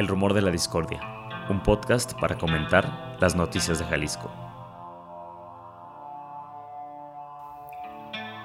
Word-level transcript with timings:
El 0.00 0.08
Rumor 0.08 0.32
de 0.32 0.40
la 0.40 0.50
Discordia, 0.50 0.98
un 1.50 1.62
podcast 1.62 2.14
para 2.18 2.38
comentar 2.38 3.18
las 3.20 3.36
noticias 3.36 3.78
de 3.78 3.84
Jalisco. 3.84 4.32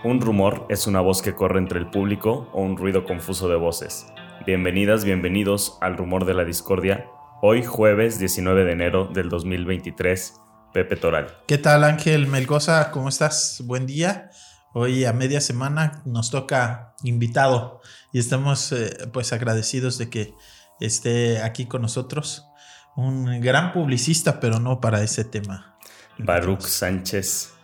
Un 0.04 0.20
rumor 0.20 0.66
es 0.68 0.86
una 0.86 1.00
voz 1.00 1.22
que 1.22 1.34
corre 1.34 1.60
entre 1.60 1.80
el 1.80 1.90
público 1.90 2.50
o 2.52 2.62
un 2.62 2.76
ruido 2.76 3.06
confuso 3.06 3.48
de 3.48 3.56
voces. 3.56 4.06
Bienvenidas, 4.46 5.06
bienvenidos 5.06 5.78
al 5.80 5.96
Rumor 5.96 6.26
de 6.26 6.34
la 6.34 6.44
Discordia. 6.44 7.06
Hoy 7.42 7.64
jueves 7.64 8.20
19 8.20 8.66
de 8.66 8.72
enero 8.74 9.06
del 9.06 9.30
2023, 9.30 10.34
Pepe 10.74 10.98
Toral. 10.98 11.38
¿Qué 11.48 11.58
tal 11.58 11.86
Ángel 11.86 12.28
Melgoza? 12.28 12.92
¿Cómo 12.92 13.08
estás? 13.08 13.64
Buen 13.66 13.86
día. 13.86 14.30
Hoy 14.74 15.06
a 15.06 15.14
media 15.14 15.40
semana 15.40 16.02
nos 16.04 16.32
toca 16.32 16.96
invitado 17.02 17.80
y 18.12 18.20
estamos 18.20 18.74
eh, 18.74 19.08
pues 19.14 19.32
agradecidos 19.32 19.98
de 19.98 20.10
que 20.10 20.34
esté 20.80 21.42
aquí 21.42 21.66
con 21.66 21.82
nosotros. 21.82 22.48
Un 22.96 23.42
gran 23.42 23.74
publicista, 23.74 24.40
pero 24.40 24.60
no 24.60 24.80
para 24.80 25.02
ese 25.02 25.26
tema. 25.26 25.78
Baruch 26.18 26.62
Sánchez 26.62 27.56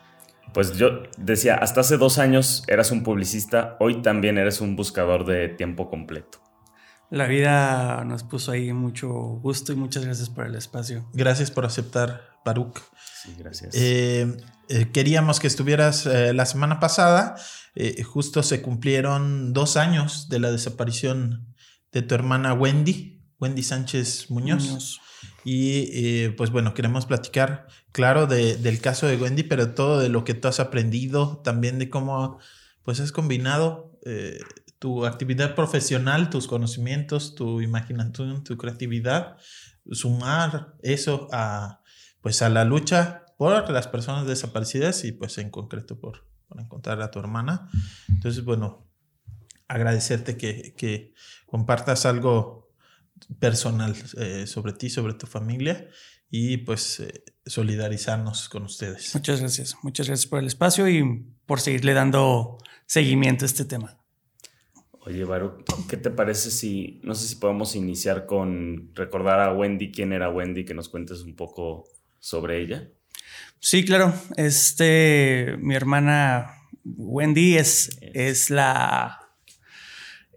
pues 0.54 0.78
yo 0.78 1.04
decía, 1.18 1.56
hasta 1.56 1.82
hace 1.82 1.98
dos 1.98 2.18
años 2.18 2.64
eras 2.68 2.92
un 2.92 3.04
publicista, 3.04 3.78
hoy 3.80 4.02
también 4.02 4.38
eres 4.38 4.60
un 4.62 4.76
buscador 4.76 5.26
de 5.26 5.50
tiempo 5.50 5.90
completo. 5.90 6.40
La 7.10 7.28
vida 7.28 8.04
nos 8.06 8.24
puso 8.24 8.52
ahí 8.52 8.72
mucho 8.72 9.10
gusto 9.10 9.74
y 9.74 9.76
muchas 9.76 10.06
gracias 10.06 10.30
por 10.30 10.46
el 10.46 10.56
espacio. 10.56 11.10
Gracias 11.14 11.52
por 11.52 11.66
aceptar, 11.66 12.22
Baruch. 12.46 12.80
Sí, 13.22 13.36
gracias. 13.38 13.76
Eh, 13.76 14.38
eh, 14.70 14.90
queríamos 14.94 15.40
que 15.40 15.48
estuvieras 15.48 16.06
eh, 16.06 16.34
la 16.34 16.46
semana 16.46 16.80
pasada. 16.80 17.36
justo 18.06 18.44
se 18.44 18.62
cumplieron 18.62 19.54
dos 19.54 19.78
años 19.78 20.30
de 20.30 20.40
la 20.40 20.52
desaparición 20.52 21.51
de 21.92 22.02
tu 22.02 22.16
hermana 22.16 22.54
Wendy, 22.54 23.22
Wendy 23.40 23.64
Sánchez 23.64 24.30
Muñoz. 24.30 25.00
Y 25.44 25.90
eh, 25.94 26.34
pues 26.36 26.52
bueno, 26.52 26.74
queremos 26.74 27.06
platicar, 27.06 27.68
claro, 27.92 28.28
del 28.28 28.82
caso 28.82 29.08
de 29.08 29.18
Wendy, 29.18 29.44
pero 29.44 29.74
todo 29.74 30.00
de 30.00 30.10
lo 30.10 30.24
que 30.24 30.34
tú 30.34 30.48
has 30.48 30.60
aprendido, 30.60 31.38
también 31.44 31.80
de 31.80 31.90
cómo 31.90 32.40
pues 32.84 33.00
has 33.00 33.12
combinado 33.12 34.00
eh, 34.06 34.40
tu 34.80 35.06
actividad 35.06 35.56
profesional, 35.56 36.30
tus 36.30 36.48
conocimientos, 36.48 37.36
tu 37.36 37.62
imaginación, 37.62 38.44
tu 38.44 38.58
creatividad, 38.58 39.38
sumar 39.92 40.76
eso 40.82 41.28
a 41.32 41.82
pues 42.22 42.42
a 42.42 42.50
la 42.50 42.66
lucha 42.66 43.26
por 43.38 43.70
las 43.72 43.88
personas 43.88 44.28
desaparecidas 44.28 45.04
y 45.04 45.12
pues 45.12 45.38
en 45.40 45.50
concreto 45.50 46.00
por, 46.00 46.28
por 46.48 46.62
encontrar 46.62 47.02
a 47.02 47.10
tu 47.10 47.20
hermana. 47.20 47.68
Entonces, 48.08 48.44
bueno, 48.46 48.88
agradecerte 49.68 50.38
que, 50.38 50.76
que 50.78 51.14
compartas 51.52 52.06
algo 52.06 52.72
personal 53.40 53.94
eh, 54.18 54.48
sobre 54.48 54.72
ti, 54.72 54.90
sobre 54.90 55.14
tu 55.14 55.28
familia 55.28 55.90
y 56.30 56.58
pues 56.58 57.02
eh, 57.02 57.26
solidarizarnos 57.46 58.48
con 58.48 58.64
ustedes. 58.64 59.14
Muchas 59.14 59.42
gracias, 59.42 59.76
muchas 59.84 60.08
gracias 60.08 60.28
por 60.28 60.40
el 60.40 60.48
espacio 60.48 60.88
y 60.88 61.26
por 61.46 61.60
seguirle 61.60 61.94
dando 61.94 62.58
seguimiento 62.86 63.44
a 63.44 63.48
este 63.48 63.66
tema. 63.66 63.98
Oye, 65.02 65.26
Baru, 65.26 65.66
¿qué 65.90 65.98
te 65.98 66.10
parece 66.10 66.52
si, 66.52 67.02
no 67.04 67.16
sé 67.16 67.28
si 67.28 67.36
podemos 67.36 67.76
iniciar 67.76 68.26
con 68.26 68.92
recordar 68.96 69.42
a 69.42 69.54
Wendy, 69.54 69.92
quién 69.92 70.14
era 70.14 70.30
Wendy, 70.30 70.64
que 70.64 70.74
nos 70.74 70.88
cuentes 70.88 71.22
un 71.22 71.36
poco 71.36 71.84
sobre 72.20 72.62
ella? 72.62 72.88
Sí, 73.60 73.84
claro. 73.84 74.14
Este, 74.38 75.58
mi 75.60 75.76
hermana 75.76 76.48
Wendy 76.86 77.58
es, 77.58 77.98
es 78.02 78.50
la 78.50 79.21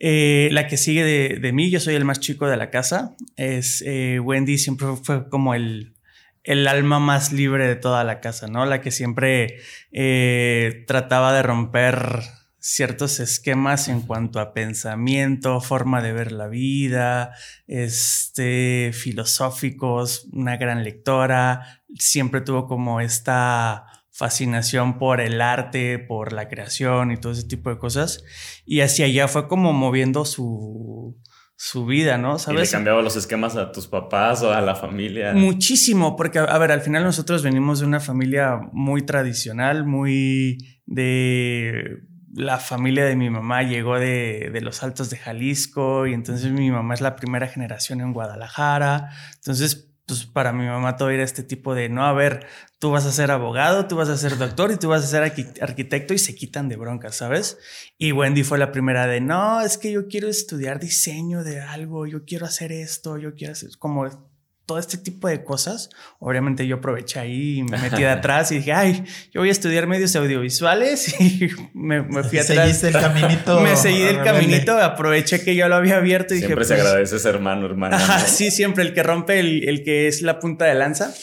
eh, 0.01 0.49
la 0.53 0.67
que 0.67 0.77
sigue 0.77 1.05
de, 1.05 1.53
mí, 1.53 1.71
yo 1.71 1.81
soy 1.81 1.95
el 1.95 2.05
más 2.05 2.21
chico 2.21 2.47
de 2.47 2.57
la 2.57 2.71
casa, 2.71 3.15
es 3.37 3.83
eh, 3.87 4.21
Wendy, 4.21 4.59
siempre 4.59 4.89
fue 5.03 5.29
como 5.29 5.55
el, 5.55 5.95
el 6.43 6.69
alma 6.69 6.99
más 6.99 7.33
libre 7.33 7.67
de 7.67 7.77
toda 7.77 8.05
la 8.05 8.21
casa, 8.21 8.47
¿no? 8.47 8.67
La 8.67 8.81
que 8.81 8.91
siempre 8.91 9.59
eh, 9.93 10.85
trataba 10.87 11.33
de 11.33 11.43
romper 11.43 12.23
ciertos 12.59 13.21
esquemas 13.21 13.89
en 13.89 14.01
cuanto 14.01 14.41
a 14.41 14.55
pensamiento, 14.55 15.61
forma 15.61 16.03
de 16.03 16.13
ver 16.13 16.33
la 16.33 16.49
vida, 16.49 17.35
este, 17.67 18.91
filosóficos, 18.95 20.27
una 20.33 20.57
gran 20.57 20.83
lectora, 20.83 21.83
siempre 21.99 22.41
tuvo 22.41 22.67
como 22.67 23.01
esta 23.01 23.85
fascinación 24.15 24.97
por 24.97 25.21
el 25.21 25.41
arte, 25.41 25.99
por 25.99 26.33
la 26.33 26.49
creación 26.49 27.11
y 27.11 27.17
todo 27.17 27.33
ese 27.33 27.49
tipo 27.49 27.69
de 27.69 27.79
cosas. 27.79 28.23
Y 28.65 28.81
hacia 28.81 29.07
allá 29.07 29.27
fue 29.27 29.49
como 29.49 29.73
moviendo 29.73 30.25
su, 30.25 31.21
su 31.57 31.85
vida, 31.85 32.17
¿no? 32.17 32.39
¿Sabes? 32.39 32.61
¿Y 32.61 32.65
le 32.67 32.71
cambiaba 32.71 33.03
los 33.03 33.17
esquemas 33.17 33.57
a 33.57 33.73
tus 33.73 33.89
papás 33.89 34.41
o 34.43 34.53
a 34.53 34.61
la 34.61 34.77
familia? 34.77 35.33
Muchísimo, 35.35 36.15
porque, 36.15 36.39
a 36.39 36.59
ver, 36.59 36.71
al 36.71 36.81
final 36.81 37.03
nosotros 37.03 37.43
venimos 37.43 37.81
de 37.81 37.87
una 37.87 37.99
familia 37.99 38.61
muy 38.73 39.03
tradicional, 39.03 39.85
muy 39.85 40.59
de... 40.87 42.03
La 42.37 42.59
familia 42.59 43.05
de 43.05 43.15
mi 43.15 43.31
mamá 43.31 43.63
llegó 43.63 43.99
de, 43.99 44.51
de 44.53 44.61
los 44.61 44.83
Altos 44.83 45.09
de 45.09 45.17
Jalisco 45.17 46.09
y 46.09 46.15
entonces 46.15 46.51
mi 46.51 46.69
mamá 46.71 46.95
es 46.95 47.01
la 47.01 47.15
primera 47.15 47.47
generación 47.47 48.01
en 48.01 48.13
Guadalajara. 48.13 49.11
Entonces, 49.37 49.94
pues 50.07 50.27
para 50.27 50.53
mi 50.53 50.67
mamá 50.67 50.97
todo 50.97 51.11
era 51.11 51.23
este 51.23 51.43
tipo 51.43 51.75
de, 51.75 51.89
no, 51.89 52.05
a 52.05 52.13
ver, 52.13 52.47
tú 52.79 52.91
vas 52.91 53.07
a 53.07 53.13
ser 53.13 53.31
abogado, 53.31 53.87
tú 53.87 53.97
vas 53.97 54.09
a 54.11 54.17
ser 54.17 54.37
doctor 54.37 54.71
y 54.71 54.77
tú 54.77 54.89
vas 54.89 55.03
a 55.03 55.07
ser 55.07 55.23
arquitecto 55.23 56.13
y 56.13 56.19
se 56.19 56.35
quitan 56.35 56.69
de 56.69 56.77
broncas, 56.77 57.17
¿sabes? 57.17 57.59
Y 57.97 58.13
Wendy 58.13 58.45
fue 58.45 58.59
la 58.59 58.71
primera 58.71 59.07
de, 59.07 59.21
no, 59.21 59.63
es 59.63 59.79
que 59.79 59.91
yo 59.91 60.07
quiero 60.07 60.29
estudiar 60.29 60.79
diseño 60.79 61.43
de 61.43 61.61
algo, 61.61 62.07
yo 62.07 62.25
quiero 62.25 62.45
hacer 62.45 62.73
esto, 62.73 63.17
yo 63.17 63.35
quiero 63.35 63.53
hacer 63.53 63.71
como 63.79 64.34
todo 64.67 64.79
este 64.79 64.97
tipo 64.97 65.29
de 65.29 65.45
cosas. 65.45 65.91
Obviamente 66.19 66.67
yo 66.67 66.77
aproveché 66.77 67.21
ahí 67.21 67.59
y 67.59 67.63
me 67.63 67.79
metí 67.79 68.03
de 68.03 68.09
atrás 68.11 68.51
y 68.53 68.57
dije, 68.57 68.73
ay, 68.73 69.05
yo 69.33 69.41
voy 69.41 69.49
a 69.49 69.53
estudiar 69.53 69.87
medios 69.87 70.15
audiovisuales 70.17 71.21
y 71.21 71.51
me, 71.75 72.03
fui 72.05 72.39
atrás. 72.39 72.47
Seguiste 72.47 72.89
el 72.89 72.95
caminito. 72.95 73.61
me 73.63 73.77
seguí 73.77 74.03
el 74.03 74.23
caminito, 74.23 74.79
aproveché 74.79 75.43
que 75.43 75.55
yo 75.55 75.69
lo 75.69 75.77
había 75.77 75.97
abierto 75.97 76.35
y 76.35 76.39
siempre 76.39 76.65
dije. 76.65 76.65
Siempre 76.65 76.65
se 76.65 76.75
pues, 76.75 76.87
agradece 76.87 77.17
ese 77.17 77.29
hermano, 77.29 77.67
hermana. 77.67 78.19
Sí, 78.21 78.51
siempre 78.51 78.85
el 78.85 78.95
que 78.95 79.03
rompe, 79.03 79.39
el, 79.39 79.69
el, 79.69 79.85
que 79.85 80.09
es 80.09 80.23
la 80.23 80.39
punta 80.41 80.65
de 80.65 80.75
lanza. 80.75 81.15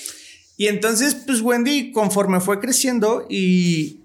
Y 0.57 0.67
entonces, 0.67 1.15
pues 1.15 1.41
Wendy, 1.41 1.91
conforme 1.91 2.39
fue 2.39 2.59
creciendo 2.59 3.25
y 3.29 4.01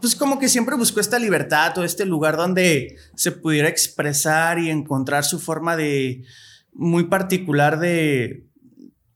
pues 0.00 0.14
como 0.14 0.38
que 0.38 0.48
siempre 0.48 0.76
buscó 0.76 1.00
esta 1.00 1.18
libertad 1.18 1.76
o 1.78 1.84
este 1.84 2.04
lugar 2.04 2.36
donde 2.36 2.96
se 3.16 3.32
pudiera 3.32 3.68
expresar 3.68 4.58
y 4.58 4.70
encontrar 4.70 5.24
su 5.24 5.40
forma 5.40 5.76
de 5.76 6.22
muy 6.78 7.04
particular 7.04 7.80
de, 7.80 8.46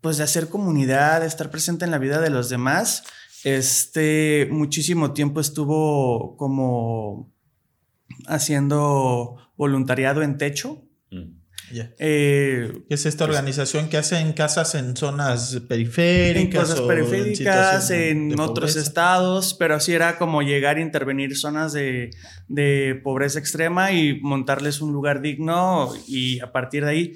pues, 0.00 0.18
de 0.18 0.24
hacer 0.24 0.48
comunidad, 0.48 1.20
de 1.20 1.28
estar 1.28 1.50
presente 1.50 1.84
en 1.84 1.92
la 1.92 1.98
vida 1.98 2.20
de 2.20 2.28
los 2.28 2.48
demás. 2.48 3.04
Este, 3.44 4.48
muchísimo 4.50 5.12
tiempo 5.12 5.40
estuvo 5.40 6.36
como 6.36 7.32
haciendo 8.26 9.36
voluntariado 9.56 10.22
en 10.22 10.38
techo. 10.38 10.84
Mm. 11.10 11.42
Eh, 11.98 12.84
es 12.90 13.06
esta 13.06 13.24
organización 13.24 13.88
que 13.88 13.96
hace 13.96 14.18
en 14.18 14.32
casas 14.32 14.74
en 14.74 14.94
zonas 14.96 15.62
periféricas. 15.68 16.42
En 16.42 16.50
cosas 16.50 16.80
periféricas, 16.82 17.90
en, 17.90 18.38
otros 18.38 18.76
estados, 18.76 19.54
pero 19.54 19.76
así 19.76 19.94
era 19.94 20.18
como 20.18 20.42
llegar 20.42 20.76
a 20.76 20.80
intervenir 20.80 21.36
zonas 21.36 21.72
de, 21.72 22.10
de, 22.48 23.00
pobreza 23.02 23.38
extrema 23.38 23.92
y 23.92 24.20
montarles 24.20 24.82
un 24.82 24.92
lugar 24.92 25.22
digno 25.22 25.92
y 26.06 26.40
a 26.40 26.52
partir 26.52 26.84
de 26.84 26.90
ahí 26.90 27.12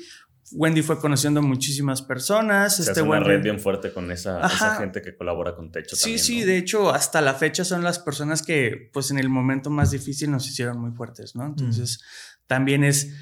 Wendy 0.53 0.83
fue 0.83 0.99
conociendo 1.01 1.43
muchísimas 1.43 2.03
personas. 2.03 2.77
Se 2.77 2.83
este 2.83 2.93
hace 2.93 3.03
una 3.03 3.21
red 3.21 3.43
bien 3.43 3.59
fuerte 3.59 3.93
con 3.93 4.11
esa, 4.13 4.49
gente 4.79 5.03
que 5.03 5.17
colabora 5.17 5.55
con 5.55 5.73
Techo. 5.73 5.97
Sí, 5.97 6.19
sí, 6.19 6.45
de 6.45 6.57
hecho, 6.57 6.91
hasta 6.91 7.21
la 7.21 7.35
fecha 7.35 7.65
son 7.65 7.83
las 7.83 7.99
personas 7.99 8.43
que, 8.43 8.91
pues 8.93 9.11
en 9.11 9.19
el 9.19 9.29
momento 9.29 9.71
más 9.71 9.91
difícil 9.91 10.31
nos 10.31 10.47
hicieron 10.47 10.79
muy 10.79 10.93
fuertes, 10.93 11.35
¿no? 11.35 11.47
Entonces, 11.47 11.99
mm. 11.99 12.47
también 12.47 12.85
es 12.85 13.13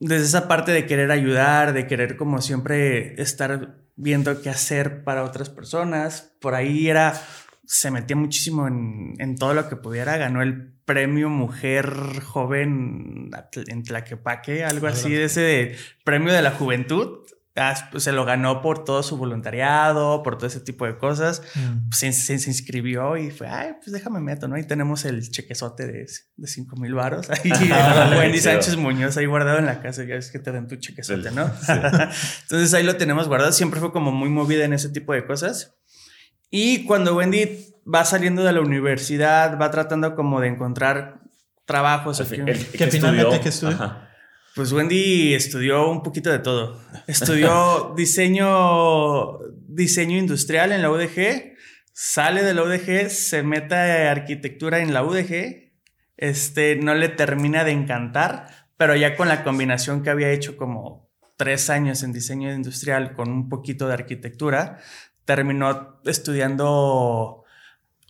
desde 0.00 0.26
esa 0.26 0.48
parte 0.48 0.70
de 0.72 0.86
querer 0.86 1.10
ayudar, 1.10 1.72
de 1.72 1.86
querer 1.86 2.16
como 2.16 2.40
siempre 2.40 3.20
estar 3.20 3.78
viendo 3.96 4.40
qué 4.42 4.50
hacer 4.50 5.04
para 5.04 5.24
otras 5.24 5.48
personas. 5.48 6.32
Por 6.40 6.54
ahí 6.54 6.88
era, 6.88 7.20
se 7.64 7.90
metía 7.90 8.16
muchísimo 8.16 8.68
en, 8.68 9.14
en 9.18 9.36
todo 9.36 9.54
lo 9.54 9.68
que 9.68 9.76
pudiera, 9.76 10.16
ganó 10.18 10.42
el 10.42 10.77
premio 10.88 11.28
Mujer 11.28 11.92
Joven 12.24 13.30
en 13.66 13.82
Tlaquepaque, 13.82 14.64
algo 14.64 14.86
así, 14.86 15.12
de 15.12 15.24
ese 15.24 15.76
premio 16.02 16.32
de 16.32 16.40
la 16.40 16.50
juventud. 16.50 17.26
Ah, 17.56 17.74
pues, 17.90 18.04
se 18.04 18.12
lo 18.12 18.24
ganó 18.24 18.62
por 18.62 18.84
todo 18.84 19.02
su 19.02 19.18
voluntariado, 19.18 20.22
por 20.22 20.38
todo 20.38 20.46
ese 20.46 20.60
tipo 20.60 20.86
de 20.86 20.96
cosas. 20.96 21.42
Mm. 21.54 21.90
Pues, 21.90 22.16
se, 22.16 22.32
inscribió 22.32 23.18
y 23.18 23.30
fue, 23.30 23.48
ay, 23.48 23.72
pues 23.82 23.92
déjame 23.92 24.20
meto, 24.20 24.48
¿no? 24.48 24.56
Y 24.56 24.64
tenemos 24.64 25.04
el 25.04 25.28
chequezote 25.30 25.86
de, 25.86 26.06
de 26.36 26.46
5 26.46 26.76
mil 26.76 26.94
varos. 26.94 27.28
Ahí, 27.28 27.52
Wendy 28.18 28.38
Sánchez 28.38 28.76
Muñoz 28.76 29.18
ahí 29.18 29.26
guardado 29.26 29.58
en 29.58 29.66
la 29.66 29.82
casa. 29.82 30.04
Ya 30.04 30.14
ves 30.14 30.30
que 30.30 30.38
te 30.38 30.52
dan 30.52 30.68
tu 30.68 30.76
chequezote, 30.76 31.32
¿no? 31.32 31.50
Entonces 32.42 32.72
ahí 32.72 32.82
lo 32.82 32.96
tenemos 32.96 33.28
guardado. 33.28 33.52
Siempre 33.52 33.78
fue 33.78 33.92
como 33.92 34.10
muy 34.10 34.30
movida 34.30 34.64
en 34.64 34.72
ese 34.72 34.88
tipo 34.88 35.12
de 35.12 35.26
cosas. 35.26 35.74
Y 36.50 36.84
cuando 36.86 37.14
Wendy 37.14 37.74
va 37.92 38.04
saliendo 38.04 38.44
de 38.44 38.52
la 38.52 38.60
universidad, 38.60 39.58
va 39.58 39.70
tratando 39.70 40.14
como 40.14 40.40
de 40.40 40.48
encontrar 40.48 41.20
trabajos. 41.64 42.18
¿Qué 42.18 42.86
finalmente 42.86 43.40
qué 43.40 43.48
estudió? 43.48 44.08
Pues 44.54 44.72
Wendy 44.72 45.34
estudió 45.34 45.88
un 45.88 46.02
poquito 46.02 46.30
de 46.30 46.40
todo. 46.40 46.80
Estudió 47.06 47.94
diseño, 47.96 49.38
diseño 49.68 50.18
industrial 50.18 50.72
en 50.72 50.82
la 50.82 50.90
UDG, 50.90 51.54
sale 51.92 52.42
de 52.42 52.54
la 52.54 52.64
UDG, 52.64 53.08
se 53.08 53.44
mete 53.44 53.76
a 53.76 54.10
arquitectura 54.10 54.80
en 54.80 54.92
la 54.92 55.04
UDG, 55.04 55.70
este, 56.16 56.74
no 56.74 56.94
le 56.94 57.08
termina 57.08 57.62
de 57.62 57.70
encantar, 57.70 58.48
pero 58.76 58.96
ya 58.96 59.14
con 59.14 59.28
la 59.28 59.44
combinación 59.44 60.02
que 60.02 60.10
había 60.10 60.32
hecho 60.32 60.56
como 60.56 61.08
tres 61.36 61.70
años 61.70 62.02
en 62.02 62.12
diseño 62.12 62.52
industrial 62.52 63.14
con 63.14 63.30
un 63.30 63.48
poquito 63.48 63.86
de 63.86 63.94
arquitectura, 63.94 64.80
terminó 65.24 66.00
estudiando 66.04 67.44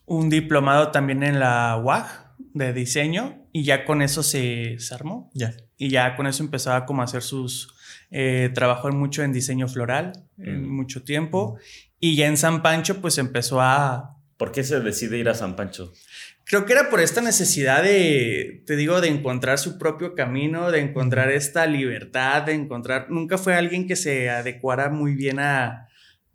un 0.08 0.30
diplomado 0.30 0.90
también 0.90 1.22
en 1.22 1.38
la 1.38 1.76
UAG 1.76 2.34
de 2.54 2.72
diseño 2.72 3.46
y 3.52 3.64
ya 3.64 3.84
con 3.84 4.02
eso 4.02 4.22
se, 4.22 4.78
se 4.78 4.94
armó. 4.94 5.30
Ya. 5.34 5.54
Y 5.76 5.90
ya 5.90 6.16
con 6.16 6.26
eso 6.26 6.42
empezaba 6.42 6.86
como 6.86 7.02
a 7.02 7.04
hacer 7.04 7.22
sus... 7.22 7.74
Eh, 8.10 8.50
trabajó 8.54 8.90
mucho 8.90 9.22
en 9.22 9.32
diseño 9.32 9.68
floral, 9.68 10.12
en 10.38 10.62
Mm. 10.62 10.74
mucho 10.76 11.02
tiempo. 11.04 11.58
Y 12.00 12.16
ya 12.16 12.26
en 12.26 12.36
San 12.36 12.62
Pancho 12.62 13.00
pues 13.00 13.18
empezó 13.18 13.60
a... 13.60 14.16
¿Por 14.36 14.50
qué 14.52 14.64
se 14.64 14.80
decide 14.80 15.18
ir 15.18 15.28
a 15.28 15.34
San 15.34 15.56
Pancho? 15.56 15.92
Creo 16.44 16.64
que 16.64 16.72
era 16.72 16.88
por 16.88 17.00
esta 17.00 17.20
necesidad 17.20 17.82
de, 17.82 18.62
te 18.66 18.76
digo, 18.76 19.00
de 19.02 19.08
encontrar 19.08 19.58
su 19.58 19.76
propio 19.78 20.14
camino, 20.14 20.70
de 20.70 20.80
encontrar 20.80 21.30
esta 21.30 21.66
libertad, 21.66 22.42
de 22.42 22.54
encontrar... 22.54 23.10
Nunca 23.10 23.36
fue 23.36 23.54
alguien 23.54 23.86
que 23.86 23.96
se 23.96 24.30
adecuara 24.30 24.88
muy 24.88 25.14
bien 25.14 25.38
a, 25.40 25.88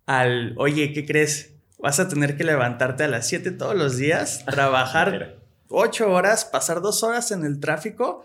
al, 0.06 0.54
oye, 0.58 0.92
¿qué 0.92 1.04
crees? 1.04 1.53
Vas 1.84 2.00
a 2.00 2.08
tener 2.08 2.38
que 2.38 2.44
levantarte 2.44 3.04
a 3.04 3.08
las 3.08 3.26
7 3.28 3.50
todos 3.50 3.76
los 3.76 3.98
días, 3.98 4.42
trabajar 4.50 5.12
Mira, 5.12 5.34
ocho 5.68 6.10
horas, 6.10 6.46
pasar 6.46 6.80
dos 6.80 7.02
horas 7.02 7.30
en 7.30 7.44
el 7.44 7.60
tráfico 7.60 8.24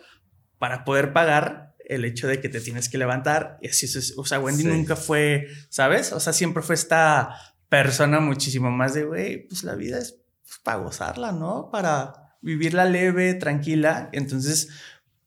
para 0.59 0.85
poder 0.85 1.11
pagar 1.11 1.75
el 1.85 2.05
hecho 2.05 2.29
de 2.29 2.39
que 2.39 2.47
te 2.47 2.61
tienes 2.61 2.87
que 2.87 2.97
levantar. 2.97 3.57
Y 3.61 3.67
así 3.67 3.85
es. 3.85 4.13
O 4.17 4.23
sea, 4.23 4.39
Wendy 4.39 4.63
Sí. 4.63 4.69
nunca 4.69 4.95
fue, 4.95 5.47
¿sabes? 5.67 6.13
O 6.13 6.21
sea, 6.21 6.31
siempre 6.31 6.63
fue 6.63 6.75
esta 6.75 7.35
persona 7.67 8.21
muchísimo 8.21 8.71
más 8.71 8.93
de, 8.93 9.03
güey, 9.03 9.45
pues 9.49 9.65
la 9.65 9.75
vida 9.75 9.97
es 9.97 10.13
pues, 10.47 10.59
para 10.63 10.77
gozarla, 10.77 11.33
¿no? 11.33 11.69
Para 11.69 12.13
vivirla 12.41 12.85
leve, 12.85 13.33
tranquila. 13.33 14.07
Entonces, 14.13 14.69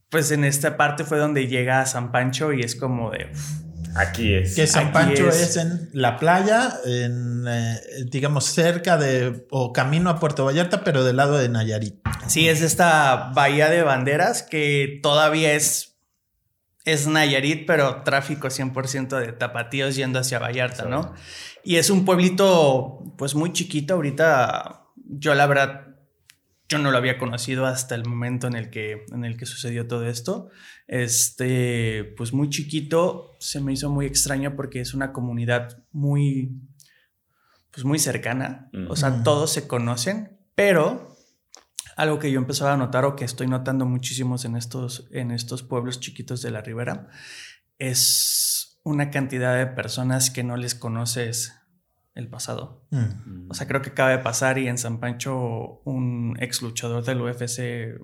pues 0.09 0.31
en 0.31 0.45
esta 0.45 0.79
parte 0.79 1.05
fue 1.05 1.19
donde 1.19 1.49
llega 1.49 1.83
a 1.83 1.87
San 1.87 2.11
Pancho 2.13 2.55
y 2.55 2.63
es 2.63 2.77
como 2.77 3.11
de, 3.11 3.29
uf, 3.31 3.51
Aquí 3.95 4.35
es. 4.35 4.55
Que 4.55 4.67
San 4.67 4.89
Aquí 4.89 4.93
Pancho 4.93 5.29
es. 5.29 5.41
es. 5.41 5.57
en 5.57 5.91
la 5.93 6.17
playa, 6.19 6.79
en, 6.85 7.45
eh, 7.47 7.81
digamos, 8.07 8.47
cerca 8.47 8.97
de, 8.97 9.47
o 9.51 9.73
camino 9.73 10.11
a 10.11 10.19
Puerto 10.19 10.45
Vallarta, 10.45 10.85
pero 10.85 11.05
del 11.05 11.17
lado 11.17 11.39
de 11.39 11.49
Nayarit. 11.49 11.97
Sí, 12.27 12.49
es 12.49 12.63
esta 12.63 13.31
bahía 13.35 13.69
de 13.69 13.83
banderas 13.83 14.43
que 14.43 15.01
todavía 15.03 15.55
es, 15.55 15.97
es 16.85 17.07
Nayarit, 17.07 17.67
pero 17.67 18.03
tráfico 18.03 18.49
100% 18.49 19.19
de 19.19 19.33
tapatíos 19.33 19.97
yendo 19.97 20.19
hacia 20.19 20.39
Vallarta, 20.39 20.85
¿no? 20.85 21.15
Y 21.65 21.77
es 21.77 21.91
un 21.91 22.05
pueblito 22.05 23.01
pues 23.17 23.35
muy 23.35 23.53
chiquito. 23.53 23.95
Ahorita 23.95 24.87
yo 24.97 25.35
la 25.35 25.47
verdad, 25.47 25.92
yo 26.73 26.79
no 26.79 26.91
lo 26.91 26.97
había 26.97 27.19
conocido 27.19 27.67
hasta 27.67 27.95
el 27.95 28.07
momento 28.07 28.47
en 28.47 28.57
el 28.57 28.71
que, 28.71 29.05
en 29.13 29.27
el 29.27 29.37
que 29.37 29.45
sucedió 29.45 29.87
todo 29.87 30.07
esto. 30.07 30.49
Este, 30.87 32.15
pues 32.17 32.33
muy 32.33 32.49
chiquito, 32.49 33.37
se 33.39 33.61
me 33.61 33.75
hizo 33.75 33.91
muy 33.91 34.07
extraño 34.07 34.57
porque 34.57 34.81
es 34.81 34.95
una 34.95 35.13
comunidad 35.13 35.85
muy, 35.93 36.63
pues 37.71 37.85
muy 37.85 37.99
cercana. 37.99 38.71
O 38.89 38.97
sea, 38.97 39.23
todos 39.23 39.53
se 39.53 39.69
conocen, 39.69 40.39
pero 40.55 41.15
algo 41.97 42.19
que 42.19 42.33
yo 42.33 42.39
empezaba 42.39 42.73
a 42.73 42.79
notar 42.79 43.05
o 43.05 43.17
que 43.17 43.27
estoy 43.27 43.49
notando 43.49 43.85
muchísimos 43.85 44.47
en 44.47 44.57
estos, 44.57 45.09
en 45.11 45.31
estos 45.31 45.63
pueblos 45.63 46.01
chiquitos 46.01 46.41
de 46.41 46.53
la 46.53 46.63
ribera 46.63 47.09
es 47.79 48.81
una 48.83 49.11
cantidad 49.11 49.59
de 49.59 49.67
personas 49.67 50.31
que 50.31 50.43
no 50.43 50.57
les 50.57 50.75
conoces 50.75 51.53
el 52.15 52.29
pasado. 52.29 52.85
Mm. 52.91 53.51
O 53.51 53.55
sea, 53.55 53.67
creo 53.67 53.81
que 53.83 53.91
acaba 53.91 54.11
de 54.11 54.19
pasar 54.19 54.59
y 54.59 54.69
en 54.69 54.79
San 54.79 55.01
Pancho 55.01 55.81
un 55.85 56.37
ex 56.41 56.61
luchador 56.63 57.05
del 57.05 57.21
UFC 57.23 57.99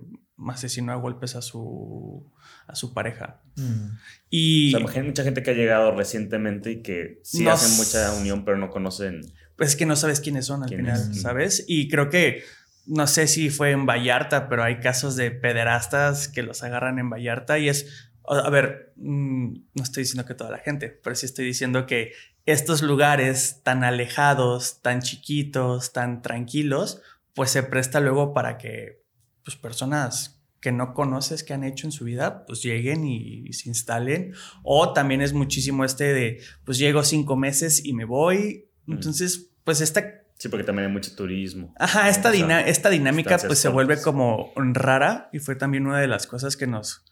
asesinó 0.49 0.93
a 0.93 0.97
golpes 0.97 1.35
a 1.37 1.43
su, 1.43 2.33
a 2.67 2.75
su 2.75 2.95
pareja. 2.95 3.43
Mm. 3.57 3.89
Y 4.31 4.75
O 4.75 4.79
sea, 4.89 5.01
hay 5.01 5.07
mucha 5.07 5.25
gente 5.25 5.43
que 5.43 5.51
ha 5.51 5.55
llegado 5.55 5.95
recientemente 5.95 6.71
y 6.71 6.83
que 6.83 7.21
sí 7.23 7.45
No 7.45 7.51
hacen 7.53 7.77
mucha 7.77 8.15
unión, 8.15 8.45
pero 8.45 8.57
no 8.57 8.71
conocen. 8.71 9.21
pues 9.57 9.71
es 9.71 9.77
que 9.77 9.85
no 9.87 9.97
sabes 9.97 10.21
quiénes 10.21 10.47
son 10.47 10.63
al 10.63 10.69
¿Quiénes? 10.69 11.01
final. 11.03 11.15
¿sabes? 11.17 11.65
Y 11.67 11.89
creo 11.89 12.09
que, 12.09 12.45
no 12.87 13.07
sé 13.07 13.27
si 13.27 13.51
fue 13.51 13.73
en 13.73 13.85
Vallarta, 13.85 14.49
pero 14.49 14.63
hay 14.63 14.79
casos 14.81 15.17
de 15.17 15.31
pederastas 15.33 16.29
que 16.29 16.43
los 16.43 16.63
agarran 16.63 16.99
en 16.99 17.11
Vallarta 17.11 17.59
y 17.59 17.69
es, 17.69 18.11
a 18.27 18.49
ver, 18.49 18.93
mm, 18.97 19.53
no 19.75 19.83
estoy 19.83 20.05
diciendo 20.05 20.25
que 20.25 20.35
toda 20.35 20.51
la 20.51 20.59
gente, 20.59 20.89
pero 21.03 21.17
sí 21.17 21.27
estoy 21.27 21.45
diciendo 21.45 21.85
que 21.85 22.13
estos 22.53 22.83
lugares 22.83 23.61
tan 23.63 23.85
alejados, 23.85 24.81
tan 24.81 25.03
chiquitos, 25.03 25.93
tan 25.93 26.23
tranquilos, 26.23 27.03
pues 27.35 27.51
se 27.51 27.63
presta 27.63 28.01
luego 28.01 28.33
para 28.33 28.57
que 28.57 29.03
pues, 29.45 29.57
personas 29.57 30.41
que 30.61 30.73
no 30.73 30.95
conoces 30.95 31.45
que 31.45 31.53
han 31.53 31.63
hecho 31.63 31.87
en 31.87 31.93
su 31.93 32.05
vida, 32.05 32.47
pues 32.47 32.63
lleguen 32.63 33.05
y, 33.05 33.47
y 33.47 33.53
se 33.53 33.69
instalen. 33.69 34.33
O 34.63 34.93
también 34.93 35.21
es 35.21 35.33
muchísimo 35.33 35.85
este 35.85 36.13
de, 36.15 36.41
pues 36.65 36.79
llego 36.79 37.05
cinco 37.05 37.37
meses 37.37 37.85
y 37.85 37.93
me 37.93 38.05
voy. 38.05 38.69
Mm. 38.87 38.93
Entonces, 38.95 39.51
pues 39.65 39.81
esta, 39.83 40.03
Sí, 40.39 40.49
porque 40.49 40.65
también 40.65 40.87
hay 40.87 40.93
mucho 40.93 41.15
turismo. 41.17 41.75
ajá, 41.79 42.09
esta, 42.09 42.33
esta 42.61 42.91
dinámica 42.91 43.39
pues 43.39 43.59
se 43.59 43.69
vuelve 43.69 44.01
como 44.01 44.53
rara 44.57 45.29
y 45.33 45.41
fue 45.41 45.57
también 45.57 45.87
una 45.87 45.99
de 45.99 46.07
las 46.07 46.29
cosas 46.29 46.57
que 46.57 46.69
nos, 46.69 47.05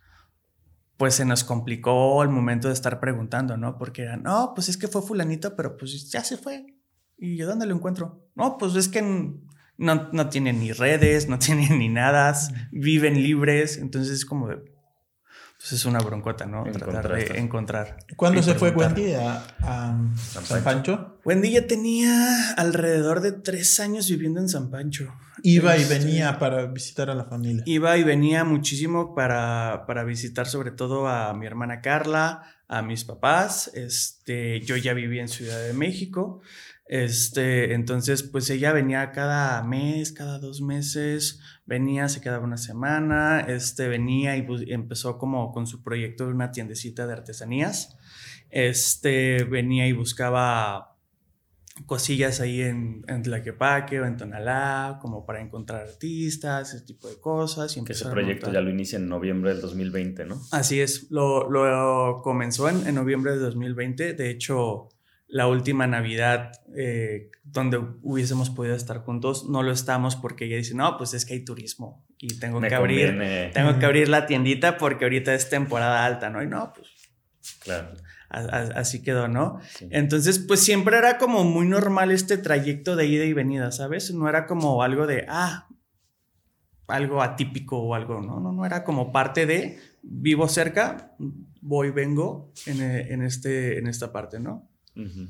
pues 0.96 1.14
se 1.14 1.24
nos 1.24 1.44
complicó 1.44 2.22
el 2.22 2.28
momento 2.28 2.68
de 2.68 2.74
estar 2.74 3.00
preguntando, 3.00 3.56
¿no? 3.56 3.76
Porque 3.78 4.02
era, 4.02 4.16
no, 4.16 4.52
pues 4.54 4.68
es 4.68 4.76
que 4.76 4.88
fue 4.88 5.02
fulanito, 5.02 5.54
pero 5.56 5.76
pues 5.76 6.10
ya 6.10 6.24
se 6.24 6.36
fue. 6.36 6.74
¿Y 7.18 7.36
yo 7.36 7.46
dónde 7.46 7.66
lo 7.66 7.74
encuentro? 7.74 8.28
No, 8.34 8.58
pues 8.58 8.74
es 8.76 8.88
que 8.88 9.02
no, 9.02 10.08
no 10.12 10.28
tienen 10.28 10.60
ni 10.60 10.72
redes, 10.72 11.28
no 11.28 11.38
tienen 11.40 11.78
ni 11.78 11.88
nada, 11.88 12.34
viven 12.72 13.22
libres, 13.22 13.78
entonces 13.78 14.12
es 14.12 14.24
como 14.24 14.48
de, 14.48 14.56
pues 15.58 15.72
es 15.72 15.84
una 15.84 15.98
broncota, 15.98 16.46
¿no? 16.46 16.64
Tratar 16.64 17.08
de 17.14 17.38
encontrar. 17.38 17.98
¿Cuándo 18.16 18.42
se 18.42 18.54
fue. 18.54 18.70
Wendy 18.70 19.14
a, 19.14 19.42
a 19.60 19.98
San 20.16 20.44
San 20.44 20.62
Pancho? 20.62 21.18
Wendy 21.24 21.52
ya 21.52 21.66
tenía 21.66 22.52
alrededor 22.52 23.20
de 23.20 23.32
tres 23.32 23.80
años 23.80 24.08
viviendo 24.08 24.40
en 24.40 24.48
San 24.48 24.70
Pancho. 24.70 25.12
Iba 25.48 25.76
y 25.76 25.82
Este, 25.82 25.98
venía 26.00 26.40
para 26.40 26.66
visitar 26.66 27.08
a 27.08 27.14
la 27.14 27.24
familia. 27.24 27.62
Iba 27.66 27.96
y 27.96 28.02
venía 28.02 28.42
muchísimo 28.42 29.14
para, 29.14 29.84
para 29.86 30.02
visitar 30.02 30.46
sobre 30.48 30.72
todo 30.72 31.06
a 31.06 31.32
mi 31.34 31.46
hermana 31.46 31.80
Carla, 31.80 32.42
a 32.66 32.82
mis 32.82 33.04
papás. 33.04 33.70
Este, 33.74 34.60
yo 34.62 34.76
ya 34.76 34.92
vivía 34.92 35.22
en 35.22 35.28
Ciudad 35.28 35.62
de 35.62 35.72
México. 35.72 36.40
Este, 36.88 37.74
entonces, 37.74 38.24
pues 38.24 38.50
ella 38.50 38.72
venía 38.72 39.12
cada 39.12 39.62
mes, 39.62 40.10
cada 40.12 40.40
dos 40.40 40.60
meses, 40.62 41.38
venía, 41.64 42.08
se 42.08 42.20
quedaba 42.20 42.44
una 42.44 42.56
semana, 42.58 43.40
este, 43.40 43.86
venía 43.88 44.36
y 44.36 44.42
bu- 44.44 44.64
empezó 44.68 45.16
como 45.16 45.52
con 45.52 45.68
su 45.68 45.80
proyecto 45.82 46.26
de 46.26 46.32
una 46.32 46.50
tiendecita 46.50 47.06
de 47.06 47.12
artesanías. 47.12 47.96
Este, 48.50 49.44
venía 49.44 49.86
y 49.86 49.92
buscaba 49.92 50.95
cosillas 51.84 52.40
ahí 52.40 52.62
en, 52.62 53.04
en 53.06 53.22
Tlaquepaque 53.22 54.00
o 54.00 54.06
en 54.06 54.16
Tonalá, 54.16 54.98
como 55.02 55.26
para 55.26 55.40
encontrar 55.40 55.82
artistas, 55.82 56.72
ese 56.72 56.84
tipo 56.84 57.08
de 57.08 57.20
cosas. 57.20 57.76
Y 57.76 57.84
Que 57.84 57.92
ese 57.92 58.08
proyecto 58.08 58.50
ya 58.50 58.60
lo 58.60 58.70
inicia 58.70 58.98
en 58.98 59.08
noviembre 59.08 59.52
del 59.52 59.60
2020, 59.60 60.24
¿no? 60.24 60.40
Así 60.52 60.80
es, 60.80 61.10
lo, 61.10 61.50
lo 61.50 62.22
comenzó 62.22 62.68
en, 62.68 62.86
en 62.86 62.94
noviembre 62.94 63.32
de 63.32 63.38
2020. 63.38 64.14
De 64.14 64.30
hecho, 64.30 64.88
la 65.28 65.48
última 65.48 65.86
Navidad 65.86 66.52
eh, 66.76 67.30
donde 67.44 67.78
hubiésemos 68.02 68.50
podido 68.50 68.74
estar 68.74 68.98
juntos, 68.98 69.48
no 69.48 69.62
lo 69.62 69.72
estamos 69.72 70.16
porque 70.16 70.46
ella 70.46 70.56
dice, 70.56 70.74
no, 70.74 70.96
pues 70.96 71.14
es 71.14 71.26
que 71.26 71.34
hay 71.34 71.44
turismo 71.44 72.06
y 72.18 72.38
tengo 72.38 72.60
Me 72.60 72.68
que 72.68 72.74
abrir. 72.74 73.50
Tengo 73.52 73.78
que 73.78 73.86
abrir 73.86 74.08
la 74.08 74.26
tiendita 74.26 74.78
porque 74.78 75.04
ahorita 75.04 75.34
es 75.34 75.48
temporada 75.50 76.04
alta, 76.04 76.30
¿no? 76.30 76.42
Y 76.42 76.46
no, 76.46 76.72
pues 76.74 76.88
Claro. 77.60 77.92
A- 78.28 78.40
a- 78.40 78.80
así 78.80 79.02
quedó, 79.02 79.28
¿no? 79.28 79.60
sí. 79.76 79.88
Entonces, 79.90 80.38
pues 80.38 80.60
siempre 80.60 80.96
era 80.98 81.18
como 81.18 81.44
muy 81.44 81.66
normal 81.66 82.10
este 82.10 82.38
trayecto 82.38 82.96
de 82.96 83.06
ida 83.06 83.24
y 83.24 83.32
venida, 83.32 83.70
¿sabes? 83.72 84.12
No 84.12 84.28
era 84.28 84.46
como 84.46 84.82
algo 84.82 85.06
de, 85.06 85.26
ah, 85.28 85.68
algo 86.88 87.22
atípico 87.22 87.78
o 87.78 87.94
algo, 87.94 88.20
¿no? 88.20 88.38
No, 88.40 88.52
no 88.52 88.64
era 88.64 88.84
como 88.84 89.12
parte 89.12 89.44
de, 89.46 89.78
vivo 90.02 90.48
cerca, 90.48 91.14
voy, 91.60 91.90
vengo 91.90 92.52
en, 92.66 92.80
eh, 92.80 93.12
en 93.12 93.22
este, 93.22 93.78
en 93.78 93.88
esta 93.88 94.12
parte, 94.12 94.38
¿no? 94.38 94.68
Ujú. 94.94 95.28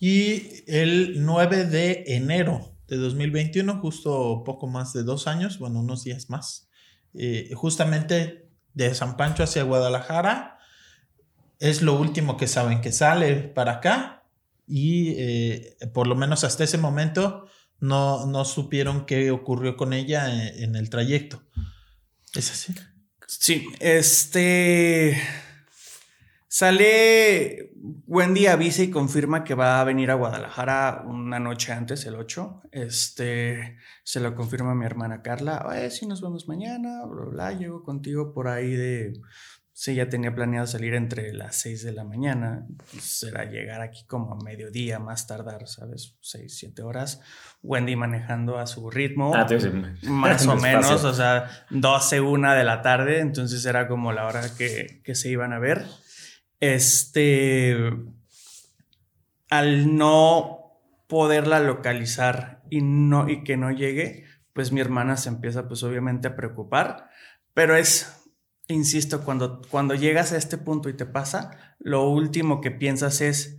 Y 0.00 0.64
el 0.66 1.24
9 1.24 1.64
de 1.64 2.04
enero 2.08 2.72
de 2.88 2.96
2021, 2.96 3.78
justo 3.80 4.42
poco 4.44 4.66
más 4.66 4.92
de 4.92 5.04
dos 5.04 5.26
años, 5.28 5.58
bueno, 5.58 5.80
unos 5.80 6.04
días 6.04 6.28
más, 6.28 6.68
eh, 7.14 7.50
justamente 7.54 8.50
de 8.74 8.94
San 8.94 9.16
Pancho 9.16 9.42
hacia 9.44 9.62
Guadalajara, 9.62 10.55
es 11.58 11.82
lo 11.82 11.98
último 11.98 12.36
que 12.36 12.46
saben 12.46 12.80
que 12.80 12.92
sale 12.92 13.36
para 13.36 13.72
acá 13.72 14.24
y 14.66 15.14
eh, 15.18 15.76
por 15.92 16.06
lo 16.06 16.14
menos 16.14 16.44
hasta 16.44 16.64
ese 16.64 16.78
momento 16.78 17.46
no, 17.78 18.26
no 18.26 18.44
supieron 18.44 19.06
qué 19.06 19.30
ocurrió 19.30 19.76
con 19.76 19.92
ella 19.92 20.32
en, 20.32 20.64
en 20.64 20.76
el 20.76 20.90
trayecto. 20.90 21.42
¿Es 22.34 22.50
así? 22.50 22.74
Sí, 23.26 23.66
este, 23.80 25.20
Sale 26.58 27.70
Wendy 28.06 28.46
avisa 28.46 28.82
y 28.82 28.90
confirma 28.90 29.44
que 29.44 29.54
va 29.54 29.78
a 29.78 29.84
venir 29.84 30.10
a 30.10 30.14
Guadalajara 30.14 31.04
una 31.06 31.38
noche 31.38 31.74
antes, 31.74 32.06
el 32.06 32.14
8. 32.14 32.62
Este, 32.72 33.76
se 34.04 34.20
lo 34.20 34.34
confirma 34.34 34.74
mi 34.74 34.86
hermana 34.86 35.20
Carla. 35.20 35.66
Si 35.90 36.06
nos 36.06 36.22
vemos 36.22 36.48
mañana, 36.48 37.04
bla, 37.04 37.26
bla. 37.26 37.52
Llego 37.52 37.82
contigo 37.82 38.32
por 38.32 38.48
ahí 38.48 38.70
de 38.70 39.12
Sí, 39.78 39.94
ya 39.94 40.08
tenía 40.08 40.34
planeado 40.34 40.66
salir 40.66 40.94
entre 40.94 41.34
las 41.34 41.56
6 41.56 41.84
de 41.84 41.92
la 41.92 42.02
mañana. 42.02 42.66
Pues, 42.90 43.04
será 43.04 43.44
llegar 43.44 43.82
aquí 43.82 44.06
como 44.06 44.32
a 44.32 44.42
mediodía, 44.42 44.98
más 44.98 45.26
tardar, 45.26 45.68
¿sabes? 45.68 46.16
6, 46.22 46.56
7 46.56 46.80
horas. 46.80 47.20
Wendy 47.62 47.94
manejando 47.94 48.56
a 48.58 48.66
su 48.66 48.88
ritmo. 48.88 49.34
Ah, 49.34 49.46
más 50.04 50.46
o 50.46 50.56
menos, 50.56 51.04
o 51.04 51.12
sea, 51.12 51.50
12, 51.68 52.22
1 52.22 52.54
de 52.54 52.64
la 52.64 52.80
tarde. 52.80 53.20
Entonces 53.20 53.66
era 53.66 53.86
como 53.86 54.12
la 54.12 54.24
hora 54.24 54.44
que, 54.56 55.02
que 55.04 55.14
se 55.14 55.28
iban 55.28 55.52
a 55.52 55.58
ver. 55.58 55.84
Este. 56.58 57.76
Al 59.50 59.94
no 59.94 60.80
poderla 61.06 61.60
localizar 61.60 62.62
y, 62.70 62.80
no, 62.80 63.28
y 63.28 63.44
que 63.44 63.58
no 63.58 63.70
llegue, 63.70 64.24
pues 64.54 64.72
mi 64.72 64.80
hermana 64.80 65.18
se 65.18 65.28
empieza, 65.28 65.68
pues 65.68 65.82
obviamente, 65.82 66.28
a 66.28 66.34
preocupar. 66.34 67.10
Pero 67.52 67.76
es 67.76 68.15
insisto, 68.68 69.22
cuando, 69.24 69.62
cuando 69.70 69.94
llegas 69.94 70.32
a 70.32 70.36
este 70.36 70.58
punto 70.58 70.88
y 70.88 70.94
te 70.94 71.06
pasa, 71.06 71.76
lo 71.78 72.08
último 72.08 72.60
que 72.60 72.70
piensas 72.70 73.20
es... 73.20 73.58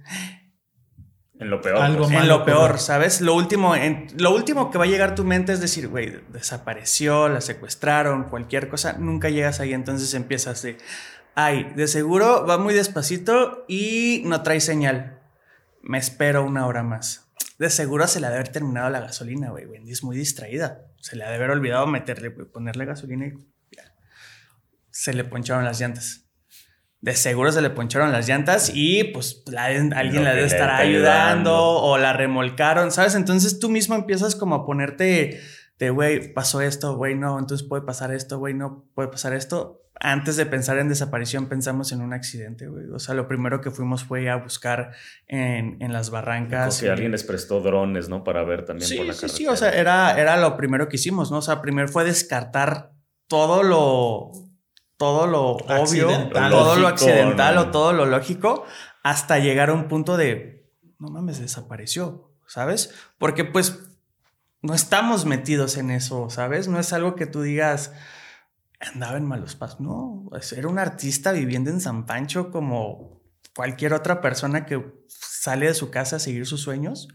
En 1.39 1.51
lo 1.51 1.61
peor. 1.61 1.77
Algo 1.77 2.05
pues. 2.05 2.17
en 2.17 2.27
lo 2.27 2.43
peor, 2.45 2.79
¿sabes? 2.79 3.21
Lo 3.21 3.35
último, 3.35 3.75
en, 3.75 4.07
lo 4.17 4.33
último 4.33 4.71
que 4.71 4.79
va 4.79 4.85
a 4.85 4.87
llegar 4.87 5.11
a 5.11 5.15
tu 5.15 5.23
mente 5.23 5.53
es 5.53 5.61
decir, 5.61 5.87
güey, 5.87 6.19
desapareció, 6.29 7.29
la 7.29 7.41
secuestraron, 7.41 8.23
cualquier 8.23 8.69
cosa. 8.69 8.93
Nunca 8.93 9.29
llegas 9.29 9.59
ahí, 9.59 9.73
entonces 9.73 10.15
empiezas 10.15 10.63
de, 10.63 10.77
ay, 11.35 11.71
de 11.75 11.87
seguro 11.87 12.43
va 12.47 12.57
muy 12.57 12.73
despacito 12.73 13.65
y 13.67 14.23
no 14.25 14.41
trae 14.41 14.59
señal. 14.59 15.21
Me 15.83 15.99
espero 15.99 16.43
una 16.43 16.65
hora 16.65 16.81
más. 16.81 17.27
De 17.59 17.69
seguro 17.69 18.07
se 18.07 18.19
le 18.19 18.27
ha 18.27 18.29
de 18.29 18.37
haber 18.37 18.49
terminado 18.49 18.89
la 18.89 18.99
gasolina, 18.99 19.51
güey. 19.51 19.67
Wendy 19.67 19.91
es 19.91 20.03
muy 20.03 20.17
distraída. 20.17 20.87
Se 21.01 21.15
le 21.15 21.23
ha 21.23 21.29
de 21.29 21.35
haber 21.35 21.51
olvidado 21.51 21.85
meterle, 21.85 22.31
ponerle 22.31 22.85
gasolina 22.85 23.27
y 23.27 23.33
se 24.97 25.13
le 25.13 25.23
poncharon 25.23 25.63
las 25.63 25.79
llantas. 25.79 26.27
De 27.01 27.15
seguro 27.15 27.51
se 27.51 27.61
le 27.61 27.69
poncharon 27.69 28.11
las 28.11 28.27
llantas 28.27 28.71
y 28.73 29.03
pues 29.03 29.43
alguien 29.55 29.91
la 29.91 30.33
debe 30.33 30.47
estar 30.47 30.71
ayudando, 30.71 31.55
o 31.55 31.99
la 31.99 32.13
remolcaron, 32.13 32.91
¿sabes? 32.91 33.13
Entonces 33.13 33.59
tú 33.59 33.69
mismo 33.69 33.93
empiezas 33.93 34.35
como 34.35 34.55
a 34.55 34.65
ponerte 34.65 35.39
de, 35.77 35.89
güey, 35.91 36.33
pasó 36.33 36.61
esto, 36.61 36.95
güey, 36.95 37.13
no, 37.13 37.37
entonces 37.37 37.67
puede 37.67 37.83
pasar 37.83 38.11
esto, 38.11 38.39
güey, 38.39 38.55
no, 38.55 38.89
puede 38.95 39.09
pasar 39.09 39.33
esto. 39.33 39.83
Antes 39.99 40.35
de 40.35 40.47
pensar 40.47 40.79
en 40.79 40.89
desaparición 40.89 41.47
pensamos 41.47 41.91
en 41.91 42.01
un 42.01 42.13
accidente, 42.13 42.67
güey. 42.67 42.85
O 42.91 42.97
sea, 42.97 43.13
lo 43.13 43.27
primero 43.27 43.61
que 43.61 43.69
fuimos 43.69 44.03
fue 44.03 44.31
a 44.31 44.37
buscar 44.37 44.93
en, 45.27 45.77
las 45.93 46.09
barrancas. 46.09 46.81
que 46.81 46.89
alguien 46.89 47.11
les 47.11 47.23
prestó 47.23 47.61
drones, 47.61 48.09
¿no? 48.09 48.23
Para 48.23 48.43
ver 48.43 48.65
también 48.65 48.97
por 48.97 49.05
la 49.05 49.13
sí, 49.13 49.29
Sí, 49.29 49.47
o 49.47 49.55
sea, 49.55 49.69
era, 49.69 50.19
era 50.19 50.37
lo 50.37 50.57
primero 50.57 50.89
que 50.89 50.95
hicimos, 50.95 51.29
¿no? 51.29 51.37
O 51.37 51.41
sea, 51.43 51.61
primero 51.61 51.87
fue 51.87 52.03
descartar 52.03 52.93
todo 53.27 53.61
lo 53.61 54.46
todo 54.97 55.27
lo 55.27 55.51
obvio, 55.51 56.29
todo 56.29 56.75
lo 56.75 56.87
accidental 56.87 57.57
o 57.57 57.71
todo 57.71 57.93
lo 57.93 58.05
lógico, 58.05 58.65
hasta 59.03 59.39
llegar 59.39 59.69
a 59.69 59.73
un 59.73 59.87
punto 59.87 60.17
de, 60.17 60.71
no 60.99 61.09
mames, 61.09 61.39
desapareció, 61.39 62.33
¿sabes? 62.47 62.93
Porque 63.17 63.45
pues 63.45 63.79
no 64.61 64.73
estamos 64.73 65.25
metidos 65.25 65.77
en 65.77 65.91
eso, 65.91 66.29
¿sabes? 66.29 66.67
No 66.67 66.79
es 66.79 66.93
algo 66.93 67.15
que 67.15 67.27
tú 67.27 67.41
digas, 67.41 67.93
andaba 68.79 69.17
en 69.17 69.25
malos 69.25 69.55
pasos, 69.55 69.79
no, 69.79 70.29
era 70.55 70.67
un 70.67 70.79
artista 70.79 71.31
viviendo 71.31 71.69
en 71.69 71.79
San 71.79 72.05
Pancho 72.05 72.51
como 72.51 73.21
cualquier 73.55 73.93
otra 73.93 74.21
persona 74.21 74.65
que 74.65 74.83
sale 75.07 75.67
de 75.67 75.73
su 75.73 75.89
casa 75.89 76.17
a 76.17 76.19
seguir 76.19 76.45
sus 76.45 76.61
sueños. 76.61 77.07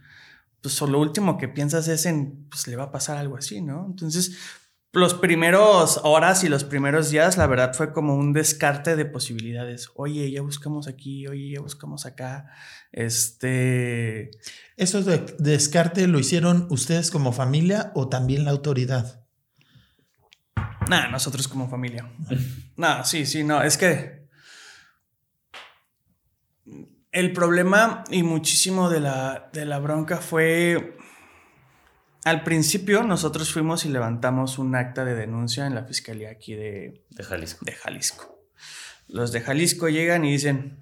Pues 0.61 0.81
lo 0.81 1.01
último 1.01 1.39
que 1.39 1.49
piensas 1.49 1.89
es 1.89 2.07
en, 2.07 2.49
pues 2.49 2.69
le 2.69 2.77
va 2.77 2.85
a 2.85 2.93
pasar 2.93 3.17
algo 3.17 3.37
así, 3.37 3.61
¿no? 3.61 3.87
Entonces, 3.87 4.39
los 4.93 5.15
primeros 5.15 6.01
horas 6.05 6.45
y 6.45 6.51
los 6.51 6.65
primeros 6.65 7.11
días, 7.11 7.39
la 7.39 7.47
verdad 7.47 7.73
fue 7.73 7.95
como 7.95 8.15
un 8.15 8.35
descarte 8.35 8.95
de 8.95 9.07
posibilidades. 9.07 9.91
Oye, 9.95 10.31
ya 10.31 10.43
buscamos 10.43 10.87
aquí, 10.87 11.27
oye, 11.27 11.55
ya 11.55 11.61
buscamos 11.61 12.05
acá. 12.05 12.51
Este. 12.93 14.31
¿Eso 14.77 15.03
de 15.03 15.25
descarte 15.39 16.07
lo 16.07 16.19
hicieron 16.19 16.67
ustedes 16.69 17.11
como 17.11 17.33
familia 17.33 17.91
o 17.95 18.09
también 18.11 18.45
la 18.45 18.51
autoridad? 18.51 19.25
Nada, 20.89 21.09
nosotros 21.09 21.49
como 21.49 21.71
familia. 21.71 22.11
Nada, 22.77 23.05
sí, 23.05 23.25
sí, 23.25 23.45
no, 23.45 23.63
es 23.63 23.79
que. 23.79 24.23
El 27.13 27.33
problema 27.33 28.05
y 28.11 28.23
muchísimo 28.23 28.91
de 28.91 29.01
la, 29.01 29.51
de 29.53 29.65
la 29.67 29.79
bronca 29.79 30.19
fue 30.19 30.97
al 32.25 32.45
principio 32.45 33.03
nosotros 33.03 33.53
fuimos 33.53 33.85
y 33.85 33.89
levantamos 33.89 34.59
un 34.59 34.75
acta 34.77 35.05
de 35.05 35.15
denuncia 35.15 35.67
en 35.67 35.75
la 35.75 35.85
fiscalía 35.85 36.31
aquí 36.31 36.55
de, 36.55 37.05
Jalisco. 37.19 37.65
de 37.65 37.73
Jalisco. 37.73 38.49
Los 39.09 39.33
de 39.33 39.41
Jalisco 39.41 39.89
llegan 39.89 40.25
y 40.25 40.33
dicen, 40.33 40.79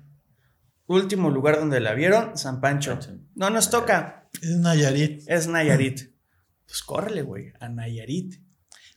último 0.86 1.30
lugar 1.30 1.58
donde 1.58 1.80
la 1.80 1.94
vieron, 1.94 2.36
San 2.36 2.60
Pancho. 2.60 2.98
No 3.34 3.50
nos 3.50 3.70
toca. 3.70 4.28
Es 4.42 4.56
Nayarit. 4.56 5.22
Es 5.26 5.46
Nayarit. 5.46 6.10
Pues 6.66 6.84
córrele, 6.84 7.22
güey, 7.22 7.52
a 7.58 7.68
Nayarit. 7.68 8.36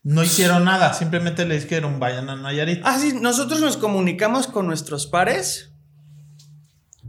No 0.04 0.24
hicieron 0.24 0.64
nada, 0.64 0.94
simplemente 0.94 1.44
les 1.44 1.64
dijeron 1.64 2.00
vayan 2.00 2.30
a 2.30 2.36
Nayarit. 2.36 2.82
Ah, 2.84 3.00
sí, 3.00 3.14
nosotros 3.20 3.62
nos 3.62 3.78
comunicamos 3.78 4.46
con 4.46 4.68
nuestros 4.68 5.08
pares 5.08 5.74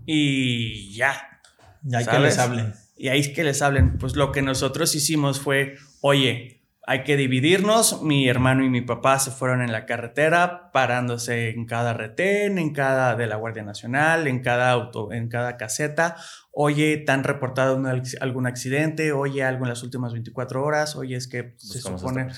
y 0.07 0.95
ya. 0.95 1.43
Ya 1.83 2.07
que 2.07 2.19
les 2.19 2.39
hablen. 2.39 2.73
Y 2.97 3.09
ahí 3.09 3.21
es 3.21 3.29
que 3.29 3.45
les 3.45 3.63
hablen. 3.63 3.99
Pues 3.99 4.17
lo 4.17 4.33
que 4.33 4.43
nosotros 4.43 4.95
hicimos 4.95 5.41
fue, 5.41 5.77
oye, 6.01 6.65
hay 6.87 7.03
que 7.03 7.17
dividirnos. 7.17 8.03
Mi 8.03 8.29
hermano 8.29 8.65
y 8.65 8.71
mi 8.71 8.83
papá 8.83 9.19
se 9.19 9.31
fueron 9.31 9.63
en 9.63 9.73
la 9.73 9.87
carretera, 9.87 10.71
parándose 10.73 11.51
en 11.51 11.67
cada 11.67 11.95
retén, 11.95 12.59
en 12.59 12.73
cada 12.73 13.17
de 13.17 13.27
la 13.27 13.37
Guardia 13.37 13.63
Nacional, 13.63 14.27
en 14.27 14.41
cada 14.41 14.71
auto, 14.71 15.13
en 15.13 15.29
cada 15.29 15.57
caseta. 15.57 16.17
Oye, 16.53 16.99
¿tan 16.99 17.25
reportado 17.25 17.83
algún 18.21 18.47
accidente? 18.47 19.13
Oye, 19.13 19.43
algo 19.43 19.65
en 19.65 19.71
las 19.71 19.83
últimas 19.83 20.13
24 20.13 20.63
horas. 20.63 20.95
Oye, 20.97 21.17
es 21.17 21.27
que 21.27 21.55
se 21.59 21.81
supone. 21.81 22.29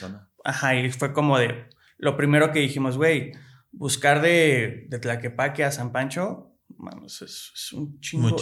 Ajá, 0.45 0.75
y 0.75 0.91
fue 0.91 1.13
como 1.13 1.39
de. 1.39 1.67
Lo 1.99 2.17
primero 2.17 2.53
que 2.53 2.61
dijimos, 2.61 2.97
güey, 2.97 3.33
buscar 3.73 4.21
de, 4.21 4.87
de 4.89 4.99
Tlaquepaque 4.99 5.65
a 5.65 5.73
San 5.73 5.93
Pancho 5.93 6.56
es, 7.07 7.73
un 7.73 8.01
chingo, 8.01 8.37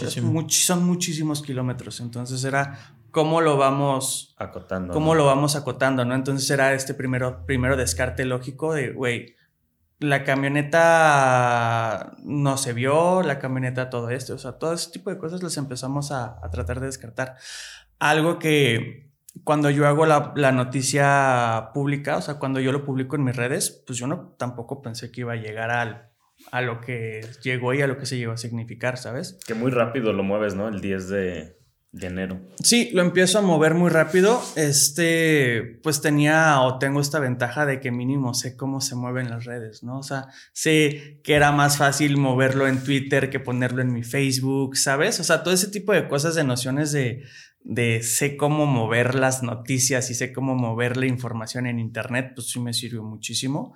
son 0.48 0.84
muchísimos 0.84 1.42
kilómetros. 1.42 2.00
Entonces 2.00 2.44
era 2.44 2.96
cómo 3.10 3.40
lo 3.40 3.56
vamos 3.56 4.34
acotando. 4.38 4.92
Cómo 4.92 5.14
lo 5.14 5.26
vamos 5.26 5.56
acotando, 5.56 6.04
¿no? 6.04 6.14
Entonces 6.14 6.50
era 6.50 6.74
este 6.74 6.94
primero, 6.94 7.46
primero 7.46 7.76
descarte 7.76 8.24
lógico 8.24 8.74
de, 8.74 8.92
güey, 8.92 9.36
la 10.00 10.24
camioneta 10.24 12.16
no 12.24 12.56
se 12.56 12.72
vio, 12.72 13.22
la 13.22 13.38
camioneta 13.38 13.90
todo 13.90 14.10
esto, 14.10 14.34
o 14.34 14.38
sea, 14.38 14.58
todo 14.58 14.72
ese 14.74 14.90
tipo 14.90 15.10
de 15.10 15.18
cosas 15.18 15.42
las 15.42 15.56
empezamos 15.56 16.10
a, 16.10 16.40
tratar 16.50 16.80
de 16.80 16.86
descartar. 16.86 17.36
Algo 17.98 18.38
que 18.38 19.12
cuando 19.44 19.70
yo 19.70 19.86
hago 19.86 20.06
la, 20.06 20.32
la, 20.36 20.52
noticia 20.52 21.70
pública, 21.72 22.16
o 22.16 22.22
sea, 22.22 22.34
cuando 22.34 22.60
yo 22.60 22.72
lo 22.72 22.84
publico 22.84 23.16
en 23.16 23.24
mis 23.24 23.36
redes, 23.36 23.82
pues 23.86 23.98
yo 23.98 24.06
no 24.06 24.34
tampoco 24.38 24.82
pensé 24.82 25.10
que 25.10 25.22
iba 25.22 25.32
a 25.32 25.36
llegar 25.36 25.70
al 25.70 26.13
a 26.50 26.62
lo 26.62 26.80
que 26.80 27.26
llegó 27.42 27.74
y 27.74 27.82
a 27.82 27.86
lo 27.86 27.98
que 27.98 28.06
se 28.06 28.16
llegó 28.16 28.32
a 28.32 28.36
significar, 28.36 28.98
¿sabes? 28.98 29.38
Que 29.46 29.54
muy 29.54 29.70
rápido 29.70 30.12
lo 30.12 30.22
mueves, 30.22 30.54
¿no? 30.54 30.68
El 30.68 30.80
10 30.80 31.08
de, 31.08 31.56
enero. 32.00 32.40
Sí, 32.62 32.90
lo 32.92 33.02
empiezo 33.02 33.38
a 33.38 33.42
mover 33.42 33.74
muy 33.74 33.90
rápido. 33.90 34.42
Este, 34.56 35.80
pues 35.82 36.00
tenía 36.00 36.60
o 36.60 36.78
tengo 36.78 37.00
esta 37.00 37.18
ventaja 37.18 37.66
de 37.66 37.80
que 37.80 37.90
mínimo 37.90 38.34
sé 38.34 38.56
cómo 38.56 38.80
se 38.80 38.96
mueven 38.96 39.30
las 39.30 39.44
redes, 39.44 39.82
¿no? 39.82 39.98
O 39.98 40.02
sea, 40.02 40.28
sé 40.52 41.20
que 41.22 41.34
era 41.34 41.52
más 41.52 41.76
fácil 41.76 42.16
moverlo 42.16 42.66
en 42.66 42.82
Twitter 42.82 43.30
que 43.30 43.40
ponerlo 43.40 43.82
en 43.82 43.92
mi 43.92 44.02
Facebook, 44.02 44.76
¿sabes? 44.76 45.20
O 45.20 45.24
sea, 45.24 45.42
todo 45.42 45.54
ese 45.54 45.68
tipo 45.68 45.92
de 45.92 46.08
cosas, 46.08 46.34
de 46.34 46.44
nociones 46.44 46.92
de, 46.92 47.24
de 47.64 48.02
sé 48.02 48.36
cómo 48.36 48.66
mover 48.66 49.14
las 49.14 49.42
noticias 49.42 50.10
y 50.10 50.14
sé 50.14 50.32
cómo 50.32 50.54
mover 50.54 50.98
la 50.98 51.06
información 51.06 51.66
en 51.66 51.78
Internet, 51.78 52.32
pues 52.34 52.50
sí 52.50 52.60
me 52.60 52.74
sirvió 52.74 53.02
muchísimo. 53.02 53.74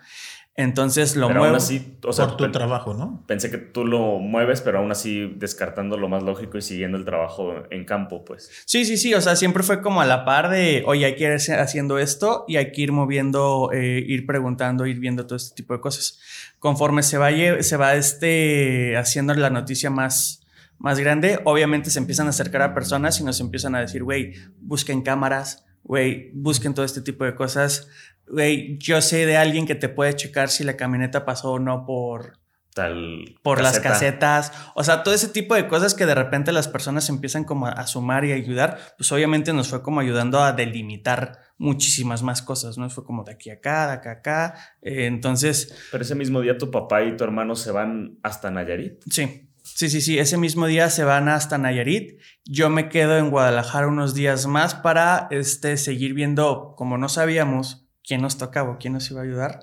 Entonces 0.59 1.15
lo 1.15 1.29
pero 1.29 1.45
Aún 1.45 1.55
así, 1.55 1.97
o 2.03 2.13
sea, 2.13 2.27
por 2.27 2.37
tu 2.37 2.51
trabajo, 2.51 2.93
¿no? 2.93 3.23
Pensé 3.29 3.49
que 3.49 3.59
tú 3.59 3.85
lo 3.85 4.19
mueves, 4.19 4.61
pero 4.61 4.81
aún 4.81 4.91
así 4.91 5.33
descartando 5.37 5.97
lo 5.97 6.09
más 6.09 6.25
lógico 6.25 6.59
y 6.59 6.63
siguiendo 6.63 6.99
el 6.99 7.05
trabajo 7.05 7.55
en 7.71 7.85
campo, 7.85 8.25
pues. 8.25 8.51
Sí, 8.65 8.85
sí, 8.85 8.97
sí. 8.97 9.15
O 9.15 9.21
sea, 9.21 9.37
siempre 9.37 9.63
fue 9.63 9.81
como 9.81 10.01
a 10.01 10.05
la 10.05 10.25
par 10.25 10.51
de, 10.51 10.83
oye, 10.85 11.05
hay 11.05 11.15
que 11.15 11.27
ir 11.27 11.31
haciendo 11.33 12.01
esto 12.01 12.45
y 12.49 12.57
hay 12.57 12.73
que 12.73 12.83
ir 12.83 12.91
moviendo, 12.91 13.71
eh, 13.73 14.03
ir 14.05 14.27
preguntando, 14.27 14.85
ir 14.87 14.99
viendo 14.99 15.29
todo 15.29 15.37
este 15.37 15.55
tipo 15.55 15.75
de 15.75 15.81
cosas. 15.81 16.19
Conforme 16.59 17.05
se 17.05 17.19
va, 17.19 17.31
se 17.61 17.77
va 17.77 17.95
este, 17.95 18.97
haciendo 18.97 19.35
la 19.35 19.51
noticia 19.51 19.91
más, 19.91 20.45
más 20.79 20.99
grande, 20.99 21.39
obviamente 21.45 21.89
se 21.89 22.01
empiezan 22.01 22.27
a 22.27 22.31
acercar 22.31 22.63
a 22.63 22.75
personas 22.75 23.21
y 23.21 23.23
nos 23.23 23.39
empiezan 23.39 23.77
a 23.77 23.81
decir, 23.81 24.03
güey, 24.03 24.35
busquen 24.61 25.03
cámaras, 25.03 25.65
güey, 25.85 26.33
busquen 26.35 26.75
todo 26.75 26.85
este 26.85 27.01
tipo 27.01 27.25
de 27.25 27.37
cosas 27.37 27.87
güey, 28.31 28.79
yo 28.79 29.01
sé 29.01 29.27
de 29.27 29.37
alguien 29.37 29.67
que 29.67 29.75
te 29.75 29.89
puede 29.89 30.15
checar 30.15 30.49
si 30.49 30.65
la 30.65 30.77
camioneta 30.77 31.25
pasó 31.25 31.53
o 31.53 31.59
no 31.59 31.85
por, 31.87 32.39
tal. 32.79 33.39
Por 33.43 33.61
las 33.61 33.81
casetas. 33.81 34.53
O 34.75 34.85
sea, 34.85 35.03
todo 35.03 35.13
ese 35.13 35.29
tipo 35.29 35.55
de 35.57 35.67
cosas 35.67 35.95
que 35.95 36.07
de 36.07 36.15
repente 36.15 36.53
las 36.53 36.69
personas 36.69 37.09
empiezan 37.09 37.43
como 37.45 37.67
a, 37.67 37.87
sumar 37.87 38.25
y 38.25 38.33
ayudar, 38.33 38.79
pues 38.97 39.11
obviamente 39.11 39.53
nos 39.53 39.69
fue 39.69 39.83
como 39.83 40.01
ayudando 40.01 40.41
a 40.41 40.53
delimitar 40.53 41.41
muchísimas 41.59 42.23
más 42.23 42.41
cosas, 42.41 42.79
¿no? 42.79 42.89
Fue 42.89 43.05
como 43.05 43.25
de 43.25 43.33
aquí 43.33 43.51
a 43.51 43.55
acá, 43.55 43.89
de 43.89 43.93
acá 43.95 44.11
a 44.11 44.13
acá. 44.13 44.55
Eh, 44.83 45.07
entonces. 45.07 45.75
Pero 45.91 46.03
ese 46.03 46.15
mismo 46.15 46.41
día 46.41 46.57
tu 46.57 46.71
papá 46.71 47.03
y 47.03 47.17
tu 47.17 47.25
hermano 47.25 47.57
se 47.57 47.73
van 47.73 48.19
hasta 48.23 48.51
Nayarit. 48.51 49.03
Sí. 49.11 49.45
Sí, 49.63 49.91
sí, 49.91 50.01
sí. 50.01 50.19
Ese 50.19 50.39
mismo 50.39 50.67
día 50.67 50.89
se 50.89 51.05
van 51.05 51.29
hasta 51.29 51.59
Nayarit. 51.59 52.21
Yo 52.45 52.71
me 52.71 52.89
quedo 52.89 53.19
en 53.19 53.29
Guadalajara 53.31 53.87
unos 53.87 54.15
días 54.15 54.47
más 54.47 54.75
para 54.75 55.29
este, 55.31 55.77
seguir 55.77 56.15
viendo, 56.15 56.75
como 56.77 56.97
no 56.97 57.09
sabíamos 57.09 57.88
quién 58.09 58.23
nos 58.23 58.39
tocaba 58.39 58.71
o 58.71 58.79
quién 58.79 58.95
nos 58.95 59.11
iba 59.11 59.21
a 59.21 59.25
ayudar, 59.25 59.61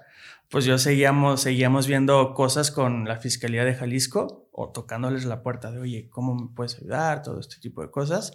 pues 0.50 0.66
yo 0.66 0.78
seguíamos, 0.78 1.42
seguíamos 1.42 1.88
viendo 1.88 2.36
cosas 2.36 2.70
con 2.70 3.06
la 3.06 3.18
Fiscalía 3.18 3.66
de 3.66 3.74
Jalisco 3.74 4.48
o 4.52 4.72
tocándoles 4.72 5.26
la 5.26 5.42
puerta 5.42 5.72
de, 5.72 5.80
oye, 5.80 6.08
¿cómo 6.12 6.36
me 6.36 6.56
puedes 6.56 6.76
ayudar? 6.76 7.24
Todo 7.24 7.40
este 7.40 7.58
tipo 7.58 7.82
de 7.82 7.90
cosas. 7.90 8.34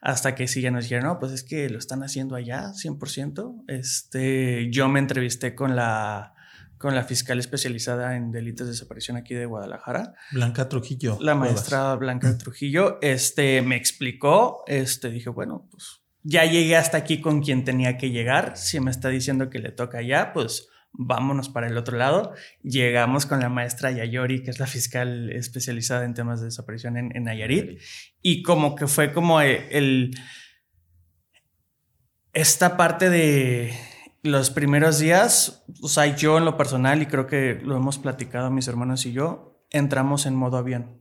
Hasta 0.00 0.36
que 0.36 0.46
sí 0.46 0.60
ya 0.60 0.70
nos 0.70 0.84
dijeron, 0.84 1.06
no, 1.06 1.18
pues 1.18 1.32
es 1.32 1.42
que 1.42 1.68
lo 1.68 1.78
están 1.78 2.04
haciendo 2.04 2.36
allá, 2.36 2.70
100%. 2.72 3.64
Este, 3.66 4.70
yo 4.70 4.88
me 4.88 5.00
entrevisté 5.00 5.56
con 5.56 5.74
la, 5.74 6.34
con 6.78 6.94
la 6.94 7.02
fiscal 7.02 7.40
especializada 7.40 8.14
en 8.14 8.30
delitos 8.30 8.68
de 8.68 8.74
desaparición 8.74 9.16
aquí 9.16 9.34
de 9.34 9.46
Guadalajara. 9.46 10.14
Blanca 10.30 10.68
Trujillo. 10.68 11.18
La 11.20 11.34
maestra 11.34 11.96
Blanca 11.96 12.38
Trujillo, 12.38 12.98
este, 13.02 13.60
me 13.62 13.74
explicó, 13.74 14.62
este, 14.68 15.10
dije, 15.10 15.30
bueno, 15.30 15.66
pues 15.72 16.02
ya 16.22 16.44
llegué 16.44 16.76
hasta 16.76 16.98
aquí 16.98 17.20
con 17.20 17.42
quien 17.42 17.64
tenía 17.64 17.96
que 17.96 18.10
llegar. 18.10 18.56
Si 18.56 18.80
me 18.80 18.90
está 18.90 19.08
diciendo 19.08 19.50
que 19.50 19.58
le 19.58 19.72
toca 19.72 19.98
allá, 19.98 20.32
pues 20.32 20.68
vámonos 20.92 21.48
para 21.48 21.66
el 21.68 21.76
otro 21.76 21.96
lado. 21.96 22.32
Llegamos 22.62 23.26
con 23.26 23.40
la 23.40 23.48
maestra 23.48 23.90
Yayori, 23.90 24.42
que 24.42 24.50
es 24.50 24.58
la 24.58 24.66
fiscal 24.66 25.30
especializada 25.30 26.04
en 26.04 26.14
temas 26.14 26.40
de 26.40 26.46
desaparición 26.46 26.96
en, 26.96 27.16
en 27.16 27.24
Nayarit, 27.24 27.80
y 28.22 28.42
como 28.42 28.74
que 28.74 28.86
fue 28.86 29.12
como 29.12 29.40
el, 29.40 30.14
esta 32.32 32.76
parte 32.76 33.10
de 33.10 33.72
los 34.22 34.50
primeros 34.50 34.98
días, 34.98 35.64
o 35.80 35.88
sea, 35.88 36.16
yo 36.16 36.38
en 36.38 36.44
lo 36.44 36.56
personal, 36.56 37.00
y 37.02 37.06
creo 37.06 37.26
que 37.26 37.60
lo 37.62 37.76
hemos 37.76 37.98
platicado 37.98 38.50
mis 38.50 38.68
hermanos 38.68 39.06
y 39.06 39.12
yo, 39.12 39.64
entramos 39.70 40.26
en 40.26 40.34
modo 40.34 40.56
avión. 40.56 40.97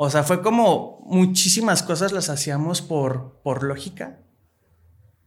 O 0.00 0.10
sea, 0.10 0.22
fue 0.22 0.42
como 0.42 1.02
muchísimas 1.06 1.82
cosas 1.82 2.12
las 2.12 2.28
hacíamos 2.30 2.82
por, 2.82 3.40
por 3.42 3.64
lógica 3.64 4.20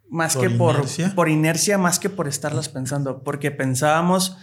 más 0.10 0.38
que 0.38 0.50
por 0.50 0.76
inercia? 0.76 1.14
por 1.14 1.28
inercia, 1.28 1.78
más 1.78 2.00
que 2.00 2.10
por 2.10 2.30
estarlas 2.30 2.70
pensando, 2.70 3.22
porque 3.22 3.52
pensábamos, 3.52 4.38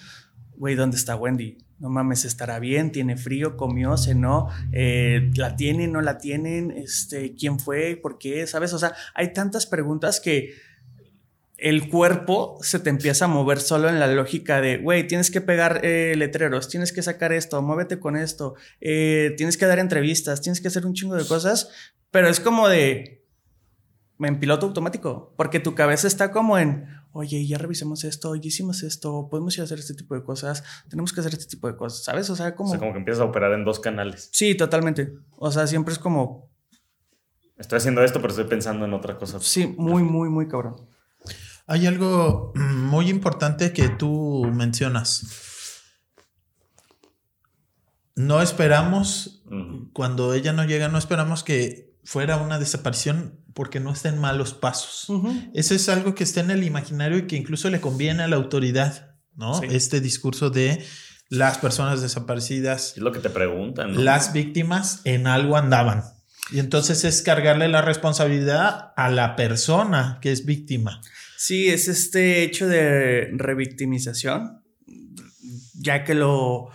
güey, 0.58 0.75
¿dónde 0.75 0.99
está 0.99 1.16
Wendy? 1.16 1.56
No 1.78 1.88
mames, 1.88 2.26
estará 2.26 2.58
bien, 2.58 2.92
tiene 2.92 3.16
frío, 3.16 3.56
comió, 3.56 3.97
cenó, 3.97 4.49
eh, 4.73 5.30
la 5.35 5.56
tienen, 5.56 5.92
no 5.92 6.02
la 6.02 6.18
tienen, 6.18 6.73
este, 6.73 7.35
quién 7.35 7.58
fue, 7.58 7.97
por 7.97 8.18
qué, 8.18 8.47
¿sabes? 8.47 8.75
O 8.75 8.78
sea, 8.78 8.94
hay 9.14 9.32
tantas 9.32 9.64
preguntas 9.64 10.20
que 10.20 10.52
el 11.58 11.88
cuerpo 11.88 12.56
se 12.62 12.78
te 12.78 12.88
empieza 12.88 13.24
a 13.24 13.28
mover 13.28 13.60
solo 13.60 13.88
en 13.88 13.98
la 13.98 14.06
lógica 14.06 14.60
de, 14.60 14.78
güey, 14.78 15.08
tienes 15.08 15.30
que 15.30 15.40
pegar 15.40 15.80
eh, 15.84 16.14
letreros, 16.16 16.68
tienes 16.68 16.92
que 16.92 17.02
sacar 17.02 17.32
esto, 17.32 17.60
muévete 17.62 17.98
con 17.98 18.16
esto, 18.16 18.54
eh, 18.80 19.34
tienes 19.36 19.56
que 19.56 19.66
dar 19.66 19.80
entrevistas, 19.80 20.40
tienes 20.40 20.60
que 20.60 20.68
hacer 20.68 20.86
un 20.86 20.94
chingo 20.94 21.16
de 21.16 21.26
cosas, 21.26 21.68
pero 22.12 22.28
es 22.28 22.38
como 22.38 22.68
de, 22.68 23.26
en 24.20 24.38
piloto 24.38 24.66
automático, 24.66 25.34
porque 25.36 25.58
tu 25.58 25.74
cabeza 25.74 26.06
está 26.06 26.30
como 26.30 26.58
en, 26.58 26.86
oye, 27.10 27.44
ya 27.44 27.58
revisemos 27.58 28.04
esto, 28.04 28.36
ya 28.36 28.46
hicimos 28.46 28.85
esto, 28.85 29.28
podemos 29.28 29.56
ir 29.56 29.62
a 29.62 29.64
hacer 29.64 29.80
este 29.80 29.94
tipo 29.94 30.14
de 30.14 30.22
cosas, 30.22 30.62
tenemos 30.88 31.12
que 31.12 31.20
hacer 31.20 31.33
este 31.33 31.46
tipo 31.46 31.66
de 31.66 31.76
cosas, 31.76 32.04
¿sabes? 32.04 32.30
O 32.30 32.37
sea, 32.37 32.54
como... 32.54 32.70
O 32.70 32.72
sea, 32.72 32.78
como 32.78 32.92
que 32.92 32.98
empiezas 33.00 33.20
a 33.20 33.24
operar 33.24 33.52
en 33.52 33.64
dos 33.64 33.80
canales. 33.80 34.28
Sí, 34.33 34.54
totalmente. 34.54 35.12
O 35.37 35.50
sea, 35.50 35.66
siempre 35.66 35.92
es 35.92 35.98
como... 35.98 36.48
Estoy 37.56 37.78
haciendo 37.78 38.04
esto, 38.04 38.20
pero 38.20 38.30
estoy 38.30 38.44
pensando 38.44 38.85
en 38.85 38.94
otra 38.94 39.18
cosa. 39.18 39.40
Sí, 39.40 39.74
muy, 39.76 40.04
muy, 40.04 40.28
muy 40.28 40.46
cabrón. 40.46 40.76
Hay 41.68 41.87
algo 41.87 42.52
muy 42.57 43.09
importante 43.09 43.72
que 43.72 43.88
tú 43.88 44.50
mencionas. 44.52 45.26
No 48.16 48.42
esperamos, 48.42 49.44
cuando 49.92 50.35
ella 50.35 50.52
no 50.52 50.64
llega, 50.64 50.88
no 50.88 50.98
esperamos 50.98 51.44
que 51.44 51.94
fuera 52.02 52.38
una 52.38 52.59
desaparición 52.59 53.38
porque 53.54 53.78
no 53.78 53.92
está 53.92 54.09
en 54.09 54.18
malos 54.18 54.54
pasos. 54.54 55.07
Eso 55.54 55.74
es 55.74 55.88
algo 55.88 56.16
que 56.16 56.24
está 56.24 56.40
en 56.40 56.50
el 56.50 56.64
imaginario 56.64 57.18
y 57.18 57.26
que 57.28 57.37
incluso 57.37 57.70
le 57.70 57.81
conviene 57.81 58.24
a 58.24 58.28
la 58.28 58.35
autoridad, 58.35 59.14
¿no? 59.37 59.62
Este 59.62 60.00
discurso 60.00 60.50
de 60.50 60.85
las 61.28 61.59
personas 61.59 62.02
desaparecidas. 62.02 62.94
Es 62.96 63.02
lo 63.02 63.12
que 63.12 63.20
te 63.20 63.31
preguntan. 63.31 64.04
Las 64.04 64.33
víctimas 64.33 65.00
en 65.04 65.28
algo 65.28 65.57
andaban. 65.57 66.02
Y 66.50 66.59
entonces 66.59 67.04
es 67.04 67.22
cargarle 67.22 67.68
la 67.68 67.83
responsabilidad 67.83 68.94
a 68.96 69.11
la 69.11 69.37
persona 69.37 70.18
que 70.20 70.33
es 70.33 70.44
víctima. 70.44 71.02
Sí, 71.38 71.68
es 71.68 71.88
este 71.88 72.42
hecho 72.42 72.68
de 72.68 73.31
revictimización, 73.33 74.62
ya 75.74 76.05
que 76.05 76.14
lo... 76.14 76.68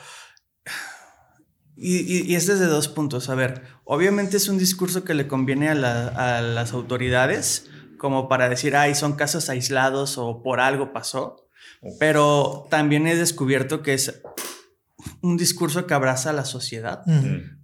Y, 1.76 2.32
y 2.32 2.36
es 2.36 2.47
desde 2.47 2.65
dos 2.65 2.88
puntos. 2.88 3.30
A 3.30 3.36
ver, 3.36 3.63
Obviamente 3.86 4.38
es 4.38 4.47
un 4.47 4.58
discurso 4.58 5.04
que 5.04 5.13
le 5.13 5.28
conviene 5.28 5.69
a, 5.69 6.41
las 6.41 6.73
autoridades, 6.73 7.69
como 7.97 8.30
para 8.30 8.47
decir, 8.47 8.76
ay, 8.76 8.95
son 8.95 9.13
casos 9.13 9.49
aislados 9.49 10.17
o 10.17 10.41
por 10.41 10.60
algo 10.62 10.93
pasó. 10.93 11.47
Pero 11.99 12.65
también 12.69 13.08
he 13.08 13.15
descubierto 13.15 13.82
que 13.82 13.93
es 13.93 14.21
un 15.21 15.36
discurso 15.36 15.86
que 15.86 15.93
abraza 15.93 16.30
a 16.30 16.34
la 16.34 16.45
sociedad 16.45 17.02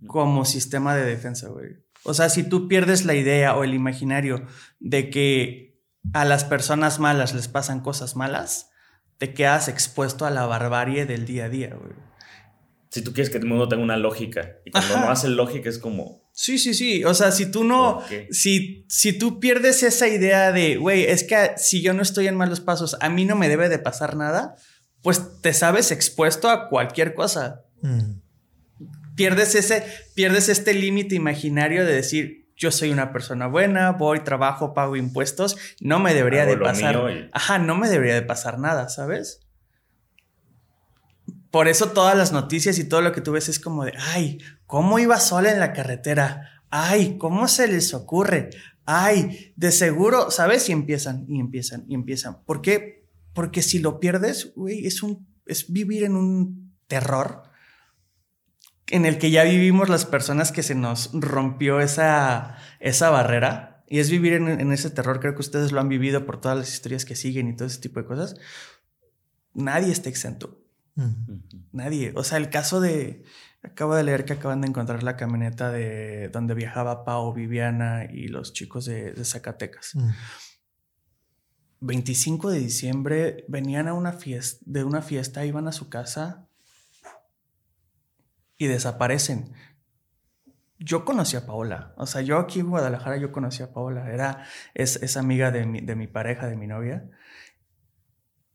como 0.08 0.44
sistema 0.44 0.96
de 0.96 1.06
defensa, 1.06 1.48
güey. 1.48 1.78
O 2.04 2.14
sea, 2.14 2.30
si 2.30 2.44
tú 2.44 2.68
pierdes 2.68 3.06
la 3.06 3.14
idea 3.14 3.56
o 3.56 3.64
el 3.64 3.74
imaginario 3.74 4.46
de 4.80 5.10
que 5.10 5.69
a 6.14 6.26
las 6.26 6.44
personas 6.44 7.00
malas 7.00 7.34
les 7.34 7.48
pasan 7.48 7.82
cosas 7.82 8.16
malas, 8.16 8.72
te 9.18 9.34
quedas 9.34 9.68
expuesto 9.68 10.26
a 10.26 10.32
la 10.32 10.46
barbarie 10.46 11.06
del 11.06 11.26
día 11.26 11.46
a 11.46 11.50
día, 11.50 11.76
güey 11.76 12.10
si 12.90 13.04
tú 13.04 13.14
quieres 13.14 13.30
que 13.30 13.38
el 13.38 13.46
mundo 13.46 13.68
tenga 13.70 13.84
una 13.84 13.98
lógica. 13.98 14.58
Y 14.66 14.72
cuando 14.72 14.98
no 14.98 15.12
hace 15.12 15.30
lógica 15.30 15.70
es 15.70 15.78
como... 15.78 16.28
Sí, 16.34 16.58
sí, 16.58 16.74
sí. 16.74 17.04
O 17.04 17.14
sea, 17.14 17.32
si 17.32 17.52
tú 17.52 17.64
no... 17.64 18.02
Si, 18.32 18.86
si 18.90 19.14
tú 19.14 19.40
pierdes 19.40 19.84
esa 19.84 20.08
idea 20.08 20.52
de, 20.52 20.78
güey, 20.78 21.04
es 21.04 21.24
que 21.24 21.52
si 21.58 21.82
yo 21.82 21.94
no 21.94 22.02
estoy 22.02 22.28
en 22.28 22.36
malos 22.36 22.62
pasos, 22.62 22.98
a 23.00 23.10
mí 23.10 23.26
no 23.26 23.36
me 23.36 23.48
debe 23.48 23.70
de 23.70 23.78
pasar 23.78 24.16
nada, 24.16 24.56
pues 25.04 25.42
te 25.42 25.54
sabes 25.54 25.92
expuesto 25.92 26.50
a 26.50 26.68
cualquier 26.70 27.14
cosa. 27.14 27.64
Mm. 27.82 28.22
Pierdes, 29.16 29.54
ese, 29.54 29.84
pierdes 30.16 30.50
este 30.50 30.74
límite 30.74 31.14
imaginario 31.14 31.86
de 31.86 31.94
decir, 31.94 32.49
yo 32.60 32.72
soy 32.72 32.92
una 32.92 33.14
persona 33.14 33.48
buena, 33.48 33.94
voy, 33.94 34.20
trabajo, 34.20 34.74
pago 34.74 34.98
impuestos, 34.98 35.58
no 35.80 36.00
me 36.00 36.14
debería 36.14 36.46
de 36.46 36.58
pasar... 36.58 37.30
Ajá, 37.32 37.58
no 37.58 37.76
me 37.76 37.90
debería 37.90 38.16
de 38.16 38.22
pasar 38.22 38.60
nada, 38.60 38.90
¿sabes? 38.90 39.40
Por 41.52 41.70
eso 41.70 41.92
todas 41.92 42.18
las 42.18 42.34
noticias 42.34 42.78
y 42.78 42.84
todo 42.84 43.02
lo 43.02 43.14
que 43.14 43.22
tú 43.22 43.32
ves 43.32 43.48
es 43.48 43.62
como 43.62 43.86
de, 43.86 43.94
ay, 43.98 44.40
¿cómo 44.68 45.00
iba 45.00 45.20
sola 45.22 45.54
en 45.54 45.62
la 45.62 45.72
carretera? 45.72 46.62
Ay, 46.70 47.18
¿cómo 47.18 47.48
se 47.48 47.70
les 47.70 47.94
ocurre? 47.94 48.50
Ay, 48.86 49.54
de 49.56 49.72
seguro, 49.72 50.30
¿sabes? 50.30 50.68
Y 50.68 50.74
empiezan, 50.74 51.26
y 51.30 51.40
empiezan, 51.40 51.86
y 51.88 51.96
empiezan. 51.96 52.44
¿Por 52.44 52.62
qué? 52.62 53.08
Porque 53.34 53.62
si 53.62 53.80
lo 53.80 54.02
pierdes, 54.02 54.52
güey, 54.56 54.86
es, 54.86 55.02
un, 55.02 55.26
es 55.46 55.72
vivir 55.72 56.04
en 56.04 56.18
un 56.18 56.76
terror 56.88 57.44
en 58.90 59.06
el 59.06 59.18
que 59.18 59.32
ya 59.32 59.44
vivimos 59.44 59.90
las 59.90 60.06
personas 60.06 60.52
que 60.52 60.64
se 60.64 60.76
nos 60.76 61.12
rompió 61.14 61.80
esa, 61.80 62.58
esa 62.80 63.10
barrera. 63.10 63.84
Y 63.88 64.00
es 64.00 64.10
vivir 64.10 64.34
en, 64.34 64.48
en 64.48 64.72
ese 64.72 64.90
terror, 64.90 65.20
creo 65.20 65.34
que 65.34 65.42
ustedes 65.42 65.72
lo 65.72 65.80
han 65.80 65.90
vivido 65.90 66.26
por 66.26 66.40
todas 66.40 66.58
las 66.58 66.72
historias 66.72 67.06
que 67.06 67.16
siguen 67.16 67.48
y 67.48 67.56
todo 67.56 67.68
ese 67.68 67.80
tipo 67.80 68.00
de 68.00 68.06
cosas. 68.06 68.36
Nadie 69.54 69.92
está 69.92 70.10
exento. 70.10 70.64
Nadie. 71.72 72.12
O 72.16 72.24
sea, 72.24 72.38
el 72.38 72.50
caso 72.50 72.82
de. 72.82 73.24
Acabo 73.62 73.94
de 73.94 74.04
leer 74.04 74.24
que 74.24 74.34
acaban 74.34 74.62
de 74.62 74.68
encontrar 74.68 75.04
la 75.04 75.18
camioneta 75.18 75.70
de 75.70 76.30
donde 76.30 76.54
viajaba 76.54 77.04
Pau, 77.04 77.34
Viviana 77.34 78.06
y 78.06 78.30
los 78.30 78.54
chicos 78.54 78.86
de, 78.86 79.14
Zacatecas. 79.26 79.96
25 81.82 82.52
de 82.52 82.60
diciembre 82.60 83.46
venían 83.48 83.88
a 83.88 83.94
una 83.94 84.14
fiesta, 84.14 84.64
de 84.66 84.84
una 84.84 85.02
fiesta, 85.02 85.46
iban 85.46 85.68
a 85.68 85.72
su 85.72 85.90
casa 85.90 86.49
y 88.60 88.68
desaparecen. 88.68 89.54
Yo 90.78 91.04
conocí 91.04 91.36
a 91.36 91.48
Paola, 91.48 91.94
o 91.98 92.06
sea, 92.06 92.22
yo 92.22 92.38
aquí 92.38 92.60
en 92.60 92.70
Guadalajara 92.70 93.18
yo 93.18 93.32
conocí 93.32 93.64
a 93.64 93.74
Paola, 93.74 94.12
era, 94.14 94.46
es, 94.76 94.98
es 94.98 95.18
amiga 95.18 95.50
de 95.50 95.66
mi, 95.66 95.82
de 95.82 95.96
mi 95.96 96.06
pareja, 96.06 96.48
de 96.48 96.56
mi 96.56 96.68
novia 96.68 97.10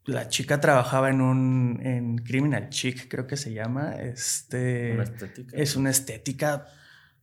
la 0.07 0.29
chica 0.29 0.61
trabajaba 0.61 1.11
en 1.11 1.21
un 1.21 1.81
en 1.83 2.19
Criminal 2.19 2.69
Chic, 2.69 3.09
creo 3.09 3.27
que 3.27 3.37
se 3.37 3.53
llama. 3.53 3.95
Este 3.95 4.97
es 5.53 5.77
una 5.77 5.91
estética. 5.91 6.67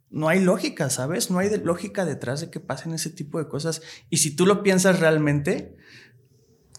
No 0.10 0.28
hay 0.28 0.42
lógica, 0.42 0.90
¿sabes? 0.90 1.32
No 1.32 1.40
hay 1.40 1.56
lógica 1.58 2.06
detrás 2.06 2.42
de 2.42 2.50
que 2.50 2.60
pasen 2.60 2.94
ese 2.94 3.10
tipo 3.10 3.40
de 3.40 3.48
cosas. 3.48 3.82
Y 4.10 4.18
si 4.18 4.36
tú 4.36 4.46
lo 4.46 4.64
piensas 4.64 5.00
realmente, 5.00 5.78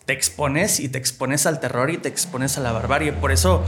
te 0.04 0.12
expones 0.12 0.80
y 0.80 0.88
te 0.88 0.98
expones 0.98 1.46
al 1.46 1.60
terror 1.60 1.90
y 1.90 1.98
te 1.98 2.08
expones 2.08 2.58
a 2.58 2.60
la 2.60 2.72
barbarie. 2.72 3.12
Por 3.12 3.32
eso 3.32 3.64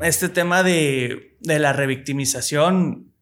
este 0.00 0.28
tema 0.28 0.62
de, 0.62 1.36
de 1.40 1.58
la 1.58 1.72
revictimización, 1.72 3.12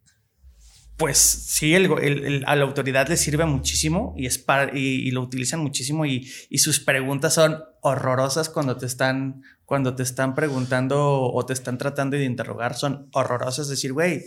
pues 0.97 1.19
sí, 1.19 1.75
el, 1.75 2.45
a 2.47 2.57
la 2.57 2.65
autoridad 2.65 3.09
le 3.09 3.17
sirve 3.17 3.45
muchísimo 3.45 4.15
y, 4.17 4.27
es 4.27 4.45
y, 4.73 5.11
lo 5.11 5.23
utilizan 5.23 5.61
muchísimo 5.61 6.07
y, 6.07 6.31
y, 6.49 6.59
sus 6.59 6.81
preguntas 6.81 7.35
son 7.35 7.63
horrorosas 7.81 8.49
cuando 8.49 8.77
te 8.77 8.87
están, 8.87 9.43
cuando 9.65 9.97
te 9.97 10.05
están 10.05 10.35
preguntando 10.35 11.23
o 11.23 11.47
te 11.47 11.53
están 11.53 11.79
tratando 11.79 12.17
de 12.17 12.25
interrogar, 12.25 12.75
son 12.77 13.09
horrorosas. 13.13 13.69
Decir, 13.69 13.93
güey, 13.93 14.25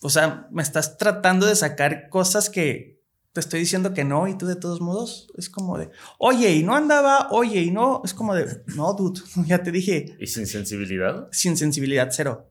o 0.00 0.10
sea, 0.10 0.46
me 0.52 0.62
estás 0.62 0.96
tratando 0.96 1.46
de 1.46 1.56
sacar 1.56 2.08
cosas 2.08 2.50
que 2.50 2.95
te 3.36 3.40
estoy 3.40 3.60
diciendo 3.60 3.92
que 3.92 4.02
no 4.02 4.28
y 4.28 4.38
tú 4.38 4.46
de 4.46 4.56
todos 4.56 4.80
modos 4.80 5.30
es 5.36 5.50
como 5.50 5.76
de, 5.76 5.90
oye, 6.16 6.54
y 6.54 6.62
no 6.62 6.74
andaba, 6.74 7.28
oye, 7.30 7.60
y 7.60 7.70
no, 7.70 8.00
es 8.02 8.14
como 8.14 8.34
de, 8.34 8.62
no, 8.74 8.94
dude, 8.94 9.20
ya 9.46 9.62
te 9.62 9.70
dije. 9.70 10.16
¿Y 10.18 10.26
sin 10.26 10.46
sensibilidad? 10.46 11.28
Sin 11.32 11.54
sensibilidad, 11.58 12.08
cero. 12.10 12.50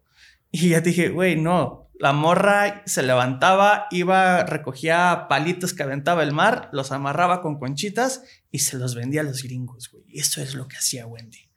Y 0.52 0.69
ya 0.69 0.84
te 0.84 0.89
dije, 0.89 1.10
güey, 1.10 1.41
no, 1.41 1.89
la 1.98 2.13
morra 2.13 2.84
se 2.86 3.02
levantaba, 3.02 3.88
iba, 3.89 4.43
recogía 4.43 5.26
palitos 5.28 5.74
que 5.74 5.82
aventaba 5.82 6.21
el 6.21 6.34
mar, 6.34 6.69
los 6.71 6.91
amarraba 6.91 7.41
con 7.41 7.58
conchitas 7.58 8.21
y 8.52 8.60
se 8.60 8.78
los 8.78 8.93
vendía 8.93 9.21
a 9.21 9.24
los 9.24 9.41
gringos, 9.41 9.89
güey. 9.91 10.04
Eso 10.13 10.39
es 10.39 10.54
lo 10.54 10.67
que 10.67 10.78
hacía 10.78 11.08
Wendy. 11.08 11.50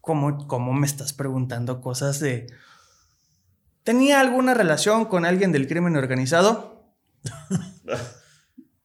¿Cómo, 0.00 0.46
¿Cómo 0.46 0.72
me 0.72 0.86
estás 0.86 1.12
preguntando 1.12 1.82
cosas 1.82 2.20
de... 2.20 2.46
¿Tenía 3.82 4.18
alguna 4.18 4.54
relación 4.54 5.04
con 5.04 5.26
alguien 5.26 5.52
del 5.52 5.68
crimen 5.68 5.94
organizado? 5.96 6.94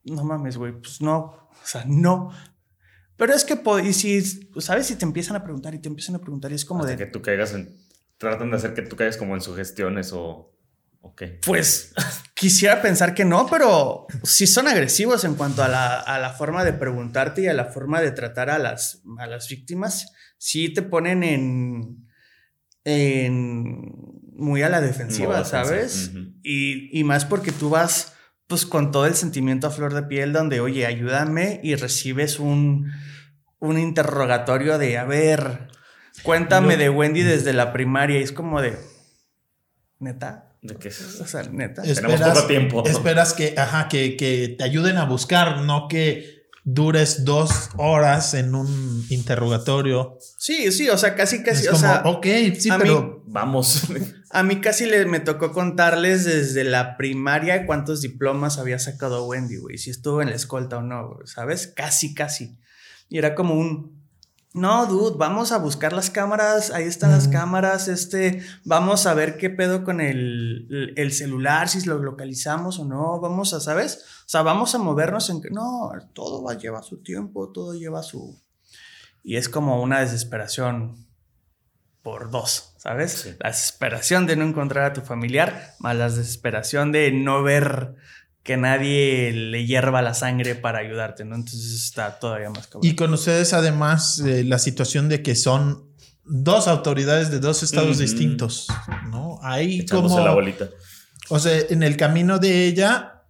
no 0.04 0.24
mames, 0.24 0.58
güey, 0.58 0.74
pues 0.74 1.02
no, 1.02 1.20
o 1.20 1.66
sea, 1.66 1.84
no. 1.86 2.32
Pero 3.18 3.34
es 3.34 3.46
que, 3.46 3.62
y 3.84 3.94
si, 3.94 4.50
¿sabes? 4.60 4.88
Si 4.88 4.96
te 4.96 5.06
empiezan 5.06 5.36
a 5.36 5.44
preguntar 5.44 5.76
y 5.76 5.80
te 5.80 5.90
empiezan 5.90 6.16
a 6.16 6.20
preguntar 6.20 6.52
y 6.52 6.56
es 6.56 6.66
como 6.66 6.86
de... 6.86 6.98
que 6.98 7.06
tú 7.06 7.22
caigas 7.22 7.54
en... 7.54 7.78
Tratan 8.18 8.52
de 8.52 8.58
hacer 8.58 8.74
que 8.74 8.84
tú 8.84 8.96
caigas 8.96 9.18
como 9.18 9.36
en 9.36 9.42
sugestiones 9.42 10.12
o 10.14 10.52
pues 11.46 11.94
quisiera 12.34 12.82
pensar 12.82 13.14
que 13.14 13.26
no, 13.26 13.48
pero 13.50 14.08
sí 14.24 14.48
son 14.48 14.68
agresivos 14.68 15.24
en 15.24 15.36
cuanto 15.36 15.64
a 15.64 15.68
la, 15.68 16.36
forma 16.38 16.64
de 16.64 16.74
preguntarte 16.74 17.42
y 17.42 17.48
a 17.48 17.54
la 17.54 17.66
forma 17.66 18.02
de 18.02 18.12
tratar 18.12 18.50
a 18.50 18.60
las, 18.60 19.02
a 19.18 19.28
las 19.28 19.48
víctimas. 19.50 20.12
Sí 20.38 20.74
te 20.74 20.82
ponen 20.82 21.24
en, 21.24 22.08
en 22.84 23.92
muy 24.34 24.62
a 24.62 24.70
la 24.70 24.82
defensiva, 24.82 25.44
¿sabes? 25.44 26.12
y, 26.44 26.98
y, 26.98 27.04
más 27.04 27.26
porque 27.26 27.52
tú 27.52 27.70
vas 27.70 28.14
pues 28.52 28.66
con 28.66 28.92
todo 28.92 29.06
el 29.06 29.16
sentimiento 29.16 29.68
a 29.68 29.70
flor 29.70 29.94
de 29.94 30.04
piel 30.04 30.34
donde, 30.34 30.60
oye, 30.60 30.86
ayúdame 30.86 31.62
y 31.64 31.76
recibes 31.76 32.38
un, 32.38 32.92
un 33.60 33.80
interrogatorio 33.80 34.78
de, 34.78 34.98
a 34.98 35.06
ver, 35.06 35.70
cuéntame 36.24 36.76
de 36.76 36.90
Wendy 36.90 37.24
desde 37.24 37.54
la 37.54 37.72
primaria 37.72 38.20
y 38.20 38.24
es 38.24 38.34
como 38.34 38.62
de, 38.62 38.78
neta. 40.00 40.58
¿De 40.62 40.76
qué 40.76 40.90
es 40.90 41.22
O 41.22 41.26
sea, 41.26 41.44
neta. 41.44 41.82
Esperas, 41.84 42.20
Tenemos 42.20 42.36
poco 42.36 42.48
tiempo. 42.48 42.84
Esperas 42.86 43.32
que, 43.32 43.56
ajá, 43.58 43.88
que, 43.88 44.18
que 44.18 44.54
te 44.58 44.66
ayuden 44.66 44.98
a 44.98 45.06
buscar, 45.06 45.62
no 45.62 45.88
que 45.88 46.50
dures 46.66 47.24
dos 47.24 47.70
horas 47.78 48.34
en 48.34 48.54
un 48.54 49.06
interrogatorio. 49.10 50.18
Sí, 50.38 50.74
sí, 50.74 50.90
o 50.90 50.98
sea, 50.98 51.16
casi, 51.16 51.42
casi, 51.42 51.70
o 51.70 51.76
sea. 51.78 52.02
Ok, 52.04 52.28
sí, 52.60 52.70
pero 52.78 53.24
vamos. 53.28 53.84
A 54.34 54.44
mí 54.44 54.62
casi 54.62 54.86
le, 54.86 55.06
me 55.06 55.20
tocó 55.20 55.52
contarles 55.52 56.26
desde 56.26 56.64
la 56.64 56.98
primaria 56.98 57.66
cuántos 57.66 58.02
diplomas 58.02 58.58
había 58.58 58.80
sacado 58.80 59.26
Wendy, 59.26 59.58
güey, 59.58 59.78
si 59.78 59.90
estuvo 59.90 60.22
en 60.22 60.30
la 60.30 60.36
escolta 60.36 60.78
o 60.78 60.82
no, 60.82 61.20
¿sabes? 61.26 61.68
Casi, 61.68 62.14
casi. 62.14 62.58
Y 63.10 63.18
era 63.18 63.36
como 63.36 63.56
un, 63.56 64.02
no, 64.54 64.86
dude, 64.86 65.16
vamos 65.18 65.54
a 65.54 65.58
buscar 65.58 65.94
las 65.94 66.10
cámaras, 66.10 66.72
ahí 66.72 66.84
están 66.84 67.12
las 67.12 67.30
cámaras, 67.30 67.88
este, 67.88 68.44
vamos 68.66 69.06
a 69.06 69.14
ver 69.14 69.38
qué 69.38 69.50
pedo 69.50 69.86
con 69.86 70.02
el, 70.02 70.94
el, 70.98 71.12
celular, 71.14 71.70
si 71.70 71.86
lo 71.86 72.00
localizamos 72.00 72.78
o 72.80 72.86
no, 72.86 73.22
vamos 73.22 73.54
a, 73.54 73.62
¿sabes? 73.62 74.04
O 74.26 74.30
sea, 74.30 74.42
vamos 74.42 74.76
a 74.76 74.78
movernos 74.78 75.30
en 75.30 75.42
que, 75.42 75.50
no, 75.50 75.92
todo 76.14 76.44
va 76.44 76.54
a 76.54 76.58
llevar 76.58 76.84
su 76.84 77.02
tiempo, 77.02 77.50
todo 77.52 77.74
lleva 77.74 78.04
su... 78.04 78.42
Y 79.24 79.38
es 79.38 79.48
como 79.48 79.82
una 79.82 80.02
desesperación 80.02 81.11
por 82.02 82.32
dos, 82.32 82.74
¿sabes? 82.78 83.36
La 83.40 83.50
desesperación 83.50 84.26
de 84.26 84.36
no 84.36 84.46
encontrar 84.46 84.86
a 84.86 84.94
tu 84.94 85.02
familiar, 85.02 85.76
más 85.80 85.96
la 85.96 86.10
desesperación 86.10 86.92
de 86.92 87.12
no 87.12 87.44
ver 87.44 87.96
que 88.44 88.58
nadie 88.58 89.32
le 89.32 89.66
hierva 89.66 90.02
la 90.02 90.14
sangre 90.14 90.56
para 90.56 90.80
ayudarte, 90.80 91.26
¿no? 91.26 91.36
Entonces 91.36 91.74
está 91.74 92.18
todavía 92.20 92.50
más 92.50 92.68
cabrón. 92.68 92.90
Y 92.90 92.96
con 92.96 93.14
ustedes 93.14 93.54
además 93.54 94.20
eh, 94.20 94.44
la 94.44 94.58
situación 94.58 95.10
de 95.10 95.22
que 95.22 95.36
son 95.36 95.92
dos 96.24 96.68
autoridades 96.68 97.30
de 97.30 97.40
dos 97.40 97.62
estados 97.62 98.00
distintos, 98.00 98.68
¿no? 99.12 99.40
Ahí 99.44 99.86
como... 99.86 100.20
la 100.20 100.32
bolita. 100.32 100.70
O 101.30 101.40
sea, 101.40 101.58
en 101.70 101.84
el 101.84 101.98
camino 101.98 102.40
de 102.40 102.66
ella 102.66 103.24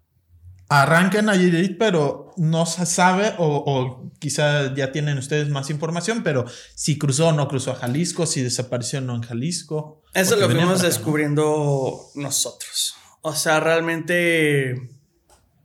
arrancan 0.69 1.29
a 1.29 1.33
pero 1.77 2.20
no 2.37 2.65
se 2.65 2.85
sabe 2.85 3.33
o, 3.37 3.45
o, 3.45 4.11
quizá 4.19 4.73
ya 4.73 4.91
tienen 4.91 5.17
ustedes 5.17 5.49
más 5.49 5.69
información, 5.69 6.23
pero 6.23 6.45
si 6.75 6.97
cruzó 6.97 7.29
o 7.29 7.31
no 7.31 7.47
cruzó 7.47 7.71
a 7.71 7.75
Jalisco, 7.75 8.25
si 8.25 8.41
desapareció 8.41 8.99
o 8.99 9.01
no 9.01 9.15
en 9.15 9.21
Jalisco. 9.21 10.01
Eso 10.13 10.35
lo 10.35 10.49
fuimos 10.49 10.81
descubriendo 10.81 12.09
nosotros. 12.15 12.95
O 13.21 13.35
sea, 13.35 13.59
realmente 13.59 14.89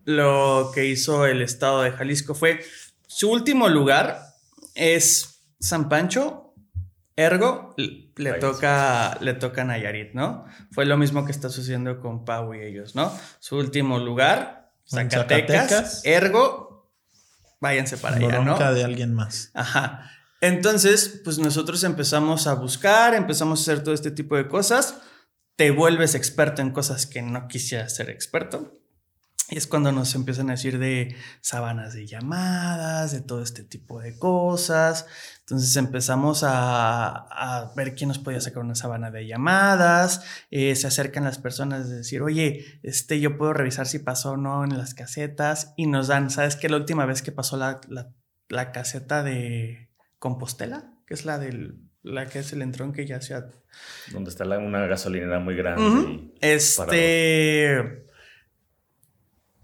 lo 0.04 0.70
que 0.74 0.86
hizo 0.86 1.26
el 1.26 1.42
estado 1.42 1.82
de 1.82 1.92
Jalisco 1.92 2.34
fue 2.34 2.60
su 3.06 3.30
último 3.30 3.68
lugar 3.68 4.20
es 4.74 5.42
San 5.58 5.88
Pancho, 5.88 6.54
ergo 7.16 7.74
le 7.76 8.32
toca, 8.34 9.18
le 9.20 9.34
toca 9.34 9.64
Nayarit, 9.64 10.14
¿no? 10.14 10.46
Fue 10.70 10.86
lo 10.86 10.96
mismo 10.96 11.24
que 11.24 11.32
está 11.32 11.48
sucediendo 11.48 12.00
con 12.00 12.24
Pau 12.24 12.54
y 12.54 12.62
ellos, 12.62 12.94
¿no? 12.94 13.12
Su 13.40 13.56
último 13.56 13.98
lugar, 13.98 14.65
Zacatecas, 14.88 16.02
ergo, 16.04 16.92
váyanse 17.60 17.96
para 17.96 18.16
allá, 18.16 18.40
¿no? 18.40 18.58
de 18.74 18.84
alguien 18.84 19.14
más. 19.14 19.50
Ajá. 19.54 20.10
Entonces, 20.40 21.20
pues 21.24 21.38
nosotros 21.38 21.82
empezamos 21.84 22.46
a 22.46 22.54
buscar, 22.54 23.14
empezamos 23.14 23.60
a 23.60 23.62
hacer 23.62 23.82
todo 23.82 23.94
este 23.94 24.10
tipo 24.10 24.36
de 24.36 24.48
cosas. 24.48 24.98
Te 25.56 25.70
vuelves 25.70 26.14
experto 26.14 26.60
en 26.60 26.70
cosas 26.70 27.06
que 27.06 27.22
no 27.22 27.48
quisieras 27.48 27.94
ser 27.94 28.10
experto. 28.10 28.78
Y 29.48 29.58
es 29.58 29.66
cuando 29.66 29.92
nos 29.92 30.14
empiezan 30.14 30.50
a 30.50 30.54
decir 30.54 30.78
de 30.78 31.16
sábanas 31.40 31.94
de 31.94 32.06
llamadas, 32.06 33.12
de 33.12 33.20
todo 33.20 33.42
este 33.42 33.62
tipo 33.62 34.00
de 34.00 34.18
cosas. 34.18 35.06
Entonces 35.46 35.76
empezamos 35.76 36.42
a, 36.44 37.72
ver 37.76 37.94
quién 37.94 38.08
nos 38.08 38.18
podía 38.18 38.40
sacar 38.40 38.62
una 38.62 38.74
sábana 38.74 39.10
de 39.10 39.26
llamadas. 39.26 40.24
Eh, 40.50 40.74
se 40.74 40.86
acercan 40.86 41.24
las 41.24 41.38
personas 41.38 41.88
de 41.88 41.98
decir, 41.98 42.22
oye, 42.22 42.80
este, 42.82 43.20
yo 43.20 43.38
puedo 43.38 43.52
revisar 43.52 43.86
si 43.86 44.00
pasó 44.00 44.32
o 44.32 44.36
no 44.36 44.64
en 44.64 44.76
las 44.76 44.94
casetas. 44.94 45.72
Y 45.76 45.86
nos 45.86 46.08
dan, 46.08 46.30
¿sabes 46.30 46.56
qué? 46.56 46.68
La 46.68 46.76
última 46.76 47.06
vez 47.06 47.22
que 47.22 47.32
pasó 47.32 47.56
la, 47.56 47.80
la, 48.48 48.72
caseta 48.72 49.22
de 49.22 49.88
Compostela, 50.18 50.92
que 51.06 51.14
es 51.14 51.24
la 51.24 51.38
del 51.38 51.80
la 52.02 52.26
que 52.26 52.38
es 52.38 52.52
el 52.52 52.62
entrón 52.62 52.92
que 52.92 53.04
ya 53.04 53.20
se 53.20 53.34
ha... 53.34 53.48
Donde 54.12 54.30
está 54.30 54.44
una 54.44 54.86
gasolinera 54.86 55.40
muy 55.40 55.56
grande. 55.56 56.30
Este 56.40 58.06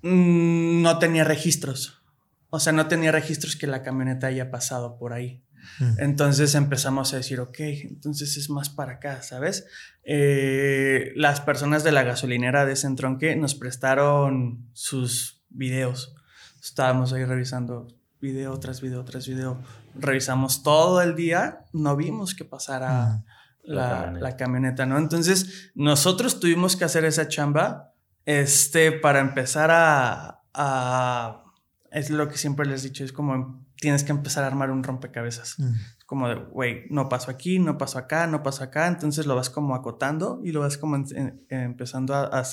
Mm, 0.03 0.83
no 0.83 0.99
tenía 0.99 1.25
registros. 1.25 2.03
O 2.51 2.61
sea, 2.61 2.73
no 2.73 2.87
tenía 2.89 3.13
registros 3.13 3.57
que 3.57 3.67
la 3.67 3.83
camioneta 3.83 4.27
haya 4.27 4.51
pasado 4.51 4.99
por 4.99 5.13
ahí. 5.13 5.43
Mm. 5.79 5.95
Entonces 5.99 6.55
empezamos 6.55 7.13
a 7.13 7.17
decir, 7.17 7.41
ok, 7.41 7.59
entonces 7.59 8.37
es 8.37 8.51
más 8.51 8.71
para 8.71 8.95
acá, 8.95 9.23
¿sabes? 9.23 9.67
Eh, 10.05 11.13
las 11.17 11.41
personas 11.41 11.85
de 11.85 11.93
la 11.93 12.03
gasolinera 12.03 12.67
de 12.67 12.77
Centronque 12.77 13.37
nos 13.37 13.55
prestaron 13.55 14.69
sus 14.73 15.43
videos. 15.51 16.15
Estábamos 16.63 17.13
ahí 17.13 17.25
revisando 17.25 17.89
video 18.21 18.59
tras 18.59 18.81
video 18.81 19.05
tras 19.05 19.27
video. 19.27 19.59
Revisamos 19.95 20.63
todo 20.63 21.03
el 21.03 21.15
día, 21.15 21.65
no 21.73 21.97
vimos 21.97 22.35
que 22.35 22.45
pasara 22.45 23.05
mm. 23.05 23.25
la, 23.65 24.13
la, 24.13 24.37
camioneta, 24.37 24.87
¿no? 24.87 24.99
Entonces 24.99 25.71
nosotros 25.75 26.41
tuvimos 26.41 26.77
que 26.77 26.85
hacer 26.85 27.05
esa 27.05 27.29
chamba 27.29 27.93
este, 28.25 28.93
para 28.93 29.21
empezar 29.21 29.71
a, 29.73 30.43
a, 30.55 31.45
Es 31.91 32.11
lo 32.11 32.29
que 32.29 32.39
siempre 32.39 32.67
les 32.67 32.85
he 32.85 32.89
dicho, 32.89 33.05
es 33.05 33.13
como 33.13 33.67
tienes 33.83 34.05
que 34.05 34.13
empezar 34.13 34.45
a 34.45 34.47
armar 34.47 34.71
un 34.71 34.85
rompecabezas. 34.85 35.59
Mm. 35.59 35.73
Como 36.07 36.29
de, 36.29 36.37
güey, 36.37 36.85
no 36.89 37.09
paso 37.09 37.33
aquí, 37.33 37.59
no 37.59 37.79
paso 37.79 37.99
acá, 37.99 38.29
no 38.29 38.45
paso 38.45 38.63
acá. 38.63 38.87
Entonces 38.87 39.27
lo 39.27 39.35
vas 39.35 39.51
como 39.51 39.75
acotando 39.75 40.41
y 40.45 40.53
lo 40.53 40.61
vas 40.61 40.79
como 40.79 41.05
empezando 41.49 42.15
a, 42.15 42.27
a, 42.27 42.45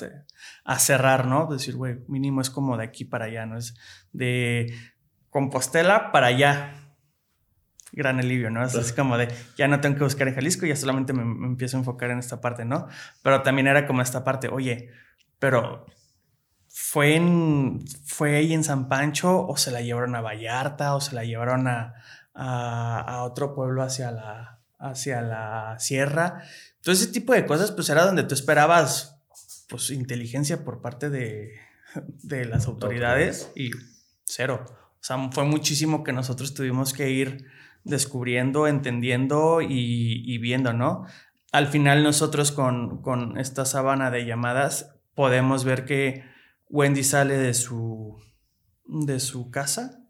a, 0.65 0.79
cerrar, 0.79 1.27
¿no? 1.27 1.45
Decir, 1.45 1.75
güey, 1.75 1.99
mínimo 2.07 2.41
es 2.41 2.49
como 2.49 2.77
de 2.77 2.83
aquí 2.83 3.05
para 3.05 3.25
allá, 3.25 3.45
¿no? 3.45 3.59
Es 3.59 3.75
de 4.11 4.73
Compostela 5.29 6.11
para 6.11 6.27
allá. 6.27 6.73
Gran 7.91 8.17
alivio, 8.17 8.49
¿no? 8.49 8.65
Es 8.65 8.91
como 8.93 9.15
de, 9.15 9.27
ya 9.55 9.67
no 9.67 9.79
tengo 9.81 9.97
que 9.97 10.05
buscar 10.05 10.27
en 10.27 10.33
Jalisco, 10.33 10.65
ya 10.65 10.75
solamente 10.75 11.13
me, 11.13 11.23
me 11.25 11.45
empiezo 11.45 11.77
a 11.77 11.81
enfocar 11.81 12.09
en 12.09 12.17
esta 12.17 12.41
parte, 12.41 12.65
¿no? 12.65 12.87
Pero 13.21 13.43
también 13.43 13.67
era 13.67 13.85
como 13.85 14.01
esta 14.01 14.23
parte, 14.23 14.47
oye, 14.47 14.89
pero 15.37 15.85
fue 16.81 17.15
en 17.15 17.83
fue 18.05 18.37
ahí 18.37 18.53
en 18.53 18.63
San 18.63 18.87
Pancho 18.87 19.45
o 19.45 19.57
se 19.57 19.69
la 19.69 19.81
llevaron 19.81 20.15
a 20.15 20.21
Vallarta 20.21 20.95
o 20.95 21.01
se 21.01 21.13
la 21.13 21.25
llevaron 21.25 21.67
a, 21.67 21.93
a, 22.33 23.23
otro 23.23 23.53
pueblo 23.53 23.83
hacia 23.83 24.11
la, 24.11 24.61
hacia 24.79 25.21
la 25.21 25.75
sierra. 25.77 26.41
todo 26.81 26.93
ese 26.93 27.07
tipo 27.07 27.33
de 27.33 27.45
cosas, 27.45 27.71
pues 27.73 27.89
era 27.89 28.05
donde 28.05 28.23
tú 28.23 28.33
esperabas, 28.33 29.19
pues, 29.67 29.89
inteligencia 29.89 30.63
por 30.63 30.81
parte 30.81 31.09
de, 31.09 31.51
de 32.23 32.45
las 32.45 32.65
autoridades 32.65 33.51
y 33.55 33.71
cero. 34.23 34.65
O 34.67 35.03
sea, 35.03 35.17
fue 35.31 35.43
muchísimo 35.43 36.03
que 36.03 36.13
nosotros 36.13 36.53
tuvimos 36.53 36.93
que 36.93 37.09
ir 37.09 37.45
descubriendo, 37.83 38.67
entendiendo 38.67 39.61
y, 39.61 40.37
viendo, 40.37 40.71
¿no? 40.71 41.05
Al 41.51 41.67
final 41.67 42.03
nosotros 42.03 42.53
con, 42.53 43.01
con, 43.01 43.37
esta 43.37 43.65
sábana 43.65 44.11
de 44.11 44.25
llamadas 44.25 44.95
podemos 45.13 45.65
ver 45.65 45.83
que 45.85 46.23
Wendy 46.69 47.03
sale 47.03 47.37
de 47.37 47.53
su, 47.53 48.17
de 48.85 49.19
su 49.19 49.51
casa, 49.51 50.05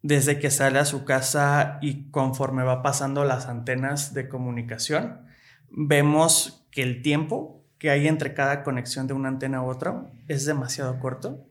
desde 0.00 0.38
que 0.38 0.50
sale 0.50 0.78
a 0.78 0.84
su 0.84 1.04
casa 1.04 1.78
y 1.82 2.10
conforme 2.10 2.62
va 2.62 2.82
pasando 2.82 3.24
las 3.24 3.46
antenas 3.46 4.14
de 4.14 4.28
comunicación, 4.28 5.26
vemos 5.70 6.66
que 6.70 6.82
el 6.82 7.02
tiempo 7.02 7.66
que 7.78 7.90
hay 7.90 8.08
entre 8.08 8.34
cada 8.34 8.62
conexión 8.62 9.06
de 9.06 9.14
una 9.14 9.28
antena 9.28 9.58
a 9.58 9.62
otra 9.62 10.10
es 10.28 10.46
demasiado 10.46 10.98
corto. 11.00 11.46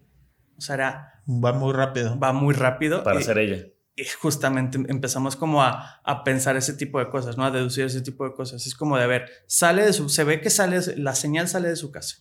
O 0.58 0.62
sea, 0.62 1.12
Va 1.28 1.54
muy 1.54 1.74
rápido. 1.74 2.18
Va 2.20 2.34
muy 2.34 2.54
rápido. 2.54 3.04
Para 3.04 3.22
ser 3.22 3.38
ella. 3.38 3.68
Y 3.96 4.06
justamente 4.06 4.80
empezamos 4.88 5.36
como 5.36 5.62
a, 5.62 6.02
a, 6.04 6.24
pensar 6.24 6.56
ese 6.56 6.74
tipo 6.74 7.00
de 7.00 7.10
cosas, 7.10 7.38
¿no? 7.38 7.46
A 7.46 7.52
deducir 7.52 7.86
ese 7.86 8.02
tipo 8.02 8.26
de 8.28 8.34
cosas. 8.34 8.66
Es 8.66 8.74
como 8.74 8.98
de 8.98 9.06
ver, 9.06 9.30
sale 9.48 9.84
de 9.84 9.94
su, 9.94 10.10
se 10.10 10.24
ve 10.24 10.42
que 10.42 10.50
sale, 10.50 10.80
la 10.98 11.14
señal 11.14 11.48
sale 11.48 11.70
de 11.70 11.76
su 11.76 11.92
casa. 11.92 12.18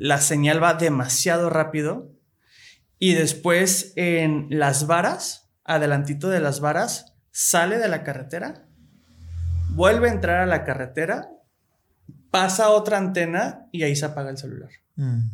La 0.00 0.20
señal 0.20 0.62
va 0.62 0.74
demasiado 0.74 1.50
rápido 1.50 2.12
y 3.00 3.14
después 3.14 3.94
en 3.96 4.46
las 4.48 4.86
varas, 4.86 5.50
adelantito 5.64 6.28
de 6.28 6.38
las 6.38 6.60
varas, 6.60 7.16
sale 7.32 7.78
de 7.78 7.88
la 7.88 8.04
carretera, 8.04 8.68
vuelve 9.70 10.08
a 10.08 10.12
entrar 10.12 10.40
a 10.40 10.46
la 10.46 10.62
carretera, 10.62 11.28
pasa 12.30 12.70
otra 12.70 12.96
antena 12.96 13.66
y 13.72 13.82
ahí 13.82 13.96
se 13.96 14.04
apaga 14.04 14.30
el 14.30 14.38
celular. 14.38 14.70
Mm. 14.94 15.30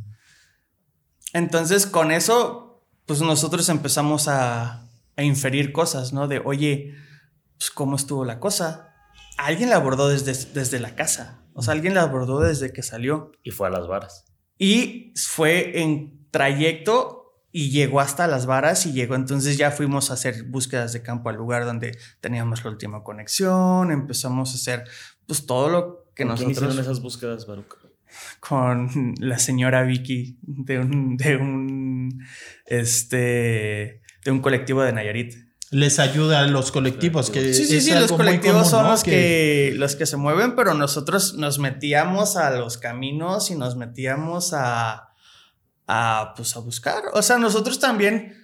Entonces 1.35 1.87
con 1.87 2.11
eso, 2.11 2.87
pues 3.05 3.21
nosotros 3.21 3.69
empezamos 3.69 4.29
a, 4.29 4.81
inferir 5.19 5.73
cosas, 5.73 6.15
¿no? 6.15 6.27
De, 6.27 6.41
oye, 6.43 6.95
pues 7.59 7.71
cómo 7.71 7.97
estuvo 7.97 8.25
la 8.25 8.41
cosa. 8.41 8.95
Alguien 9.37 9.69
la 9.69 9.77
abordó 9.77 10.09
desde, 10.09 10.33
desde 10.55 10.81
la 10.81 10.95
casa. 10.95 11.43
O 11.53 11.61
sea, 11.61 11.73
alguien 11.73 11.93
la 11.95 12.01
abordó 12.01 12.41
desde 12.41 12.73
que 12.73 12.83
salió. 12.83 13.31
Y 13.43 13.51
fue 13.51 13.69
a 13.69 13.71
las 13.71 13.87
varas. 13.87 14.25
Y 14.59 15.13
fue 15.17 15.81
en 15.83 16.29
trayecto 16.31 17.25
y 17.57 17.71
llegó 17.71 18.01
hasta 18.01 18.27
las 18.27 18.47
varas 18.47 18.85
y 18.85 18.93
llegó. 18.93 19.15
Entonces 19.15 19.57
ya 19.57 19.71
fuimos 19.71 20.11
a 20.11 20.15
hacer 20.15 20.43
búsquedas 20.45 20.93
de 20.93 21.03
campo 21.03 21.29
al 21.29 21.37
lugar 21.37 21.65
donde 21.65 21.97
teníamos 22.21 22.65
la 22.65 22.71
última 22.71 23.05
conexión. 23.05 23.93
Empezamos 23.93 24.53
a 24.53 24.55
hacer 24.55 24.85
pues 25.27 25.47
todo 25.47 25.69
lo 25.69 26.05
que 26.15 26.25
nosotros. 26.25 26.57
hicieron 26.57 26.79
esas 26.79 27.01
búsquedas, 27.01 27.47
Baruch? 27.47 27.77
Con 28.41 29.15
la 29.21 29.39
señora 29.39 29.83
Vicky 29.83 30.39
de 30.43 30.81
un, 30.81 31.17
de 31.17 31.37
un, 31.37 32.25
este, 32.67 34.03
de 34.25 34.31
un 34.31 34.41
colectivo 34.41 34.83
de 34.83 34.93
Nayarit. 34.93 35.35
Les 35.75 35.99
ayuda 35.99 36.41
a 36.41 36.47
los 36.47 36.71
colectivos 36.71 37.31
que 37.31 37.53
sí 37.53 37.65
sí 37.65 37.81
sí 37.81 37.93
los 37.93 38.13
colectivos 38.13 38.71
son 38.71 38.87
los 38.87 39.03
que... 39.03 39.73
los 39.77 39.97
que 39.97 40.07
se 40.07 40.17
mueven 40.17 40.55
pero 40.55 40.75
nosotros 40.75 41.35
nos 41.35 41.59
metíamos 41.59 42.37
a 42.37 42.51
los 42.51 42.79
caminos 42.79 43.51
y 43.51 43.57
nos 43.57 43.77
metíamos 43.77 44.53
a 44.53 45.09
a, 45.87 46.35
pues, 46.37 46.57
a 46.57 46.61
buscar. 46.61 47.05
O 47.13 47.23
sea, 47.23 47.39
nosotros 47.39 47.79
también, 47.79 48.35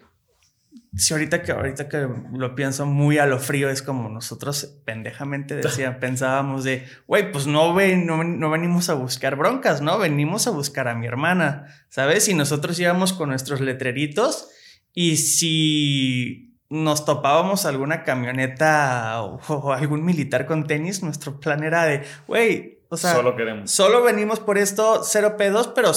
si 0.95 1.15
ahorita 1.15 1.43
que, 1.43 1.53
ahorita 1.53 1.89
que 1.89 2.09
lo 2.33 2.55
pienso 2.55 2.87
muy 2.87 3.19
a 3.19 3.27
lo 3.27 3.39
frío, 3.39 3.71
es 3.71 3.83
como 3.83 4.09
nosotros 4.09 4.81
pendejamente 4.85 5.57
decían, 5.63 5.99
pensábamos 6.01 6.65
de, 6.65 6.87
güey, 7.07 7.33
pues 7.33 7.47
no, 7.47 7.75
ven, 7.75 8.07
no, 8.07 8.51
venimos 8.51 8.89
a 8.89 8.95
buscar 8.95 9.37
broncas, 9.37 9.81
¿no? 9.81 9.99
Venimos 9.99 10.47
a 10.47 10.51
buscar 10.51 10.89
a 10.89 10.95
mi 10.95 11.07
hermana, 11.07 11.67
¿sabes? 11.89 12.29
Y 12.29 12.35
nosotros 12.35 12.79
íbamos 12.79 13.13
con 13.13 13.31
nuestros 13.31 13.61
letreritos 13.61 14.49
y 14.93 15.17
si 15.17 16.50
nos 16.71 17.05
topábamos 17.05 17.67
alguna 17.67 18.05
camioneta 18.05 19.23
o, 19.23 19.41
o, 19.49 19.73
algún 19.73 20.05
militar 20.05 20.47
con 20.47 20.67
tenis, 20.67 21.03
nuestro 21.03 21.41
plan 21.41 21.65
era 21.65 21.85
de, 21.85 22.05
güey, 22.27 22.81
o 22.89 22.97
sea, 22.97 23.15
solo 23.15 23.37
queremos. 23.37 23.71
Solo 23.71 24.03
venimos 24.03 24.41
por 24.41 24.57
esto, 24.57 25.03
cero 25.05 25.37
pedos, 25.37 25.69
pero 25.69 25.93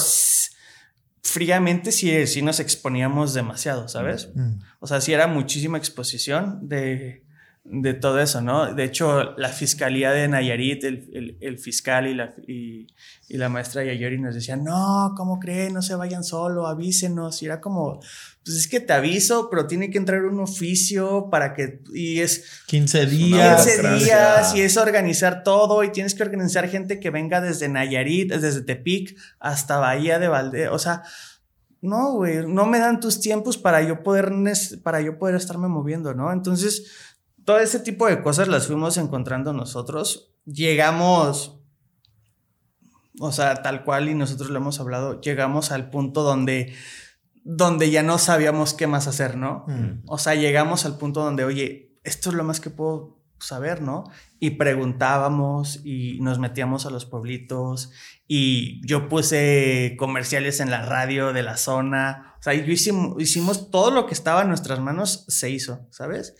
fríamente 1.22 1.90
sí, 1.90 2.26
sí 2.26 2.42
nos 2.42 2.60
exponíamos 2.60 3.34
demasiado, 3.34 3.88
¿sabes? 3.88 4.30
Mm. 4.34 4.60
O 4.80 4.86
sea, 4.86 5.00
sí 5.00 5.12
era 5.12 5.26
muchísima 5.26 5.78
exposición 5.78 6.68
de, 6.68 7.23
de, 7.64 7.94
todo 7.94 8.20
eso, 8.20 8.42
¿no? 8.42 8.74
De 8.74 8.84
hecho, 8.84 9.34
la 9.38 9.48
fiscalía 9.48 10.10
de 10.12 10.28
Nayarit, 10.28 10.84
el, 10.84 11.38
el, 11.40 11.58
fiscal 11.58 12.06
y 12.06 12.14
la, 12.14 12.34
y, 12.46 12.86
y, 13.28 13.36
la 13.38 13.48
maestra 13.48 13.82
Yayori 13.82 14.18
nos 14.18 14.34
decían, 14.34 14.62
no, 14.62 15.14
¿cómo 15.16 15.40
creen? 15.40 15.72
No 15.72 15.80
se 15.80 15.94
vayan 15.94 16.24
solo, 16.24 16.66
avísenos. 16.66 17.42
Y 17.42 17.46
era 17.46 17.62
como, 17.62 18.00
pues 18.44 18.58
es 18.58 18.68
que 18.68 18.80
te 18.80 18.92
aviso, 18.92 19.48
pero 19.50 19.66
tiene 19.66 19.90
que 19.90 19.96
entrar 19.96 20.24
un 20.24 20.40
oficio 20.40 21.30
para 21.30 21.54
que, 21.54 21.80
y 21.94 22.20
es 22.20 22.64
15 22.66 23.06
días. 23.06 23.64
15 23.64 23.94
días, 23.94 24.54
y 24.54 24.60
es 24.60 24.76
organizar 24.76 25.42
todo, 25.42 25.82
y 25.84 25.90
tienes 25.90 26.14
que 26.14 26.22
organizar 26.22 26.68
gente 26.68 27.00
que 27.00 27.08
venga 27.08 27.40
desde 27.40 27.68
Nayarit, 27.68 28.30
desde 28.30 28.60
Tepic 28.60 29.16
hasta 29.40 29.78
Bahía 29.78 30.18
de 30.18 30.28
Valde, 30.28 30.68
o 30.68 30.78
sea, 30.78 31.02
no, 31.80 32.12
güey, 32.12 32.46
no 32.46 32.64
me 32.64 32.78
dan 32.78 32.98
tus 32.98 33.20
tiempos 33.20 33.58
para 33.58 33.82
yo 33.82 34.02
poder, 34.02 34.32
para 34.82 35.02
yo 35.02 35.18
poder 35.18 35.34
estarme 35.34 35.68
moviendo, 35.68 36.14
¿no? 36.14 36.32
Entonces, 36.32 37.13
todo 37.44 37.58
ese 37.58 37.80
tipo 37.80 38.06
de 38.06 38.22
cosas 38.22 38.48
las 38.48 38.66
fuimos 38.66 38.96
encontrando 38.96 39.52
nosotros. 39.52 40.32
Llegamos, 40.44 41.58
o 43.20 43.32
sea, 43.32 43.62
tal 43.62 43.84
cual, 43.84 44.08
y 44.08 44.14
nosotros 44.14 44.50
lo 44.50 44.58
hemos 44.58 44.80
hablado, 44.80 45.20
llegamos 45.20 45.70
al 45.70 45.90
punto 45.90 46.22
donde 46.22 46.74
donde 47.44 47.90
ya 47.90 48.02
no 48.02 48.18
sabíamos 48.18 48.72
qué 48.72 48.86
más 48.86 49.06
hacer, 49.06 49.36
¿no? 49.36 49.64
Mm. 49.68 50.02
O 50.06 50.18
sea, 50.18 50.34
llegamos 50.34 50.86
al 50.86 50.96
punto 50.96 51.22
donde, 51.22 51.44
oye, 51.44 51.98
esto 52.02 52.30
es 52.30 52.34
lo 52.34 52.42
más 52.42 52.58
que 52.58 52.70
puedo 52.70 53.22
saber, 53.38 53.82
¿no? 53.82 54.04
Y 54.40 54.50
preguntábamos 54.52 55.80
y 55.84 56.18
nos 56.20 56.38
metíamos 56.38 56.86
a 56.86 56.90
los 56.90 57.04
pueblitos 57.04 57.92
y 58.26 58.80
yo 58.86 59.08
puse 59.10 59.94
comerciales 59.98 60.60
en 60.60 60.70
la 60.70 60.86
radio 60.86 61.34
de 61.34 61.42
la 61.42 61.58
zona, 61.58 62.34
o 62.40 62.42
sea, 62.42 62.54
hicimos, 62.54 63.20
hicimos 63.20 63.70
todo 63.70 63.90
lo 63.90 64.06
que 64.06 64.14
estaba 64.14 64.42
en 64.42 64.48
nuestras 64.48 64.80
manos, 64.80 65.26
se 65.28 65.50
hizo, 65.50 65.86
¿sabes? 65.90 66.34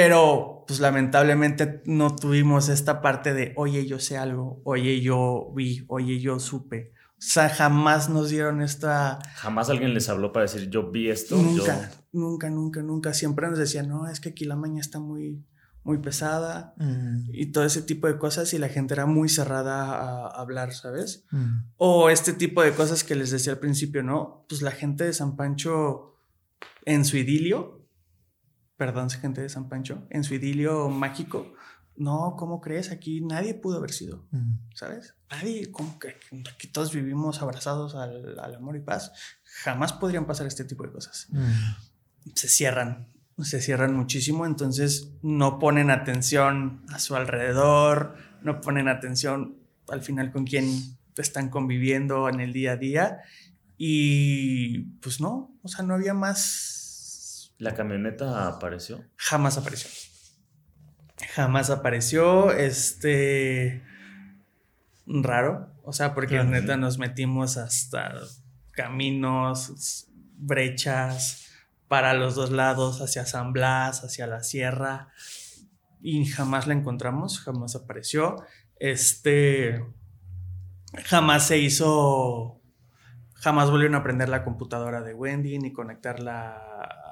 Pero, 0.00 0.64
pues 0.66 0.80
lamentablemente 0.80 1.82
no 1.84 2.16
tuvimos 2.16 2.70
esta 2.70 3.02
parte 3.02 3.34
de, 3.34 3.52
oye, 3.56 3.86
yo 3.86 3.98
sé 3.98 4.16
algo, 4.16 4.62
oye, 4.64 5.02
yo 5.02 5.52
vi, 5.54 5.84
oye, 5.88 6.20
yo 6.20 6.40
supe. 6.40 6.94
O 6.94 7.22
sea, 7.22 7.50
jamás 7.50 8.08
nos 8.08 8.30
dieron 8.30 8.62
esta... 8.62 9.18
Jamás 9.34 9.68
alguien 9.68 9.92
les 9.92 10.08
habló 10.08 10.32
para 10.32 10.46
decir, 10.46 10.70
yo 10.70 10.90
vi 10.90 11.10
esto. 11.10 11.36
Nunca, 11.36 11.90
nunca, 12.12 12.48
nunca, 12.48 12.82
nunca. 12.82 13.12
Siempre 13.12 13.46
nos 13.50 13.58
decían, 13.58 13.90
no, 13.90 14.08
es 14.08 14.20
que 14.20 14.30
aquí 14.30 14.46
la 14.46 14.56
maña 14.56 14.80
está 14.80 14.98
muy, 14.98 15.44
muy 15.84 15.98
pesada 15.98 16.72
mm. 16.78 17.28
y 17.34 17.52
todo 17.52 17.64
ese 17.64 17.82
tipo 17.82 18.06
de 18.06 18.16
cosas 18.16 18.54
y 18.54 18.58
la 18.58 18.70
gente 18.70 18.94
era 18.94 19.04
muy 19.04 19.28
cerrada 19.28 19.84
a 19.84 20.28
hablar, 20.28 20.72
¿sabes? 20.72 21.26
Mm. 21.30 21.64
O 21.76 22.08
este 22.08 22.32
tipo 22.32 22.62
de 22.62 22.72
cosas 22.72 23.04
que 23.04 23.16
les 23.16 23.30
decía 23.30 23.52
al 23.52 23.58
principio, 23.58 24.02
¿no? 24.02 24.46
Pues 24.48 24.62
la 24.62 24.70
gente 24.70 25.04
de 25.04 25.12
San 25.12 25.36
Pancho 25.36 26.16
en 26.86 27.04
su 27.04 27.18
idilio, 27.18 27.79
perdón, 28.80 29.10
gente 29.10 29.42
de 29.42 29.50
San 29.50 29.68
Pancho, 29.68 30.06
en 30.08 30.24
su 30.24 30.32
idilio 30.32 30.88
mágico, 30.88 31.52
no, 31.96 32.34
¿cómo 32.38 32.62
crees? 32.62 32.90
Aquí 32.90 33.20
nadie 33.20 33.52
pudo 33.52 33.76
haber 33.76 33.92
sido, 33.92 34.24
mm. 34.30 34.54
¿sabes? 34.74 35.16
Nadie, 35.30 35.70
como 35.70 35.98
que 35.98 36.16
aquí 36.50 36.66
todos 36.66 36.90
vivimos 36.90 37.42
abrazados 37.42 37.94
al, 37.94 38.38
amor 38.54 38.76
y 38.76 38.80
paz, 38.80 39.12
jamás 39.44 39.92
podrían 39.92 40.24
pasar 40.24 40.46
este 40.46 40.64
tipo 40.64 40.82
de 40.82 40.92
cosas. 40.92 41.26
Mm. 41.28 42.32
Se 42.34 42.48
cierran, 42.48 43.12
se 43.42 43.60
cierran 43.60 43.94
muchísimo, 43.94 44.46
entonces 44.46 45.10
no 45.20 45.58
ponen 45.58 45.90
atención 45.90 46.82
a 46.88 47.00
su 47.00 47.16
alrededor, 47.16 48.16
no 48.40 48.62
ponen 48.62 48.88
atención 48.88 49.58
al 49.90 50.00
final 50.00 50.32
con 50.32 50.46
quién 50.46 50.96
están 51.18 51.50
conviviendo 51.50 52.30
en 52.30 52.40
el 52.40 52.54
día 52.54 52.72
a 52.72 52.76
día 52.76 53.18
y 53.76 54.78
pues 55.02 55.20
no, 55.20 55.54
o 55.62 55.68
sea, 55.68 55.84
no 55.84 55.92
había 55.92 56.14
más. 56.14 56.78
¿La 57.60 57.74
camioneta 57.74 58.48
apareció? 58.48 59.04
Jamás 59.16 59.56
apareció 59.56 59.88
jamás 61.26 61.70
apareció. 61.70 62.52
Este. 62.52 63.82
Raro. 65.06 65.72
O 65.82 65.92
sea, 65.92 66.14
porque 66.14 66.42
neta 66.44 66.76
nos 66.76 66.98
metimos 66.98 67.56
hasta 67.56 68.14
caminos, 68.72 70.06
brechas 70.36 71.46
para 71.88 72.14
los 72.14 72.36
dos 72.36 72.50
lados, 72.50 73.00
hacia 73.00 73.26
San 73.26 73.52
Blas, 73.52 74.04
hacia 74.04 74.26
la 74.26 74.42
sierra. 74.42 75.08
Y 76.00 76.24
jamás 76.26 76.66
la 76.66 76.74
encontramos, 76.74 77.40
jamás 77.40 77.74
apareció. 77.74 78.36
Este. 78.76 79.84
Jamás 81.04 81.46
se 81.46 81.58
hizo 81.58 82.59
jamás 83.40 83.70
volvieron 83.70 83.94
a 83.94 83.98
aprender 83.98 84.28
la 84.28 84.44
computadora 84.44 85.02
de 85.02 85.14
Wendy 85.14 85.58
ni 85.58 85.72
conectarla 85.72 86.52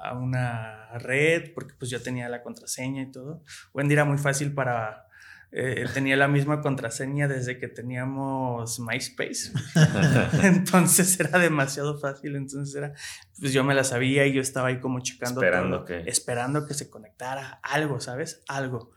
a 0.03 0.13
una 0.17 0.97
red 0.99 1.53
porque 1.53 1.73
pues 1.77 1.91
yo 1.91 2.01
tenía 2.01 2.29
la 2.29 2.41
contraseña 2.43 3.01
y 3.03 3.11
todo. 3.11 3.43
Wendy 3.73 3.93
era 3.93 4.05
muy 4.05 4.17
fácil 4.17 4.53
para 4.53 5.05
eh, 5.51 5.85
tenía 5.95 6.15
la 6.15 6.27
misma 6.27 6.61
contraseña 6.61 7.27
desde 7.27 7.57
que 7.57 7.67
teníamos 7.67 8.79
MySpace. 8.79 9.51
entonces 10.43 11.19
era 11.19 11.39
demasiado 11.39 11.97
fácil. 11.99 12.35
Entonces 12.35 12.75
era, 12.75 12.93
pues 13.39 13.53
yo 13.53 13.63
me 13.63 13.73
la 13.73 13.83
sabía 13.83 14.25
y 14.27 14.33
yo 14.33 14.41
estaba 14.41 14.67
ahí 14.69 14.79
como 14.79 14.99
checando 15.01 15.41
Esperando 15.41 15.85
que- 15.85 16.03
esperando 16.07 16.65
que 16.67 16.73
se 16.73 16.89
conectara 16.89 17.59
algo, 17.63 17.99
¿sabes? 17.99 18.43
Algo. 18.47 18.91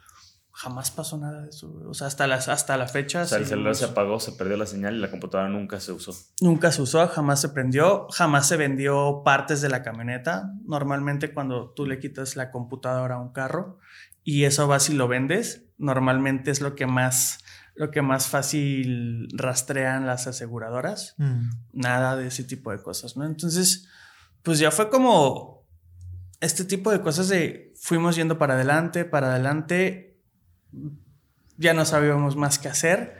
Jamás 0.54 0.90
pasó 0.90 1.16
nada 1.16 1.42
de 1.42 1.48
eso. 1.48 1.72
O 1.86 1.94
sea, 1.94 2.06
hasta, 2.06 2.26
las, 2.26 2.48
hasta 2.48 2.76
la 2.76 2.86
fecha. 2.86 3.22
O 3.22 3.26
sea, 3.26 3.38
el 3.38 3.46
celular 3.46 3.74
se 3.74 3.86
apagó, 3.86 4.20
se 4.20 4.32
perdió 4.32 4.56
la 4.56 4.66
señal 4.66 4.94
y 4.94 4.98
la 4.98 5.10
computadora 5.10 5.48
nunca 5.48 5.80
se 5.80 5.92
usó. 5.92 6.14
Nunca 6.40 6.70
se 6.70 6.82
usó, 6.82 7.06
jamás 7.08 7.40
se 7.40 7.48
prendió, 7.48 8.06
jamás 8.10 8.48
se 8.48 8.56
vendió 8.56 9.22
partes 9.24 9.62
de 9.62 9.70
la 9.70 9.82
camioneta. 9.82 10.52
Normalmente 10.64 11.32
cuando 11.32 11.70
tú 11.70 11.86
le 11.86 11.98
quitas 11.98 12.36
la 12.36 12.50
computadora 12.50 13.14
a 13.14 13.20
un 13.20 13.32
carro 13.32 13.78
y 14.24 14.44
eso 14.44 14.68
vas 14.68 14.90
y 14.90 14.94
lo 14.94 15.08
vendes, 15.08 15.64
normalmente 15.78 16.50
es 16.50 16.60
lo 16.60 16.74
que 16.74 16.86
más, 16.86 17.38
lo 17.74 17.90
que 17.90 18.02
más 18.02 18.28
fácil 18.28 19.28
rastrean 19.32 20.06
las 20.06 20.26
aseguradoras. 20.26 21.14
Mm. 21.16 21.48
Nada 21.72 22.16
de 22.16 22.28
ese 22.28 22.44
tipo 22.44 22.70
de 22.72 22.82
cosas, 22.82 23.16
¿no? 23.16 23.24
Entonces, 23.24 23.88
pues 24.42 24.58
ya 24.58 24.70
fue 24.70 24.90
como 24.90 25.62
este 26.40 26.64
tipo 26.64 26.90
de 26.90 27.00
cosas 27.00 27.28
de 27.28 27.72
fuimos 27.76 28.16
yendo 28.16 28.36
para 28.36 28.54
adelante, 28.54 29.04
para 29.04 29.30
adelante, 29.30 30.11
ya 31.58 31.74
no 31.74 31.84
sabíamos 31.84 32.36
más 32.36 32.58
qué 32.58 32.68
hacer 32.68 33.18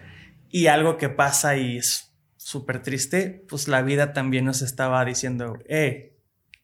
y 0.51 0.67
algo 0.67 0.97
que 0.97 1.09
pasa 1.09 1.57
y 1.57 1.79
es 1.79 2.13
súper 2.37 2.83
triste, 2.83 3.45
pues 3.49 3.69
la 3.69 3.83
vida 3.83 4.13
también 4.13 4.45
nos 4.45 4.63
estaba 4.63 5.05
diciendo, 5.05 5.59
eh, 5.69 6.19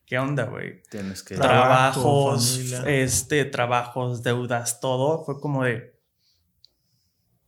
¿qué 0.07 0.18
onda, 0.18 0.44
güey? 0.44 0.83
Tienes 0.90 1.22
que... 1.22 1.37
Tra- 1.37 1.42
Trabajos, 1.42 2.59
este, 2.87 3.44
trabajos, 3.44 4.22
deudas, 4.22 4.81
todo, 4.81 5.24
fue 5.24 5.40
como 5.40 5.64
de, 5.64 5.94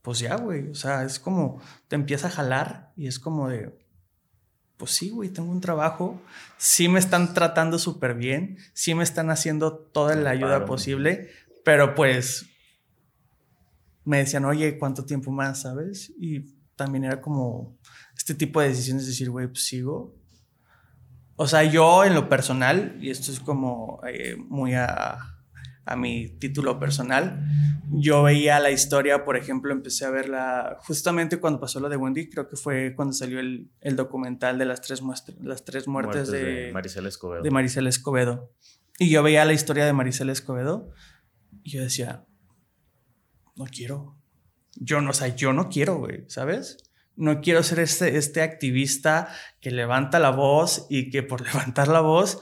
pues 0.02 0.18
ya, 0.20 0.36
güey, 0.36 0.68
o 0.70 0.74
sea, 0.74 1.02
es 1.04 1.18
como, 1.18 1.60
te 1.88 1.96
empieza 1.96 2.28
a 2.28 2.30
jalar 2.30 2.92
y 2.96 3.06
es 3.06 3.18
como 3.18 3.48
de, 3.48 3.76
pues 4.76 4.92
sí, 4.92 5.10
güey, 5.10 5.28
tengo 5.28 5.50
un 5.50 5.60
trabajo, 5.60 6.22
sí 6.56 6.88
me 6.88 6.98
están 7.00 7.34
tratando 7.34 7.78
súper 7.78 8.14
bien, 8.14 8.56
sí 8.72 8.94
me 8.94 9.02
están 9.02 9.28
haciendo 9.30 9.74
toda 9.76 10.14
la 10.14 10.30
ayuda 10.30 10.56
Claro. 10.58 10.66
posible, 10.66 11.30
pero 11.64 11.94
pues 11.94 12.46
me 14.04 14.18
decían, 14.18 14.44
oye, 14.44 14.78
¿cuánto 14.78 15.04
tiempo 15.04 15.30
más, 15.30 15.62
sabes? 15.62 16.12
Y 16.18 16.40
también 16.76 17.04
era 17.04 17.20
como 17.20 17.78
este 18.16 18.34
tipo 18.34 18.60
de 18.60 18.68
decisiones, 18.68 19.06
decir, 19.06 19.30
güey, 19.30 19.46
pues 19.48 19.64
sigo. 19.66 20.16
O 21.36 21.46
sea, 21.46 21.64
yo 21.64 22.04
en 22.04 22.14
lo 22.14 22.28
personal, 22.28 22.98
y 23.00 23.10
esto 23.10 23.32
es 23.32 23.40
como 23.40 24.00
eh, 24.06 24.36
muy 24.36 24.74
a, 24.74 25.18
a 25.86 25.96
mi 25.96 26.28
título 26.38 26.78
personal, 26.78 27.42
yo 27.92 28.22
veía 28.22 28.60
la 28.60 28.70
historia, 28.70 29.24
por 29.24 29.36
ejemplo, 29.36 29.72
empecé 29.72 30.04
a 30.04 30.10
verla 30.10 30.76
justamente 30.82 31.38
cuando 31.40 31.58
pasó 31.58 31.80
lo 31.80 31.88
de 31.88 31.96
Wendy, 31.96 32.28
creo 32.28 32.46
que 32.46 32.56
fue 32.56 32.94
cuando 32.94 33.12
salió 33.14 33.40
el, 33.40 33.70
el 33.80 33.96
documental 33.96 34.58
de 34.58 34.64
las 34.66 34.80
tres, 34.80 35.02
muestra- 35.02 35.34
las 35.42 35.64
tres 35.64 35.88
muertes, 35.88 36.30
de, 36.30 36.70
Maricela 36.72 37.08
Escobedo. 37.08 37.42
de 37.42 37.50
Maricela 37.50 37.88
Escobedo. 37.88 38.52
Y 38.98 39.08
yo 39.10 39.22
veía 39.22 39.44
la 39.46 39.54
historia 39.54 39.86
de 39.86 39.92
Maricela 39.94 40.30
Escobedo 40.32 40.90
y 41.62 41.70
yo 41.70 41.82
decía, 41.82 42.26
no 43.56 43.64
quiero. 43.66 44.16
Yo 44.76 45.00
no, 45.00 45.10
o 45.10 45.14
sea, 45.14 45.28
yo 45.34 45.52
no 45.52 45.68
quiero, 45.68 45.96
güey, 45.96 46.24
¿sabes? 46.28 46.78
No 47.16 47.40
quiero 47.40 47.62
ser 47.62 47.80
este, 47.80 48.16
este 48.16 48.42
activista 48.42 49.28
que 49.60 49.70
levanta 49.70 50.18
la 50.18 50.30
voz 50.30 50.86
y 50.88 51.10
que 51.10 51.22
por 51.22 51.40
levantar 51.46 51.88
la 51.88 52.00
voz 52.00 52.40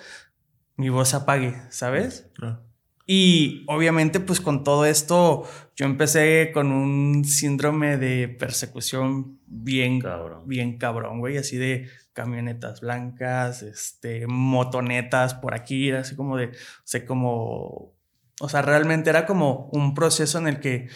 mi 0.78 0.88
voz 0.90 1.08
se 1.08 1.16
apague, 1.16 1.60
¿sabes? 1.70 2.30
Claro. 2.34 2.62
Y 3.04 3.64
obviamente, 3.66 4.20
pues 4.20 4.40
con 4.40 4.62
todo 4.62 4.84
esto, 4.84 5.44
yo 5.74 5.86
empecé 5.86 6.50
con 6.52 6.70
un 6.70 7.24
síndrome 7.24 7.96
de 7.96 8.28
persecución 8.28 9.40
bien 9.46 10.00
Cabrón. 10.00 10.46
bien 10.46 10.78
cabrón, 10.78 11.18
güey, 11.18 11.38
así 11.38 11.56
de 11.56 11.88
camionetas 12.12 12.80
blancas, 12.80 13.62
este, 13.62 14.26
motonetas 14.26 15.34
por 15.34 15.54
aquí, 15.54 15.90
así 15.90 16.14
como 16.14 16.36
de, 16.36 16.46
o 16.48 16.52
sea, 16.84 17.06
como, 17.06 17.94
o 18.40 18.48
sea, 18.48 18.62
realmente 18.62 19.10
era 19.10 19.26
como 19.26 19.68
un 19.72 19.94
proceso 19.94 20.38
en 20.38 20.46
el 20.46 20.60
que, 20.60 20.88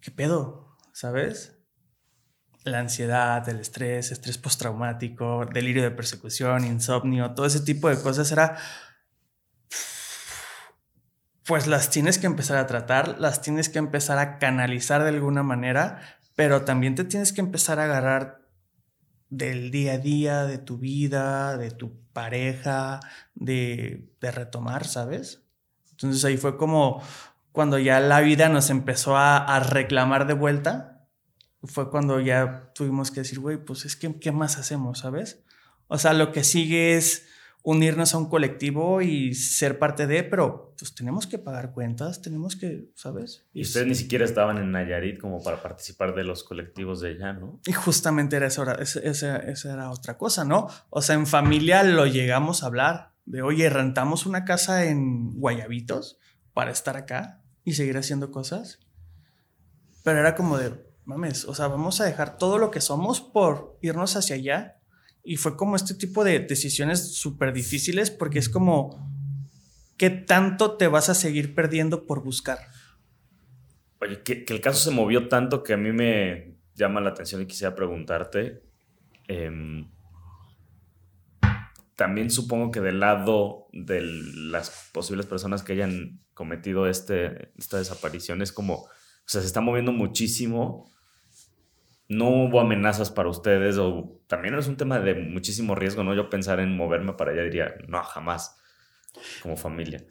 ¿qué 0.00 0.10
pedo? 0.10 0.76
¿Sabes? 0.92 1.58
La 2.64 2.80
ansiedad, 2.80 3.46
el 3.48 3.60
estrés, 3.60 4.10
estrés 4.12 4.38
postraumático, 4.38 5.46
delirio 5.46 5.82
de 5.82 5.90
persecución, 5.90 6.64
insomnio, 6.64 7.32
todo 7.34 7.46
ese 7.46 7.60
tipo 7.60 7.88
de 7.88 8.00
cosas 8.00 8.30
era, 8.32 8.56
pues 11.44 11.66
las 11.66 11.90
tienes 11.90 12.18
que 12.18 12.26
empezar 12.26 12.56
a 12.58 12.66
tratar, 12.66 13.18
las 13.20 13.42
tienes 13.42 13.68
que 13.68 13.78
empezar 13.78 14.18
a 14.18 14.38
canalizar 14.38 15.02
de 15.02 15.10
alguna 15.10 15.42
manera, 15.42 16.00
pero 16.34 16.64
también 16.64 16.94
te 16.94 17.04
tienes 17.04 17.32
que 17.32 17.40
empezar 17.40 17.78
a 17.80 17.84
agarrar 17.84 18.48
del 19.28 19.70
día 19.70 19.94
a 19.94 19.98
día, 19.98 20.44
de 20.44 20.58
tu 20.58 20.78
vida, 20.78 21.56
de 21.56 21.70
tu 21.70 22.02
pareja, 22.12 23.00
de, 23.34 24.14
de 24.20 24.30
retomar, 24.30 24.86
¿sabes? 24.86 25.43
Entonces 25.94 26.24
ahí 26.24 26.36
fue 26.36 26.56
como 26.56 27.02
cuando 27.52 27.78
ya 27.78 28.00
la 28.00 28.20
vida 28.20 28.48
nos 28.48 28.68
empezó 28.70 29.16
a, 29.16 29.36
a 29.38 29.60
reclamar 29.60 30.26
de 30.26 30.34
vuelta, 30.34 31.06
fue 31.62 31.88
cuando 31.90 32.20
ya 32.20 32.72
tuvimos 32.74 33.10
que 33.10 33.20
decir, 33.20 33.38
güey, 33.40 33.56
pues 33.56 33.84
es 33.84 33.96
que, 33.96 34.18
¿qué 34.18 34.32
más 34.32 34.58
hacemos, 34.58 34.98
sabes? 35.00 35.42
O 35.88 35.96
sea, 35.98 36.12
lo 36.12 36.32
que 36.32 36.44
sigue 36.44 36.96
es 36.96 37.26
unirnos 37.62 38.12
a 38.12 38.18
un 38.18 38.28
colectivo 38.28 39.00
y 39.00 39.32
ser 39.34 39.78
parte 39.78 40.06
de, 40.06 40.22
pero 40.24 40.74
pues 40.78 40.94
tenemos 40.94 41.26
que 41.26 41.38
pagar 41.38 41.72
cuentas, 41.72 42.20
tenemos 42.20 42.56
que, 42.56 42.90
¿sabes? 42.94 43.46
Y 43.54 43.62
ustedes 43.62 43.86
ni 43.86 43.94
siquiera 43.94 44.26
estaban 44.26 44.58
en 44.58 44.70
Nayarit 44.72 45.18
como 45.18 45.42
para 45.42 45.62
participar 45.62 46.14
de 46.14 46.24
los 46.24 46.44
colectivos 46.44 47.00
de 47.00 47.10
allá, 47.12 47.32
¿no? 47.32 47.60
Y 47.66 47.72
justamente 47.72 48.36
era- 48.36 48.48
esa, 48.48 48.74
esa- 48.74 49.36
esa 49.38 49.72
era 49.72 49.90
otra 49.90 50.18
cosa, 50.18 50.44
¿no? 50.44 50.68
O 50.90 51.00
sea, 51.00 51.14
en 51.14 51.26
familia 51.26 51.82
lo 51.84 52.04
llegamos 52.04 52.62
a 52.62 52.66
hablar 52.66 53.13
de, 53.26 53.42
oye, 53.42 53.68
rentamos 53.70 54.26
una 54.26 54.44
casa 54.44 54.84
en 54.84 55.38
Guayabitos 55.38 56.18
para 56.52 56.70
estar 56.70 56.96
acá 56.96 57.42
y 57.64 57.74
seguir 57.74 57.96
haciendo 57.96 58.30
cosas. 58.30 58.80
Pero 60.02 60.18
era 60.18 60.34
como 60.34 60.58
de, 60.58 60.74
mames, 61.04 61.44
o 61.46 61.54
sea, 61.54 61.68
vamos 61.68 62.00
a 62.00 62.04
dejar 62.04 62.38
todo 62.38 62.58
lo 62.58 62.70
que 62.70 62.80
somos 62.80 63.20
por 63.20 63.78
irnos 63.82 64.16
hacia 64.16 64.36
allá. 64.36 64.80
Y 65.22 65.36
fue 65.36 65.56
como 65.56 65.76
este 65.76 65.94
tipo 65.94 66.22
de 66.22 66.40
decisiones 66.40 67.14
súper 67.14 67.54
difíciles 67.54 68.10
porque 68.10 68.38
es 68.38 68.50
como, 68.50 69.10
¿qué 69.96 70.10
tanto 70.10 70.76
te 70.76 70.88
vas 70.88 71.08
a 71.08 71.14
seguir 71.14 71.54
perdiendo 71.54 72.06
por 72.06 72.22
buscar? 72.22 72.58
Oye, 74.00 74.22
que, 74.22 74.44
el 74.46 74.60
caso 74.60 74.90
se 74.90 74.94
movió 74.94 75.28
tanto 75.28 75.62
que 75.62 75.72
a 75.72 75.78
mí 75.78 75.92
me 75.92 76.58
llama 76.74 77.00
la 77.00 77.10
atención 77.10 77.40
y 77.40 77.46
quisiera 77.46 77.74
preguntarte. 77.74 78.62
em, 79.28 79.88
también 81.96 82.30
supongo 82.30 82.70
que 82.70 82.80
del 82.80 83.00
lado 83.00 83.68
de 83.72 84.02
las 84.02 84.90
posibles 84.92 85.26
personas 85.26 85.62
que 85.62 85.72
hayan 85.72 86.20
cometido 86.34 86.88
este, 86.88 87.52
esta 87.56 87.78
desaparición 87.78 88.42
es 88.42 88.52
como, 88.52 88.74
o 88.74 88.88
sea, 89.26 89.40
se 89.40 89.46
está 89.46 89.60
moviendo 89.60 89.92
muchísimo. 89.92 90.90
No 92.08 92.28
hubo 92.28 92.60
amenazas 92.60 93.10
para 93.10 93.30
ustedes 93.30 93.78
o 93.78 94.20
también 94.26 94.54
es 94.54 94.66
un 94.66 94.76
tema 94.76 95.00
de 95.00 95.14
muchísimo 95.14 95.74
riesgo, 95.74 96.04
¿no? 96.04 96.14
Yo 96.14 96.28
pensar 96.28 96.60
en 96.60 96.76
moverme 96.76 97.14
para 97.14 97.32
allá 97.32 97.42
diría, 97.42 97.74
no, 97.88 98.02
jamás, 98.02 98.56
como 99.42 99.56
familia. 99.56 100.04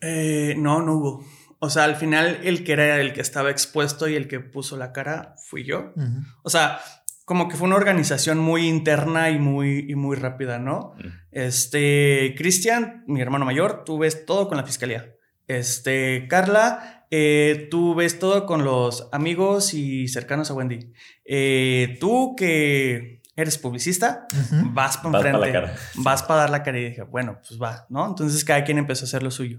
Eh, 0.00 0.54
no, 0.58 0.82
no 0.82 0.94
hubo. 0.94 1.24
O 1.60 1.70
sea, 1.70 1.84
al 1.84 1.96
final 1.96 2.40
el 2.42 2.64
que 2.64 2.72
era 2.72 3.00
el 3.00 3.12
que 3.12 3.20
estaba 3.20 3.50
expuesto 3.50 4.08
y 4.08 4.16
el 4.16 4.28
que 4.28 4.40
puso 4.40 4.76
la 4.76 4.92
cara 4.92 5.34
fui 5.48 5.64
yo. 5.64 5.94
O 6.42 6.50
sea, 6.50 6.80
como 7.24 7.48
que 7.48 7.56
fue 7.56 7.66
una 7.66 7.76
organización 7.76 8.38
muy 8.38 8.68
interna 8.68 9.30
y 9.30 9.38
muy, 9.38 9.86
y 9.88 9.94
muy 9.94 10.16
rápida, 10.16 10.58
¿no? 10.58 10.92
Mm. 10.98 11.08
Este, 11.32 12.34
Cristian, 12.36 13.04
mi 13.06 13.20
hermano 13.20 13.44
mayor, 13.44 13.84
tú 13.84 13.98
ves 13.98 14.24
todo 14.26 14.48
con 14.48 14.56
la 14.56 14.64
fiscalía. 14.64 15.14
Este, 15.46 16.26
Carla, 16.28 17.06
eh, 17.10 17.68
tú 17.70 17.94
ves 17.94 18.18
todo 18.18 18.46
con 18.46 18.64
los 18.64 19.08
amigos 19.12 19.74
y 19.74 20.08
cercanos 20.08 20.50
a 20.50 20.54
Wendy. 20.54 20.92
Eh, 21.24 21.96
tú 22.00 22.34
que 22.36 23.20
eres 23.36 23.58
publicista, 23.58 24.26
vas 24.72 24.96
para 24.98 25.10
Vas 25.10 25.22
pa' 25.22 25.28
enfrente, 25.30 25.46
la 25.46 25.52
cara. 25.52 25.76
vas 25.96 26.22
para 26.22 26.40
dar 26.40 26.50
la 26.50 26.62
cara 26.62 26.78
y 26.78 26.84
dije, 26.90 27.02
bueno, 27.02 27.40
pues 27.46 27.60
va, 27.60 27.84
¿no? 27.90 28.06
Entonces 28.06 28.44
cada 28.44 28.64
quien 28.64 28.78
empezó 28.78 29.04
a 29.04 29.08
hacer 29.08 29.22
lo 29.22 29.30
suyo. 29.30 29.58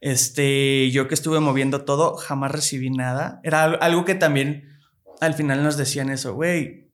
Este, 0.00 0.90
yo 0.90 1.08
que 1.08 1.14
estuve 1.14 1.40
moviendo 1.40 1.84
todo, 1.84 2.14
jamás 2.16 2.52
recibí 2.52 2.90
nada. 2.90 3.40
Era 3.42 3.64
al- 3.64 3.78
algo 3.80 4.04
que 4.04 4.14
también 4.14 4.78
al 5.20 5.34
final 5.34 5.62
nos 5.64 5.76
decían 5.76 6.08
eso, 6.10 6.34
güey, 6.34 6.85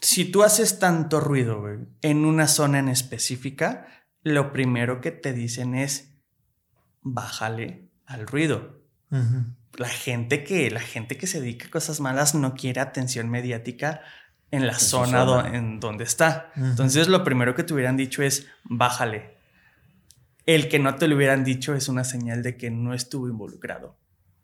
si 0.00 0.24
tú 0.26 0.42
haces 0.42 0.78
tanto 0.78 1.20
ruido, 1.20 1.60
güey, 1.60 1.78
en 2.02 2.24
una 2.24 2.46
zona 2.48 2.78
en 2.78 2.88
específica, 2.88 3.86
lo 4.22 4.52
primero 4.52 5.00
que 5.00 5.10
te 5.10 5.32
dicen 5.32 5.74
es, 5.74 6.12
bájale 7.02 7.88
al 8.06 8.26
ruido 8.26 8.80
la 9.78 9.88
gente 9.88 10.42
que 10.42 10.70
la 10.70 10.80
gente 10.80 11.16
que 11.16 11.26
se 11.26 11.40
dedica 11.40 11.66
a 11.66 11.70
cosas 11.70 12.00
malas 12.00 12.34
no 12.34 12.54
quiere 12.54 12.80
atención 12.80 13.28
mediática 13.30 14.00
en 14.50 14.66
la 14.66 14.78
zona, 14.78 15.24
do- 15.24 15.46
en 15.54 15.80
donde 15.80 16.04
está. 16.04 16.50
Entonces 16.56 17.08
lo 17.08 17.22
primero 17.24 17.54
que 17.54 17.62
te 17.62 17.74
hubieran 17.74 17.96
dicho 17.96 18.22
es 18.22 18.46
bájale. 18.64 19.36
El 20.46 20.68
que 20.68 20.78
no 20.78 20.94
te 20.96 21.08
lo 21.08 21.16
hubieran 21.16 21.44
dicho 21.44 21.74
es 21.74 21.88
una 21.88 22.04
señal 22.04 22.42
de 22.42 22.56
que 22.56 22.70
no 22.70 22.94
estuvo 22.94 23.28
involucrado. 23.28 23.96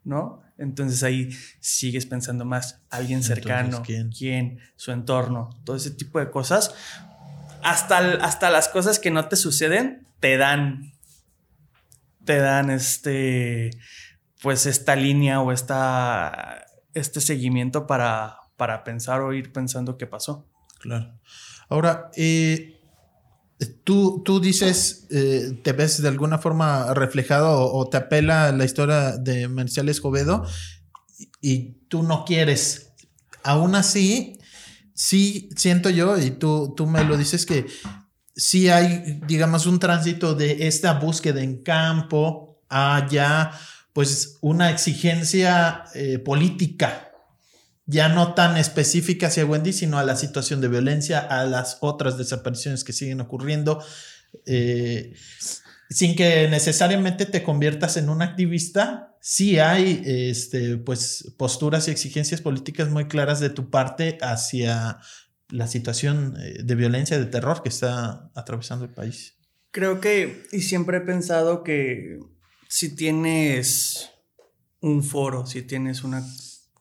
¿No? 0.03 0.41
Entonces 0.57 1.03
ahí 1.03 1.29
sigues 1.59 2.05
pensando 2.05 2.45
más, 2.45 2.81
alguien 2.89 3.23
cercano, 3.23 3.83
¿quién? 3.83 4.59
su 4.75 4.91
entorno, 4.91 5.49
todo 5.63 5.75
ese 5.75 5.91
tipo 5.91 6.19
de 6.19 6.29
cosas. 6.29 6.73
Hasta, 7.63 7.97
hasta 8.23 8.49
las 8.49 8.67
cosas 8.67 8.99
que 8.99 9.09
no 9.09 9.27
te 9.27 9.35
suceden 9.35 10.05
te 10.19 10.37
dan, 10.37 10.93
te 12.25 12.37
dan 12.37 12.69
este, 12.69 13.71
pues 14.41 14.65
esta 14.65 14.95
línea 14.95 15.41
o 15.41 15.51
esta, 15.51 16.65
este 16.93 17.19
seguimiento 17.21 17.87
para, 17.87 18.37
para 18.57 18.83
pensar 18.83 19.21
o 19.21 19.33
ir 19.33 19.51
pensando 19.51 19.97
qué 19.97 20.07
pasó. 20.07 20.47
Claro. 20.79 21.19
Ahora, 21.69 22.11
eh, 22.15 22.72
tú, 23.65 24.21
tú 24.23 24.39
dices, 24.39 25.07
eh, 25.11 25.59
te 25.63 25.73
ves 25.73 26.01
de 26.01 26.07
alguna 26.07 26.37
forma 26.37 26.93
reflejado 26.93 27.71
o, 27.71 27.87
te 27.89 27.97
apela 27.97 28.51
la 28.51 28.65
historia 28.65 29.17
de 29.17 29.47
Marcial 29.47 29.89
Escobedo 29.89 30.45
y, 31.41 31.83
tú 31.87 32.01
no 32.03 32.25
quieres. 32.25 32.93
Aún 33.43 33.75
así, 33.75 34.39
sí 34.93 35.49
siento 35.55 35.89
yo, 35.89 36.17
y 36.17 36.31
tú, 36.31 36.73
tú 36.75 36.87
me 36.87 37.03
lo 37.03 37.17
dices, 37.17 37.45
que 37.45 37.67
sí 38.35 38.69
hay, 38.69 39.21
digamos, 39.27 39.67
un 39.67 39.79
tránsito 39.79 40.33
de 40.33 40.67
esta 40.67 40.93
búsqueda 40.93 41.41
en 41.41 41.61
campo 41.61 42.63
a 42.69 43.07
ya, 43.09 43.51
pues, 43.93 44.37
una 44.41 44.71
exigencia 44.71 45.83
eh, 45.93 46.17
política 46.17 47.12
ya 47.85 48.09
no 48.09 48.33
tan 48.33 48.57
específica 48.57 49.27
hacia 49.27 49.45
Wendy, 49.45 49.73
sino 49.73 49.97
a 49.97 50.03
la 50.03 50.15
situación 50.15 50.61
de 50.61 50.69
violencia, 50.69 51.19
a 51.19 51.45
las 51.45 51.77
otras 51.81 52.17
desapariciones 52.17 52.83
que 52.83 52.93
siguen 52.93 53.19
ocurriendo, 53.19 53.83
eh, 54.45 55.13
sin 55.89 56.15
que 56.15 56.47
necesariamente 56.49 57.25
te 57.25 57.43
conviertas 57.43 57.97
en 57.97 58.09
un 58.09 58.21
activista. 58.21 59.15
Sí 59.21 59.59
hay 59.59 60.01
este, 60.05 60.77
pues, 60.77 61.33
posturas 61.37 61.87
y 61.87 61.91
exigencias 61.91 62.41
políticas 62.41 62.89
muy 62.89 63.07
claras 63.07 63.39
de 63.39 63.49
tu 63.49 63.69
parte 63.69 64.17
hacia 64.21 64.99
la 65.49 65.67
situación 65.67 66.35
eh, 66.39 66.63
de 66.63 66.75
violencia, 66.75 67.19
de 67.19 67.25
terror 67.25 67.61
que 67.61 67.69
está 67.69 68.31
atravesando 68.33 68.85
el 68.85 68.91
país. 68.91 69.35
Creo 69.71 69.99
que, 69.99 70.43
y 70.51 70.61
siempre 70.61 70.97
he 70.97 71.01
pensado 71.01 71.63
que 71.63 72.19
si 72.69 72.95
tienes 72.95 74.09
un 74.79 75.03
foro, 75.03 75.45
si 75.45 75.61
tienes 75.61 76.03
una 76.03 76.23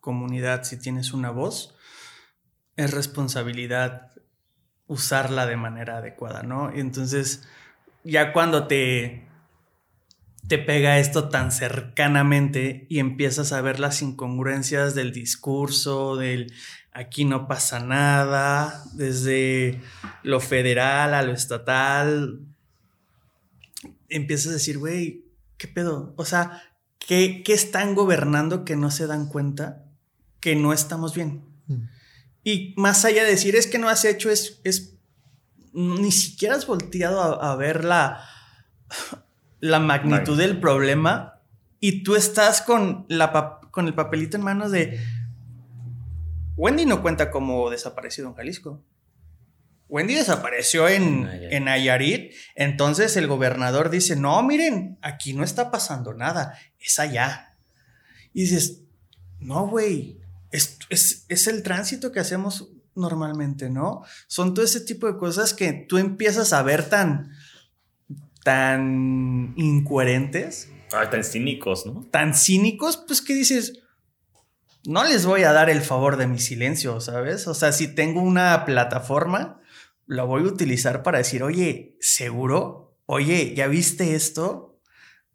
comunidad, 0.03 0.65
si 0.65 0.79
tienes 0.79 1.15
una 1.15 1.31
voz, 1.31 1.75
es 2.77 2.91
responsabilidad 2.91 4.11
usarla 4.87 5.47
de 5.47 5.57
manera 5.57 5.99
adecuada, 5.99 6.43
¿no? 6.43 6.75
Y 6.77 6.81
entonces, 6.81 7.49
ya 8.05 8.33
cuando 8.33 8.67
te, 8.67 9.27
te 10.49 10.59
pega 10.59 10.99
esto 10.99 11.29
tan 11.29 11.53
cercanamente 11.53 12.87
y 12.91 12.99
empiezas 12.99 13.53
a 13.53 13.63
ver 13.63 13.79
las 13.79 14.03
incongruencias 14.03 14.95
del 14.95 15.13
discurso, 15.13 16.17
del 16.17 16.53
aquí 16.93 17.25
no 17.25 17.47
pasa 17.47 17.79
nada, 17.79 18.83
desde 18.95 19.81
lo 20.25 20.41
federal 20.41 21.15
a 21.15 21.23
lo 21.23 21.33
estatal, 21.33 22.41
empiezas 24.09 24.49
a 24.49 24.55
decir, 24.55 24.79
güey, 24.79 25.25
¿qué 25.59 25.69
pedo? 25.69 26.13
O 26.17 26.25
sea, 26.25 26.61
¿qué, 26.99 27.43
¿qué 27.45 27.55
están 27.55 27.95
gobernando 27.95 28.65
que 28.65 28.75
no 28.75 28.91
se 28.91 29.07
dan 29.07 29.29
cuenta 29.29 29.85
que 30.43 30.57
no 30.57 30.75
estamos 30.75 31.15
bien. 31.15 31.45
Mm. 31.69 31.85
Y 32.45 32.75
más 32.77 33.07
allá 33.07 33.25
de 33.25 33.31
decir, 33.31 33.57
es 33.57 33.67
que 33.67 33.79
no 33.79 33.89
has 33.89 34.05
hecho, 34.05 34.29
es, 34.29 34.61
es 34.65 34.97
ni 35.73 36.11
siquiera 36.13 36.57
has 36.57 36.67
volteado 36.67 37.41
a, 37.41 37.57
ver 37.57 37.85
la, 37.85 38.29
la 39.61 39.79
magnitud 39.79 40.37
del 40.37 40.61
problema 40.61 41.41
y 41.81 42.03
tú 42.03 42.17
estás 42.17 42.61
con, 42.61 43.07
la, 43.09 43.61
con 43.71 43.87
el 43.87 43.95
papelito 43.95 44.37
en 44.37 44.43
manos 44.43 44.73
de... 44.73 45.01
Wendy 46.57 46.85
no 46.85 47.01
cuenta 47.01 47.31
como 47.31 47.71
desaparecido 47.71 48.29
en 48.29 48.35
Jalisco. 48.35 48.83
Wendy 49.89 50.15
desapareció 50.15 50.89
en, 50.89 51.29
en 51.31 51.65
Nayarit. 51.65 52.35
Entonces 52.57 53.17
el 53.17 53.27
gobernador 53.29 53.89
dice, 53.89 54.17
no, 54.17 54.43
miren, 54.43 54.99
aquí 55.01 55.33
no 55.33 55.45
está 55.45 55.71
pasando 55.71 56.13
nada, 56.13 56.59
es 56.81 56.99
allá. 56.99 57.57
Y 58.35 58.43
dices, 58.43 58.83
no, 59.39 59.67
güey, 59.69 60.22
es, 60.53 61.47
el 61.49 61.63
tránsito 61.63 62.13
que 62.13 62.21
hacemos 62.21 62.71
normalmente, 62.95 63.71
¿no? 63.71 64.03
Son 64.27 64.55
todo 64.55 64.65
ese 64.65 64.81
tipo 64.81 65.07
de 65.07 65.17
cosas 65.17 65.55
que 65.55 65.73
tú 65.73 65.99
empiezas 65.99 66.53
a 66.53 66.63
ver 66.63 66.89
tan, 66.89 67.33
tan 68.45 69.55
incoherentes. 69.57 70.71
tan 71.11 71.25
cínicos, 71.25 71.87
¿no? 71.87 72.07
Tan 72.11 72.35
cínicos, 72.35 72.99
pues 72.99 73.23
que 73.23 73.35
dices, 73.35 73.81
no 74.87 75.05
les 75.05 75.25
voy 75.25 75.45
a 75.45 75.53
dar 75.53 75.71
el 75.71 75.81
favor 75.81 76.17
de 76.17 76.27
mi 76.27 76.39
silencio, 76.39 77.01
¿sabes? 77.01 77.47
O 77.49 77.55
sea, 77.55 77.73
si 77.73 77.89
tengo 77.89 78.21
una 78.21 78.65
plataforma, 78.67 79.61
la 80.07 80.25
voy 80.25 80.43
a 80.43 80.47
utilizar 80.47 81.03
para 81.03 81.19
decir, 81.19 81.43
oye, 81.43 81.97
¿seguro? 82.01 82.99
Oye, 83.07 83.55
¿ya 83.55 83.69
viste 83.69 84.15
esto? 84.15 84.81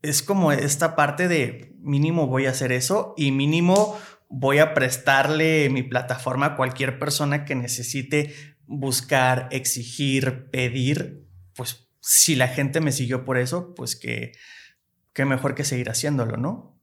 Es 0.03 0.21
como 0.21 0.51
esta 0.51 0.95
parte 0.95 1.27
de 1.27 1.75
mínimo 1.79 2.27
voy 2.27 2.45
a 2.45 2.51
hacer 2.51 2.71
eso 2.71 3.13
y 3.17 3.31
mínimo 3.31 3.97
voy 4.29 4.59
a 4.59 4.73
prestarle 4.73 5.69
mi 5.69 5.83
plataforma 5.83 6.47
a 6.47 6.55
cualquier 6.55 6.99
persona 6.99 7.45
que 7.45 7.55
necesite 7.55 8.33
buscar, 8.65 9.47
exigir, 9.51 10.49
pedir, 10.51 11.25
pues 11.55 11.89
si 12.01 12.35
la 12.35 12.47
gente 12.47 12.81
me 12.81 12.91
siguió 12.91 13.25
por 13.25 13.37
eso, 13.37 13.73
pues 13.75 13.95
que, 13.95 14.33
mejor 15.25 15.55
que 15.55 15.63
seguir 15.63 15.89
haciéndolo, 15.89 16.37
¿no? 16.37 16.79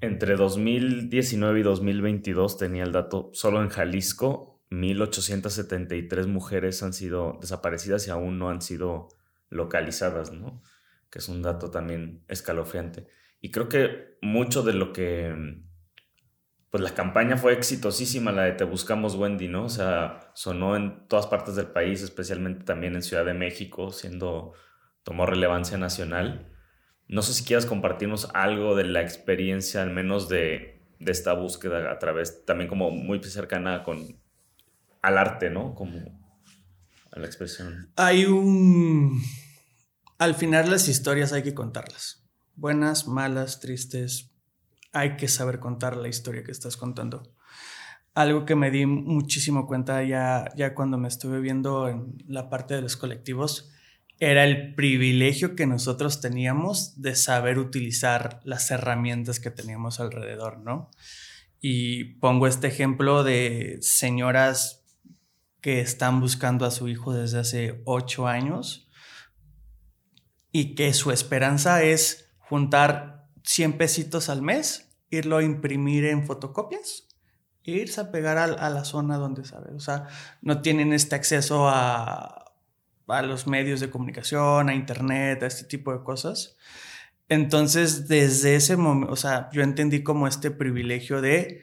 Entre 0.00 0.36
2019 0.36 1.60
y 1.60 1.62
2022 1.62 2.58
tenía 2.58 2.84
el 2.84 2.92
dato, 2.92 3.30
solo 3.34 3.62
en 3.62 3.68
Jalisco, 3.68 4.62
1.873 4.70 6.26
mujeres 6.26 6.82
han 6.82 6.92
sido 6.92 7.38
desaparecidas 7.40 8.06
y 8.06 8.10
aún 8.10 8.38
no 8.38 8.48
han 8.48 8.62
sido 8.62 9.08
localizadas, 9.48 10.32
¿no? 10.32 10.62
Que 11.10 11.18
es 11.18 11.28
un 11.28 11.42
dato 11.42 11.70
también 11.70 12.24
escalofriante. 12.28 13.06
Y 13.42 13.50
creo 13.50 13.68
que 13.68 14.16
mucho 14.22 14.62
de 14.62 14.72
lo 14.72 14.92
que... 14.92 15.60
Pues 16.70 16.82
la 16.82 16.94
campaña 16.94 17.36
fue 17.36 17.52
exitosísima, 17.52 18.32
la 18.32 18.44
de 18.44 18.52
Te 18.52 18.64
Buscamos 18.64 19.16
Wendy, 19.16 19.48
¿no? 19.48 19.64
O 19.64 19.68
sea, 19.68 20.30
sonó 20.32 20.74
en 20.74 21.06
todas 21.08 21.26
partes 21.26 21.54
del 21.56 21.66
país, 21.66 22.00
especialmente 22.00 22.64
también 22.64 22.94
en 22.94 23.02
Ciudad 23.02 23.26
de 23.26 23.34
México, 23.34 23.90
siendo... 23.90 24.54
tomó 25.02 25.26
relevancia 25.26 25.76
nacional. 25.76 26.50
No 27.08 27.20
sé 27.20 27.34
si 27.34 27.44
quieras 27.44 27.66
compartirnos 27.66 28.30
algo 28.32 28.74
de 28.76 28.84
la 28.84 29.02
experiencia, 29.02 29.82
al 29.82 29.90
menos 29.90 30.30
de, 30.30 30.86
de 30.98 31.12
esta 31.12 31.34
búsqueda 31.34 31.90
a 31.90 31.98
través, 31.98 32.46
también 32.46 32.70
como 32.70 32.90
muy 32.90 33.22
cercana 33.24 33.82
con, 33.82 34.22
al 35.02 35.18
arte, 35.18 35.50
¿no? 35.50 35.74
Como 35.74 35.98
a 37.10 37.18
la 37.18 37.26
expresión. 37.26 37.92
Hay 37.96 38.24
un... 38.24 39.20
Al 40.16 40.36
final 40.36 40.70
las 40.70 40.88
historias 40.88 41.32
hay 41.32 41.42
que 41.42 41.54
contarlas 41.54 42.21
buenas, 42.56 43.08
malas, 43.08 43.60
tristes, 43.60 44.30
hay 44.92 45.16
que 45.16 45.28
saber 45.28 45.58
contar 45.58 45.96
la 45.96 46.08
historia 46.08 46.44
que 46.44 46.52
estás 46.52 46.76
contando. 46.76 47.34
Algo 48.14 48.44
que 48.44 48.54
me 48.54 48.70
di 48.70 48.84
muchísimo 48.84 49.66
cuenta 49.66 50.02
ya, 50.02 50.52
ya 50.54 50.74
cuando 50.74 50.98
me 50.98 51.08
estuve 51.08 51.40
viendo 51.40 51.88
en 51.88 52.22
la 52.26 52.50
parte 52.50 52.74
de 52.74 52.82
los 52.82 52.96
colectivos 52.96 53.72
era 54.18 54.44
el 54.44 54.74
privilegio 54.74 55.56
que 55.56 55.66
nosotros 55.66 56.20
teníamos 56.20 57.00
de 57.00 57.16
saber 57.16 57.58
utilizar 57.58 58.40
las 58.44 58.70
herramientas 58.70 59.40
que 59.40 59.50
teníamos 59.50 59.98
alrededor, 59.98 60.58
¿no? 60.60 60.90
Y 61.60 62.04
pongo 62.20 62.46
este 62.46 62.68
ejemplo 62.68 63.24
de 63.24 63.78
señoras 63.80 64.84
que 65.60 65.80
están 65.80 66.20
buscando 66.20 66.66
a 66.66 66.70
su 66.70 66.88
hijo 66.88 67.12
desde 67.14 67.38
hace 67.38 67.82
ocho 67.84 68.28
años 68.28 68.88
y 70.52 70.74
que 70.74 70.92
su 70.92 71.10
esperanza 71.10 71.82
es 71.82 72.31
juntar 72.52 73.30
100 73.44 73.78
pesitos 73.78 74.28
al 74.28 74.42
mes, 74.42 74.90
irlo 75.08 75.38
a 75.38 75.42
imprimir 75.42 76.04
en 76.04 76.26
fotocopias 76.26 77.08
e 77.64 77.70
irse 77.70 77.98
a 78.02 78.10
pegar 78.10 78.36
a, 78.36 78.68
la 78.68 78.84
zona 78.84 79.16
donde 79.16 79.46
sabe. 79.46 79.72
O 79.72 79.80
sea, 79.80 80.08
no 80.42 80.60
tienen 80.60 80.92
este 80.92 81.14
acceso 81.14 81.66
a, 81.66 82.52
a 83.08 83.22
los 83.22 83.46
medios 83.46 83.80
de 83.80 83.88
comunicación, 83.88 84.68
a 84.68 84.74
internet, 84.74 85.42
a 85.42 85.46
este 85.46 85.64
tipo 85.64 85.94
de 85.94 86.04
cosas. 86.04 86.58
Entonces, 87.30 88.06
desde 88.06 88.54
ese 88.54 88.76
momento, 88.76 89.14
o 89.14 89.16
sea, 89.16 89.48
yo 89.54 89.62
entendí 89.62 90.02
como 90.02 90.28
este 90.28 90.50
privilegio 90.50 91.22
de, 91.22 91.62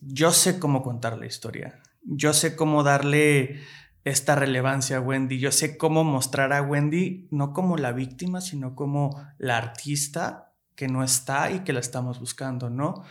yo 0.00 0.30
sé 0.30 0.60
cómo 0.60 0.84
contar 0.84 1.18
la 1.18 1.26
historia, 1.26 1.82
yo 2.04 2.32
sé 2.34 2.54
cómo 2.54 2.84
darle 2.84 3.64
esta 4.04 4.34
relevancia 4.34 4.98
a 4.98 5.00
Wendy. 5.00 5.38
Yo 5.38 5.50
sé 5.50 5.76
cómo 5.76 6.04
mostrar 6.04 6.52
a 6.52 6.62
Wendy 6.62 7.26
no 7.30 7.52
como 7.52 7.76
la 7.76 7.92
víctima, 7.92 8.40
sino 8.40 8.74
como 8.74 9.20
la 9.38 9.56
artista 9.56 10.52
que 10.74 10.88
no 10.88 11.02
está 11.02 11.50
y 11.50 11.60
que 11.60 11.72
la 11.72 11.80
estamos 11.80 12.20
buscando, 12.20 12.70
¿no? 12.70 13.04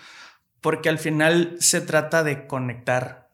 Porque 0.61 0.89
al 0.89 0.99
final 0.99 1.57
se 1.59 1.81
trata 1.81 2.23
de 2.23 2.47
conectar 2.47 3.29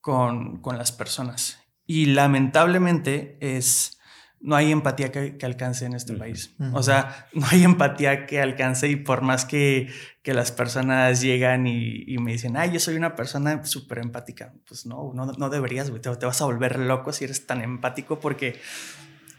con, 0.00 0.60
con 0.60 0.78
las 0.78 0.92
personas. 0.92 1.60
Y 1.86 2.06
lamentablemente 2.06 3.38
es 3.40 3.95
no 4.40 4.54
hay 4.54 4.70
empatía 4.70 5.10
que, 5.10 5.36
alcance 5.42 5.86
en 5.86 5.94
este 5.94 6.14
país. 6.14 6.54
O 6.72 6.82
sea, 6.82 7.28
no 7.32 7.46
hay 7.50 7.64
empatía 7.64 8.26
que 8.26 8.40
alcance 8.40 8.88
y 8.88 8.96
por 8.96 9.22
más 9.22 9.44
que, 9.44 9.88
que 10.22 10.34
las 10.34 10.52
personas 10.52 11.20
llegan 11.20 11.66
y, 11.66 12.16
me 12.18 12.32
dicen, 12.32 12.56
ay, 12.56 12.72
yo 12.72 12.80
soy 12.80 12.96
una 12.96 13.16
persona 13.16 13.64
súper 13.64 13.98
empática, 13.98 14.54
pues 14.66 14.86
no, 14.86 15.12
no, 15.14 15.26
no 15.26 15.50
deberías, 15.50 15.90
güey, 15.90 16.02
te, 16.02 16.08
vas 16.08 16.40
a 16.40 16.44
volver 16.44 16.78
loco 16.78 17.12
si 17.12 17.24
eres 17.24 17.46
tan 17.46 17.62
empático 17.62 18.20
porque 18.20 18.60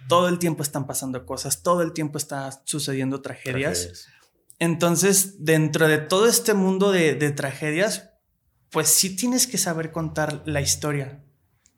todo 0.08 0.30
el 0.30 0.40
tiempo 0.40 0.64
están 0.64 0.88
pasando 0.88 1.26
cosas, 1.26 1.64
todo 1.64 1.82
el 1.82 1.94
tiempo 1.94 2.18
está 2.18 2.52
sucediendo 2.66 3.22
tragedias. 3.22 4.08
Entonces, 4.60 5.44
dentro 5.44 5.88
de 5.88 6.00
todo 6.00 6.28
este 6.28 6.54
mundo 6.54 6.92
de, 6.92 7.14
de 7.14 7.32
tragedias, 7.32 8.10
pues 8.72 8.88
sí 8.88 9.16
tienes 9.16 9.48
que 9.48 9.58
saber 9.58 9.92
contar 9.92 10.42
la 10.46 10.62
historia. 10.62 11.24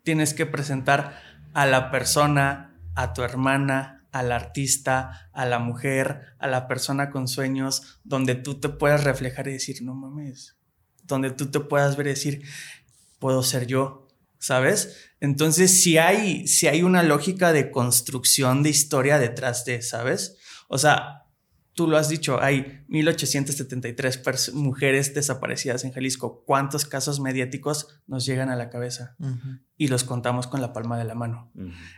Tienes 0.03 0.33
que 0.33 0.45
presentar 0.45 1.21
a 1.53 1.65
la 1.65 1.91
persona, 1.91 2.68
a 3.01 3.13
tu 3.13 3.23
hermana, 3.23 4.05
al 4.11 4.31
artista, 4.31 5.29
a 5.33 5.45
la 5.45 5.59
mujer, 5.59 6.35
a 6.37 6.47
la 6.47 6.67
persona 6.67 7.11
con 7.11 7.27
sueños, 7.27 7.99
donde 8.03 8.35
tú 8.35 8.59
te 8.59 8.67
puedas 8.69 9.03
reflejar 9.03 9.47
y 9.47 9.53
decir, 9.53 9.81
no 9.83 9.95
mames, 9.95 10.57
donde 11.03 11.31
tú 11.31 11.49
te 11.49 11.61
puedas 11.61 11.95
ver 11.95 12.07
y 12.07 12.09
decir, 12.11 12.43
puedo 13.19 13.41
ser 13.41 13.67
yo, 13.67 14.07
¿sabes? 14.37 15.11
Entonces, 15.21 15.81
si 15.81 15.97
hay, 15.97 16.47
si 16.47 16.67
hay 16.67 16.83
una 16.83 17.03
lógica 17.03 17.53
de 17.53 17.71
construcción 17.71 18.63
de 18.63 18.69
historia 18.69 19.17
detrás 19.17 19.63
de, 19.63 19.81
¿sabes? 19.81 20.37
O 20.67 20.77
sea, 20.77 21.25
tú 21.73 21.87
lo 21.87 21.97
has 21.97 22.09
dicho, 22.09 22.41
hay 22.41 22.83
1873 22.87 24.53
mujeres 24.53 25.13
desaparecidas 25.13 25.83
en 25.83 25.91
Jalisco. 25.91 26.43
¿Cuántos 26.45 26.85
casos 26.85 27.19
mediáticos 27.19 28.01
nos 28.07 28.25
llegan 28.25 28.49
a 28.49 28.55
la 28.55 28.69
cabeza? 28.69 29.15
Y 29.77 29.87
los 29.87 30.03
contamos 30.03 30.47
con 30.47 30.61
la 30.61 30.73
palma 30.73 30.97
de 30.97 31.05
la 31.05 31.15
mano. 31.15 31.51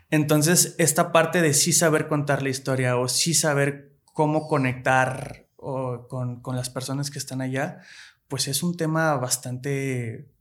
Entonces, 0.09 0.75
esta 0.77 1.11
parte 1.11 1.41
de 1.41 1.53
sí 1.53 1.73
saber 1.73 2.07
contar 2.07 2.43
la 2.43 2.49
historia 2.49 2.97
o 2.97 3.07
sí 3.07 3.33
saber 3.33 3.97
cómo 4.05 4.47
conectar 4.47 5.47
con, 5.55 6.41
con 6.41 6.55
las 6.55 6.69
personas 6.69 7.09
que 7.09 7.19
están 7.19 7.41
allá, 7.41 7.81
pues 8.27 8.47
es 8.47 8.63
un 8.63 8.77
tema 8.77 9.15
bastante 9.15 10.31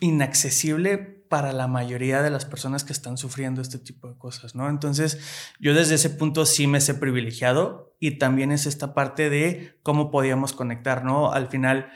inaccesible 0.00 1.17
para 1.28 1.52
la 1.52 1.66
mayoría 1.66 2.22
de 2.22 2.30
las 2.30 2.44
personas 2.44 2.84
que 2.84 2.92
están 2.92 3.16
sufriendo 3.16 3.60
este 3.60 3.78
tipo 3.78 4.08
de 4.08 4.18
cosas, 4.18 4.54
¿no? 4.54 4.68
Entonces, 4.68 5.18
yo 5.60 5.74
desde 5.74 5.96
ese 5.96 6.10
punto 6.10 6.46
sí 6.46 6.66
me 6.66 6.80
sé 6.80 6.94
privilegiado 6.94 7.94
y 8.00 8.18
también 8.18 8.52
es 8.52 8.66
esta 8.66 8.94
parte 8.94 9.30
de 9.30 9.78
cómo 9.82 10.10
podíamos 10.10 10.52
conectar, 10.52 11.04
¿no? 11.04 11.32
Al 11.32 11.48
final, 11.48 11.90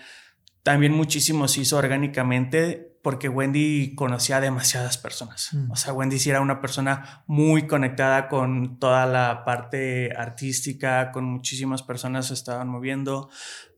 también 0.63 0.93
muchísimo 0.93 1.49
se 1.49 1.63
hizo 1.63 1.77
orgánicamente 1.77 2.93
porque 3.03 3.29
Wendy 3.29 3.95
conocía 3.97 4.37
a 4.37 4.41
demasiadas 4.41 4.97
personas. 4.97 5.49
Mm. 5.53 5.73
O 5.73 5.77
sea, 5.77 5.93
Wendy 5.93 6.19
sí 6.19 6.31
era 6.31 6.41
una 6.41 6.61
persona 6.61 7.25
muy 7.27 7.67
conectada 7.67 8.29
con 8.29 8.79
toda 8.79 9.07
la 9.07 9.45
parte 9.45 10.13
artística, 10.17 11.11
con 11.11 11.25
muchísimas 11.25 11.83
personas 11.83 12.29
se 12.29 12.35
estaban 12.35 12.69
moviendo 12.69 13.29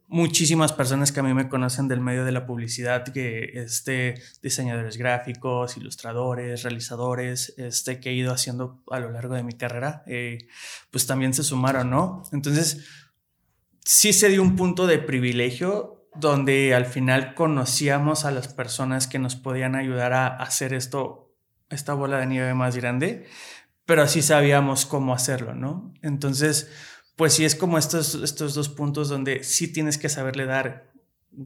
muchísimas 0.06 0.72
personas 0.72 1.12
que 1.12 1.20
a 1.20 1.22
mí 1.22 1.34
me 1.34 1.48
conocen 1.48 1.88
del 1.88 2.00
medio 2.00 2.24
de 2.24 2.32
la 2.32 2.46
publicidad, 2.46 3.04
que 3.04 3.52
este, 3.54 4.14
diseñadores 4.42 4.96
gráficos, 4.96 5.76
ilustradores, 5.76 6.62
realizadores, 6.62 7.54
este, 7.56 8.00
que 8.00 8.10
he 8.10 8.14
ido 8.14 8.32
haciendo 8.32 8.82
a 8.90 9.00
lo 9.00 9.10
largo 9.10 9.34
de 9.34 9.42
mi 9.42 9.54
carrera, 9.54 10.02
eh, 10.06 10.46
pues 10.90 11.06
también 11.06 11.34
se 11.34 11.42
sumaron, 11.42 11.90
¿no? 11.90 12.22
Entonces, 12.32 12.84
sí 13.84 14.12
se 14.12 14.28
dio 14.28 14.42
un 14.42 14.56
punto 14.56 14.86
de 14.86 14.98
privilegio 14.98 16.08
donde 16.14 16.74
al 16.74 16.86
final 16.86 17.34
conocíamos 17.34 18.24
a 18.24 18.30
las 18.30 18.48
personas 18.48 19.06
que 19.06 19.18
nos 19.18 19.36
podían 19.36 19.74
ayudar 19.74 20.12
a 20.12 20.28
hacer 20.28 20.72
esto, 20.72 21.34
esta 21.70 21.94
bola 21.94 22.18
de 22.18 22.26
nieve 22.26 22.54
más 22.54 22.76
grande, 22.76 23.26
pero 23.84 24.02
así 24.02 24.22
sabíamos 24.22 24.86
cómo 24.86 25.12
hacerlo, 25.12 25.54
¿no? 25.54 25.92
Entonces, 26.02 26.70
pues 27.16 27.34
sí 27.34 27.44
es 27.44 27.54
como 27.54 27.78
estos, 27.78 28.14
estos 28.16 28.54
dos 28.54 28.68
puntos 28.68 29.08
donde 29.08 29.44
sí 29.44 29.68
tienes 29.68 29.98
que 29.98 30.08
saberle 30.08 30.46
dar 30.46 30.92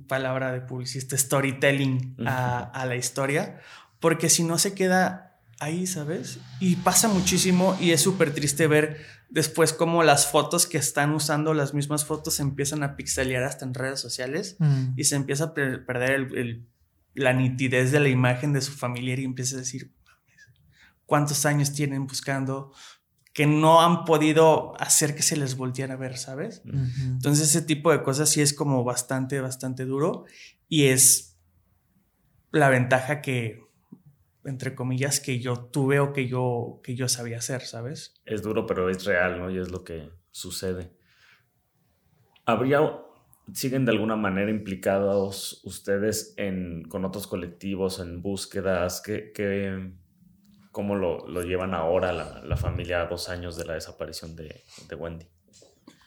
palabra 0.07 0.53
de 0.53 0.61
publicista, 0.61 1.17
storytelling 1.17 2.17
a, 2.27 2.85
la 2.87 2.97
historia, 2.97 3.61
porque 4.01 4.29
si 4.29 4.45
no 4.45 4.59
se 4.59 4.75
queda 4.75 5.41
ahí, 5.61 5.87
¿sabes? 5.87 6.39
Y 6.61 6.77
pasa 6.77 7.09
muchísimo 7.09 7.77
y 7.81 7.91
es 7.91 8.01
súper 8.01 8.33
triste 8.33 8.67
ver 8.67 8.99
después 9.29 9.73
cómo 9.73 10.03
las 10.03 10.31
fotos 10.31 10.67
que 10.67 10.79
están 10.79 11.13
usando 11.13 11.53
las 11.53 11.75
mismas 11.75 12.05
fotos 12.05 12.35
se 12.35 12.43
empiezan 12.43 12.83
a 12.83 12.97
pixelear 12.97 13.43
hasta 13.43 13.65
en 13.65 13.75
redes 13.75 14.01
sociales 14.01 14.57
mm. 14.59 14.93
y 14.97 15.05
se 15.05 15.17
empieza 15.17 15.45
a 15.45 15.55
perder 15.55 16.63
la 17.15 17.33
nitidez 17.33 17.91
de 17.91 18.01
la 18.01 18.09
imagen 18.09 18.53
de 18.53 18.61
su 18.61 18.73
familiar 18.73 19.19
y 19.19 19.25
empieza 19.25 19.57
a 19.57 19.61
decir, 19.61 19.93
¿cuántos 21.07 21.45
años 21.45 21.73
tienen 21.73 22.07
buscando? 22.07 22.73
Que 23.39 23.47
no 23.47 23.83
han 23.83 24.05
podido 24.05 24.75
hacer 24.81 25.15
que 25.15 25.23
se 25.23 25.37
les 25.37 25.57
volteara 25.57 25.95
a 25.95 25.97
ver, 25.97 26.17
¿sabes? 26.17 26.61
Entonces 26.65 27.55
ese 27.55 27.63
tipo 27.63 27.93
de 27.93 28.03
cosas 28.03 28.29
sí 28.29 28.41
es 28.41 28.53
como 28.53 28.83
bastante, 28.83 29.41
bastante 29.41 29.85
duro 29.85 30.25
y 30.69 30.87
es 30.87 31.39
la 32.51 32.69
ventaja 32.69 33.23
que, 33.23 33.63
entre 34.45 34.75
comillas, 34.75 35.21
que 35.21 35.39
yo 35.39 35.57
tuve 35.57 36.01
o 36.01 36.13
que 36.13 36.27
yo, 36.27 36.81
que 36.83 36.97
yo 36.97 37.09
sabía 37.09 37.39
hacer, 37.39 37.61
¿sabes? 37.61 38.21
Es 38.25 38.43
duro, 38.43 38.67
pero 38.67 38.91
es 38.91 39.05
real, 39.05 39.39
¿no? 39.39 39.53
Y 39.53 39.59
es 39.59 39.71
lo 39.71 39.85
que 39.85 40.11
sucede. 40.33 40.91
¿Habría, 42.45 42.81
siguen 43.53 43.85
de 43.85 43.93
alguna 43.93 44.17
manera 44.17 44.51
implicados 44.51 45.61
ustedes 45.63 46.35
en, 46.39 46.83
con 46.89 47.05
otros 47.05 47.29
colectivos, 47.29 48.01
en 48.01 48.21
búsquedas? 48.21 49.01
¿Qué, 49.01 49.31
qué 49.33 49.93
cómo 50.73 50.95
lo, 50.97 51.43
llevan 51.43 51.75
ahora 51.75 52.13
la, 52.13 52.57
familia 52.57 53.03
a 53.03 53.07
dos 53.07 53.29
años 53.29 53.57
de 53.57 53.65
la 53.65 53.75
desaparición 53.75 54.37
de, 54.37 54.63
Wendy. 54.97 55.27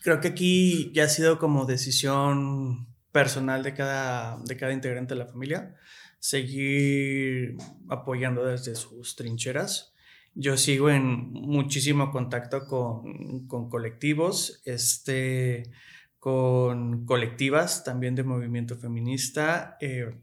Creo 0.04 0.20
que 0.20 0.30
aquí 0.30 0.92
ya 0.94 1.06
ha 1.06 1.10
sido 1.10 1.40
como 1.40 1.66
decisión 1.66 2.88
personal 3.12 3.64
de 3.64 3.74
cada, 3.74 4.38
de 4.44 4.58
cada 4.58 4.74
integrante 4.74 5.14
de 5.14 5.20
la 5.20 5.28
familia 5.28 5.76
seguir 6.22 7.58
apoyando 7.90 8.46
desde 8.46 8.76
sus 8.76 9.16
trincheras. 9.16 9.94
Yo 10.34 10.56
sigo 10.56 10.90
en 10.90 11.32
muchísimo 11.34 12.12
contacto 12.12 12.66
con, 12.68 13.48
colectivos, 13.70 14.62
este, 14.66 15.72
con 16.20 17.06
colectivas 17.06 17.84
también 17.84 18.16
de 18.16 18.24
movimiento 18.24 18.78
feminista. 18.78 19.78
Eh, 19.82 20.16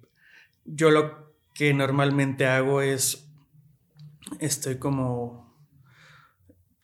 yo 0.64 0.90
lo 0.90 1.34
que 1.52 1.74
normalmente 1.74 2.46
hago 2.46 2.80
es 2.80 3.27
estoy 4.38 4.78
como... 4.78 5.56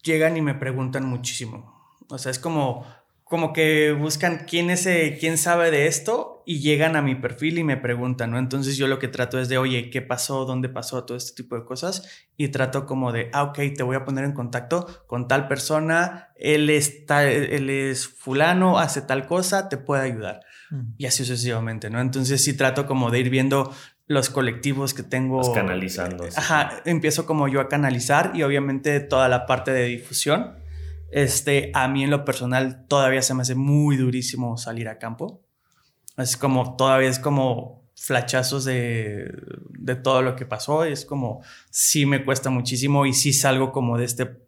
Llegan 0.02 0.36
y 0.36 0.42
me 0.42 0.54
preguntan 0.54 1.06
muchísimo. 1.06 1.74
O 2.08 2.18
sea, 2.18 2.30
es 2.30 2.38
como, 2.38 2.86
como 3.24 3.52
que 3.52 3.92
buscan 3.92 4.44
quién, 4.46 4.68
es, 4.68 4.86
quién 5.18 5.38
sabe 5.38 5.70
de 5.70 5.86
esto 5.86 6.42
y 6.46 6.60
llegan 6.60 6.94
a 6.94 7.02
mi 7.02 7.14
perfil 7.14 7.58
y 7.58 7.64
me 7.64 7.76
preguntan, 7.76 8.30
¿no? 8.30 8.38
Entonces 8.38 8.76
yo 8.76 8.86
lo 8.86 8.98
que 8.98 9.08
trato 9.08 9.38
es 9.40 9.48
de, 9.48 9.56
oye, 9.56 9.88
¿qué 9.88 10.02
pasó? 10.02 10.44
¿Dónde 10.44 10.68
pasó? 10.68 11.04
Todo 11.04 11.16
este 11.16 11.42
tipo 11.42 11.56
de 11.56 11.64
cosas. 11.64 12.26
Y 12.36 12.48
trato 12.48 12.84
como 12.84 13.12
de, 13.12 13.30
ah, 13.32 13.44
ok, 13.44 13.58
te 13.74 13.82
voy 13.82 13.96
a 13.96 14.04
poner 14.04 14.24
en 14.24 14.32
contacto 14.32 14.86
con 15.06 15.26
tal 15.26 15.48
persona, 15.48 16.28
él, 16.36 16.68
está, 16.68 17.24
él 17.30 17.70
es 17.70 18.06
fulano, 18.06 18.78
hace 18.78 19.00
tal 19.00 19.26
cosa, 19.26 19.68
te 19.68 19.78
puede 19.78 20.02
ayudar. 20.02 20.40
Mm. 20.70 20.92
Y 20.98 21.06
así 21.06 21.24
sucesivamente, 21.24 21.88
¿no? 21.88 22.00
Entonces 22.00 22.44
sí 22.44 22.54
trato 22.54 22.86
como 22.86 23.10
de 23.10 23.20
ir 23.20 23.30
viendo 23.30 23.72
los 24.06 24.30
colectivos 24.30 24.94
que 24.94 25.02
tengo. 25.02 25.52
canalizando. 25.52 26.26
Ajá, 26.36 26.82
empiezo 26.84 27.26
como 27.26 27.48
yo 27.48 27.60
a 27.60 27.68
canalizar 27.68 28.32
y 28.34 28.42
obviamente 28.42 29.00
toda 29.00 29.28
la 29.28 29.46
parte 29.46 29.72
de 29.72 29.84
difusión. 29.84 30.56
Este, 31.10 31.70
a 31.74 31.88
mí 31.88 32.04
en 32.04 32.10
lo 32.10 32.24
personal 32.24 32.86
todavía 32.88 33.22
se 33.22 33.34
me 33.34 33.42
hace 33.42 33.54
muy 33.54 33.96
durísimo 33.96 34.56
salir 34.56 34.88
a 34.88 34.98
campo. 34.98 35.42
Es 36.16 36.36
como, 36.36 36.76
todavía 36.76 37.08
es 37.08 37.18
como 37.18 37.84
flachazos 37.96 38.64
de, 38.64 39.32
de 39.70 39.94
todo 39.94 40.22
lo 40.22 40.36
que 40.36 40.44
pasó. 40.44 40.84
Es 40.84 41.04
como, 41.04 41.42
sí 41.70 42.04
me 42.04 42.24
cuesta 42.24 42.50
muchísimo 42.50 43.06
y 43.06 43.14
sí 43.14 43.32
salgo 43.32 43.72
como 43.72 43.96
de 43.96 44.04
este, 44.04 44.43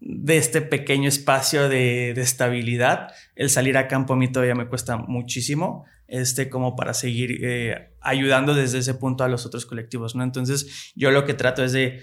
de 0.00 0.36
este 0.36 0.62
pequeño 0.62 1.08
espacio 1.08 1.68
de, 1.68 2.12
de 2.14 2.22
estabilidad. 2.22 3.12
El 3.34 3.50
salir 3.50 3.76
a 3.76 3.88
campo 3.88 4.14
a 4.14 4.16
mí 4.16 4.30
todavía 4.30 4.54
me 4.54 4.68
cuesta 4.68 4.96
muchísimo 4.96 5.84
este, 6.08 6.48
como 6.48 6.74
para 6.74 6.94
seguir 6.94 7.44
eh, 7.44 7.90
ayudando 8.00 8.54
desde 8.54 8.78
ese 8.78 8.94
punto 8.94 9.22
a 9.22 9.28
los 9.28 9.46
otros 9.46 9.66
colectivos, 9.66 10.16
¿no? 10.16 10.24
Entonces, 10.24 10.92
yo 10.96 11.10
lo 11.10 11.24
que 11.24 11.34
trato 11.34 11.62
es 11.62 11.72
de, 11.72 12.00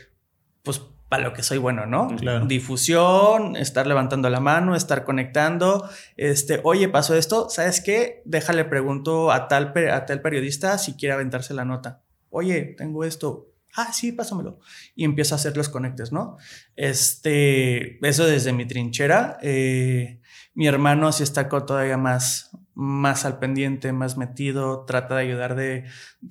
pues, 0.62 0.82
para 1.10 1.24
lo 1.24 1.34
que 1.34 1.44
soy 1.44 1.58
bueno, 1.58 1.86
¿no? 1.86 2.08
Difusión, 2.46 3.56
estar 3.56 3.86
levantando 3.88 4.30
la 4.30 4.40
mano, 4.40 4.76
estar 4.76 5.04
conectando, 5.04 5.90
este, 6.18 6.62
oye, 6.64 6.88
pasó 6.88 7.16
esto, 7.16 7.50
¿sabes 7.50 7.82
qué? 7.82 8.22
Déjale 8.26 8.66
pregunto 8.66 9.32
a 9.32 9.48
tal, 9.48 9.74
a 9.92 10.06
tal 10.06 10.22
periodista 10.22 10.78
si 10.78 10.94
quiere 10.94 11.14
aventarse 11.14 11.54
la 11.54 11.66
nota. 11.66 12.04
Oye, 12.30 12.76
tengo 12.78 13.04
esto, 13.04 13.55
ah, 13.76 13.94
sí, 13.94 14.12
pásamelo. 14.12 14.60
Y 14.96 15.04
empiezo 15.06 15.36
a 15.36 15.38
hacer 15.38 15.56
los 15.58 15.70
conectes, 15.70 16.12
¿no? 16.12 16.38
Este, 16.76 18.06
eso 18.08 18.26
desde 18.26 18.54
mi 18.54 18.66
trinchera. 18.66 19.38
Eh, 19.42 20.20
mi 20.54 20.68
hermano 20.68 21.12
sí 21.12 21.24
está 21.24 21.50
todavía 21.50 21.98
más, 21.98 22.52
más 22.74 23.26
al 23.26 23.40
pendiente, 23.40 23.92
más 23.92 24.18
metido, 24.18 24.86
trata 24.86 25.16
de 25.16 25.24
ayudar 25.24 25.56
de, 25.56 25.86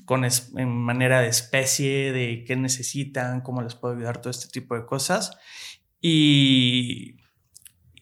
con 0.07 0.25
en 0.25 0.69
manera 0.69 1.21
de 1.21 1.29
especie, 1.29 2.13
de 2.13 2.45
qué 2.47 2.57
necesitan, 2.57 3.43
cómo 3.43 3.63
les 3.63 3.75
puedo 3.75 3.95
ayudar, 3.95 4.21
todo 4.21 4.31
este 4.31 4.49
tipo 4.49 4.75
de 4.75 4.87
cosas. 4.87 5.37
Y, 6.01 7.17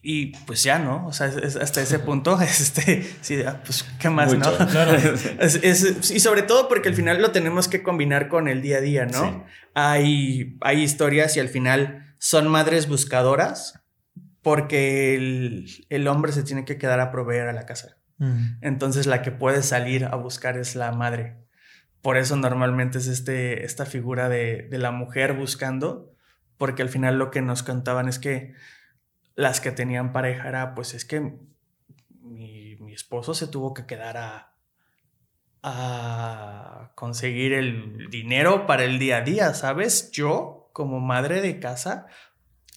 y 0.05 0.35
pues 0.45 0.61
ya, 0.63 0.79
¿no? 0.79 1.07
O 1.07 1.13
sea, 1.13 1.27
hasta 1.27 1.81
ese 1.81 1.97
punto, 1.97 2.39
este, 2.41 3.09
sí, 3.21 3.41
pues, 3.63 3.85
¿qué 3.99 4.09
más, 4.09 4.37
no? 4.37 4.45
y 5.63 6.19
sobre 6.19 6.41
todo 6.43 6.67
porque 6.67 6.89
al 6.89 6.95
final 6.95 7.21
lo 7.21 7.31
tenemos 7.31 7.69
que 7.69 7.81
combinar 7.81 8.27
con 8.27 8.49
el 8.49 8.61
día 8.61 8.77
a 8.77 8.81
día, 8.81 9.05
¿no? 9.05 9.45
Hay, 9.73 10.57
hay 10.59 10.83
historias 10.83 11.37
y 11.37 11.39
al 11.39 11.47
final 11.47 12.13
son 12.19 12.49
madres 12.49 12.89
buscadoras 12.89 13.81
porque 14.41 15.15
el, 15.15 15.67
el 15.87 16.07
hombre 16.09 16.33
se 16.33 16.43
tiene 16.43 16.65
que 16.65 16.77
quedar 16.77 16.99
a 16.99 17.09
proveer 17.09 17.47
a 17.47 17.53
la 17.53 17.65
casa. 17.65 17.95
Mm. 18.17 18.57
Entonces 18.59 19.07
la 19.07 19.21
que 19.21 19.31
puede 19.31 19.63
salir 19.63 20.03
a 20.03 20.15
buscar 20.15 20.57
es 20.57 20.75
la 20.75 20.91
madre. 20.91 21.37
Por 22.01 22.17
eso 22.17 22.35
normalmente 22.35 22.97
es 22.97 23.07
este, 23.07 23.63
esta 23.63 23.85
figura 23.85 24.27
de, 24.27 24.67
de 24.69 24.77
la 24.79 24.91
mujer 24.91 25.31
buscando, 25.31 26.13
porque 26.57 26.81
al 26.81 26.89
final 26.89 27.17
lo 27.17 27.31
que 27.31 27.41
nos 27.41 27.63
contaban 27.63 28.09
es 28.09 28.19
que 28.19 28.53
las 29.35 29.61
que 29.61 29.71
tenían 29.71 30.13
pareja 30.13 30.47
era, 30.49 30.75
pues 30.75 30.93
es 30.93 31.05
que 31.05 31.33
mi, 32.21 32.75
mi 32.77 32.93
esposo 32.93 33.33
se 33.33 33.47
tuvo 33.47 33.73
que 33.73 33.85
quedar 33.85 34.17
a, 34.17 34.53
a 35.63 36.91
conseguir 36.95 37.53
el 37.53 38.09
dinero 38.09 38.67
para 38.67 38.83
el 38.83 38.99
día 38.99 39.17
a 39.17 39.21
día, 39.21 39.53
¿sabes? 39.53 40.11
Yo, 40.11 40.69
como 40.73 40.99
madre 40.99 41.41
de 41.41 41.59
casa, 41.59 42.07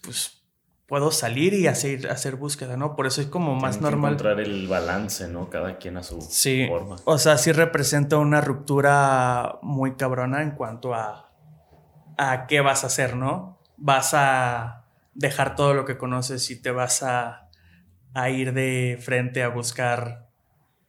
pues 0.03 0.45
puedo 0.87 1.11
salir 1.11 1.53
y 1.53 1.67
hacer, 1.67 2.09
hacer 2.09 2.37
búsqueda, 2.37 2.77
¿no? 2.77 2.95
Por 2.95 3.07
eso 3.07 3.21
es 3.21 3.27
como 3.27 3.57
más 3.57 3.81
normal. 3.81 4.13
encontrar 4.13 4.41
el 4.41 4.69
balance, 4.69 5.29
¿no? 5.29 5.51
Cada 5.51 5.79
quien 5.79 5.97
a 5.97 6.03
su 6.05 6.21
sí, 6.21 6.67
forma. 6.69 6.97
O 7.05 7.19
sea, 7.19 7.39
sí 7.39 7.51
representa 7.51 8.19
una 8.19 8.41
ruptura 8.41 9.59
muy 9.63 9.97
cabrona 9.97 10.43
en 10.43 10.53
cuanto 10.53 10.95
a, 10.95 11.33
a 12.17 12.47
qué 12.47 12.61
vas 12.61 12.85
a 12.85 12.87
hacer, 12.87 13.17
¿no? 13.17 13.59
Vas 13.77 14.15
a 14.15 14.86
dejar 15.17 15.57
todo 15.57 15.75
lo 15.75 15.85
que 15.85 15.99
conoces 15.99 16.51
y 16.51 16.61
te 16.61 16.71
vas 16.71 17.03
a, 17.03 17.51
a 18.15 18.31
ir 18.31 18.53
de 18.53 18.99
frente 19.01 19.43
a 19.43 19.49
buscar 19.49 20.29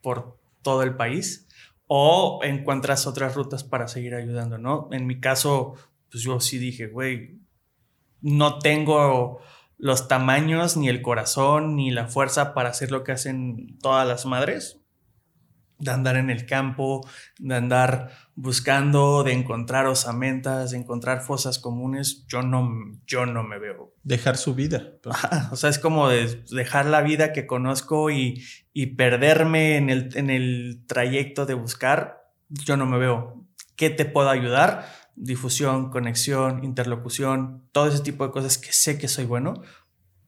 por 0.02 0.38
todo 0.62 0.82
el 0.82 0.94
país 0.96 1.48
o 1.86 2.40
encuentras 2.42 3.06
otras 3.06 3.34
rutas 3.34 3.64
para 3.64 3.88
seguir 3.88 4.14
ayudando, 4.14 4.58
¿no? 4.58 4.88
En 4.92 5.06
mi 5.06 5.20
caso, 5.20 5.74
pues 6.10 6.22
yo 6.22 6.38
sí 6.40 6.58
dije, 6.58 6.86
güey, 6.86 7.40
no 8.20 8.58
tengo 8.58 9.40
los 9.78 10.08
tamaños, 10.08 10.76
ni 10.76 10.88
el 10.88 11.00
corazón, 11.00 11.76
ni 11.76 11.90
la 11.90 12.08
fuerza 12.08 12.52
para 12.52 12.68
hacer 12.68 12.90
lo 12.90 13.04
que 13.04 13.12
hacen 13.12 13.78
todas 13.80 14.06
las 14.06 14.26
madres, 14.26 14.77
de 15.78 15.90
andar 15.90 16.16
en 16.16 16.30
el 16.30 16.46
campo, 16.46 17.06
de 17.38 17.54
andar 17.54 18.10
buscando, 18.34 19.22
de 19.22 19.32
encontrar 19.32 19.86
osamentas, 19.86 20.72
de 20.72 20.78
encontrar 20.78 21.22
fosas 21.22 21.58
comunes, 21.58 22.24
yo 22.28 22.42
no, 22.42 22.68
yo 23.06 23.26
no 23.26 23.42
me 23.42 23.58
veo. 23.58 23.94
Dejar 24.02 24.36
su 24.36 24.54
vida. 24.54 24.92
o 25.50 25.56
sea, 25.56 25.70
es 25.70 25.78
como 25.78 26.08
de 26.08 26.44
dejar 26.50 26.86
la 26.86 27.02
vida 27.02 27.32
que 27.32 27.46
conozco 27.46 28.10
y, 28.10 28.44
y 28.72 28.86
perderme 28.96 29.76
en 29.76 29.90
el, 29.90 30.10
en 30.16 30.30
el 30.30 30.84
trayecto 30.86 31.46
de 31.46 31.54
buscar, 31.54 32.22
yo 32.48 32.76
no 32.76 32.86
me 32.86 32.98
veo. 32.98 33.44
¿Qué 33.76 33.90
te 33.90 34.04
puedo 34.04 34.30
ayudar? 34.30 34.86
difusión, 35.20 35.90
conexión, 35.90 36.64
interlocución, 36.64 37.68
todo 37.72 37.88
ese 37.88 38.02
tipo 38.02 38.24
de 38.24 38.30
cosas 38.30 38.56
que 38.58 38.72
sé 38.72 38.98
que 38.98 39.08
soy 39.08 39.24
bueno, 39.24 39.62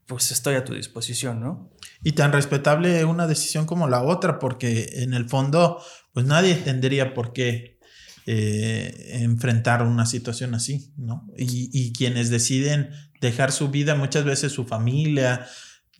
pues 0.07 0.33
estoy 0.33 0.57
a 0.57 0.65
tu 0.65 0.75
disposición, 0.75 1.41
¿no? 1.41 1.71
Y 2.03 2.13
tan 2.13 2.33
respetable 2.33 3.05
una 3.05 3.27
decisión 3.27 3.67
como 3.67 3.89
la 3.89 4.03
otra, 4.03 4.39
porque 4.39 4.89
en 5.03 5.15
el 5.15 5.29
fondo, 5.29 5.83
pues 6.13 6.27
nadie 6.27 6.55
tendría 6.55 7.13
por 7.13 7.33
qué 7.33 7.79
eh, 8.27 9.19
enfrentar 9.23 9.83
una 9.83 10.07
situación 10.07 10.55
así, 10.55 10.93
¿no? 10.97 11.27
Y, 11.37 11.71
y, 11.73 11.93
quienes 11.93 12.31
deciden 12.31 12.91
dejar 13.21 13.53
su 13.53 13.71
vida, 13.71 13.95
muchas 13.95 14.25
veces 14.25 14.53
su 14.53 14.65
familia, 14.65 15.47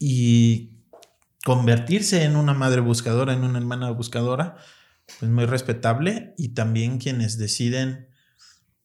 y 0.03 0.71
convertirse 1.45 2.23
en 2.23 2.35
una 2.35 2.55
madre 2.55 2.81
buscadora, 2.81 3.33
en 3.33 3.43
una 3.43 3.59
hermana 3.59 3.91
buscadora, 3.91 4.57
pues 5.19 5.31
muy 5.31 5.45
respetable. 5.45 6.33
Y 6.37 6.49
también 6.49 6.97
quienes 6.97 7.37
deciden 7.37 8.07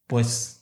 pues 0.07 0.56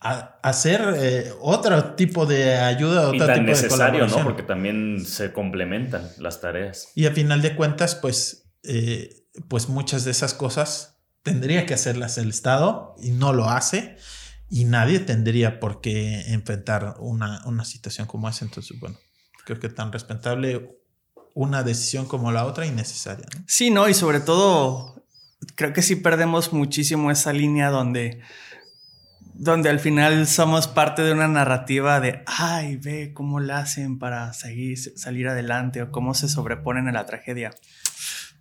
hacer 0.00 0.94
eh, 0.96 1.32
otro 1.40 1.94
tipo 1.94 2.24
de 2.26 2.56
ayuda, 2.56 3.08
otro 3.08 3.26
tipo 3.26 3.40
necesario, 3.40 4.06
¿no? 4.06 4.22
Porque 4.22 4.42
también 4.42 5.04
se 5.04 5.32
complementan 5.32 6.08
las 6.18 6.40
tareas. 6.40 6.92
Y 6.94 7.06
a 7.06 7.12
final 7.12 7.42
de 7.42 7.56
cuentas, 7.56 7.94
pues, 7.94 8.50
eh, 8.62 9.24
pues 9.48 9.68
muchas 9.68 10.04
de 10.04 10.12
esas 10.12 10.34
cosas 10.34 10.98
tendría 11.22 11.66
que 11.66 11.74
hacerlas 11.74 12.18
el 12.18 12.28
Estado 12.30 12.94
y 13.02 13.10
no 13.10 13.32
lo 13.32 13.50
hace. 13.50 13.96
Y 14.50 14.64
nadie 14.64 14.98
tendría 15.00 15.60
por 15.60 15.80
qué 15.80 16.32
enfrentar 16.32 16.94
una, 17.00 17.44
una 17.44 17.64
situación 17.64 18.06
como 18.06 18.28
esa. 18.28 18.44
Entonces, 18.46 18.78
bueno, 18.80 18.96
creo 19.44 19.60
que 19.60 19.68
tan 19.68 19.92
respetable 19.92 20.78
una 21.34 21.62
decisión 21.62 22.06
como 22.06 22.32
la 22.32 22.46
otra 22.46 22.66
innecesaria. 22.66 23.26
¿no? 23.34 23.44
Sí, 23.46 23.70
no, 23.70 23.88
y 23.88 23.94
sobre 23.94 24.20
todo, 24.20 25.04
creo 25.54 25.72
que 25.72 25.82
sí 25.82 25.96
perdemos 25.96 26.52
muchísimo 26.52 27.10
esa 27.10 27.32
línea 27.32 27.70
donde 27.70 28.20
donde 29.38 29.70
al 29.70 29.78
final 29.78 30.26
somos 30.26 30.66
parte 30.66 31.02
de 31.02 31.12
una 31.12 31.28
narrativa 31.28 32.00
de, 32.00 32.24
ay, 32.26 32.76
ve 32.76 33.12
cómo 33.14 33.38
la 33.38 33.60
hacen 33.60 33.98
para 34.00 34.32
seguir, 34.32 34.76
salir 34.98 35.28
adelante 35.28 35.80
o 35.80 35.92
cómo 35.92 36.12
se 36.14 36.28
sobreponen 36.28 36.88
a 36.88 36.92
la 36.92 37.06
tragedia. 37.06 37.52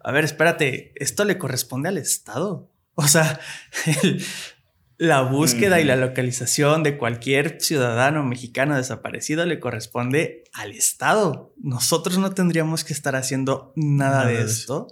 A 0.03 0.11
ver, 0.11 0.25
espérate, 0.25 0.93
esto 0.95 1.23
le 1.23 1.37
corresponde 1.37 1.89
al 1.89 1.99
Estado. 1.99 2.71
O 2.95 3.07
sea, 3.07 3.39
la 4.97 5.21
búsqueda 5.21 5.79
y 5.79 5.83
la 5.83 5.97
localización 5.97 6.81
de 6.81 6.97
cualquier 6.97 7.61
ciudadano 7.61 8.23
mexicano 8.23 8.75
desaparecido 8.75 9.45
le 9.45 9.59
corresponde 9.59 10.45
al 10.51 10.71
Estado. 10.71 11.53
Nosotros 11.57 12.17
no 12.17 12.31
tendríamos 12.31 12.83
que 12.83 12.93
estar 12.93 13.15
haciendo 13.15 13.71
nada, 13.75 14.25
de 14.25 14.41
esto 14.41 14.87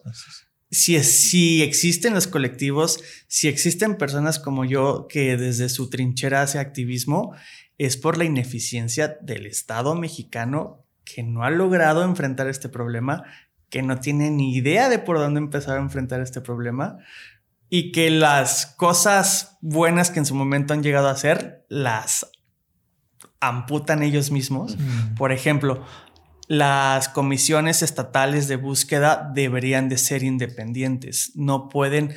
si, 0.75 1.01
si 1.03 1.63
existen 1.63 2.13
los 2.13 2.27
colectivos, 2.27 2.99
si 3.27 3.47
existen 3.47 3.97
personas 3.97 4.39
como 4.39 4.65
yo 4.65 5.07
que 5.07 5.37
desde 5.37 5.69
su 5.69 5.89
trinchera 5.89 6.41
hace 6.41 6.59
activismo, 6.59 7.33
es 7.77 7.97
por 7.97 8.17
la 8.17 8.25
ineficiencia 8.25 9.17
del 9.21 9.45
Estado 9.45 9.95
mexicano 9.95 10.85
que 11.03 11.23
no 11.23 11.43
ha 11.43 11.49
logrado 11.49 12.03
enfrentar 12.03 12.47
este 12.47 12.69
problema, 12.69 13.23
que 13.69 13.81
no 13.81 13.99
tiene 13.99 14.31
ni 14.31 14.55
idea 14.55 14.89
de 14.89 14.99
por 14.99 15.17
dónde 15.17 15.39
empezar 15.39 15.77
a 15.77 15.81
enfrentar 15.81 16.21
este 16.21 16.41
problema 16.41 16.97
y 17.69 17.91
que 17.91 18.09
las 18.09 18.65
cosas 18.65 19.57
buenas 19.61 20.11
que 20.11 20.19
en 20.19 20.25
su 20.25 20.35
momento 20.35 20.73
han 20.73 20.83
llegado 20.83 21.07
a 21.07 21.11
hacer 21.11 21.65
las 21.69 22.29
amputan 23.39 24.03
ellos 24.03 24.31
mismos. 24.31 24.77
Por 25.17 25.31
ejemplo, 25.31 25.83
las 26.47 27.09
comisiones 27.09 27.81
estatales 27.81 28.47
de 28.47 28.55
búsqueda 28.55 29.31
deberían 29.33 29.89
de 29.89 29.97
ser 29.97 30.23
independientes, 30.23 31.31
no 31.35 31.69
pueden 31.69 32.15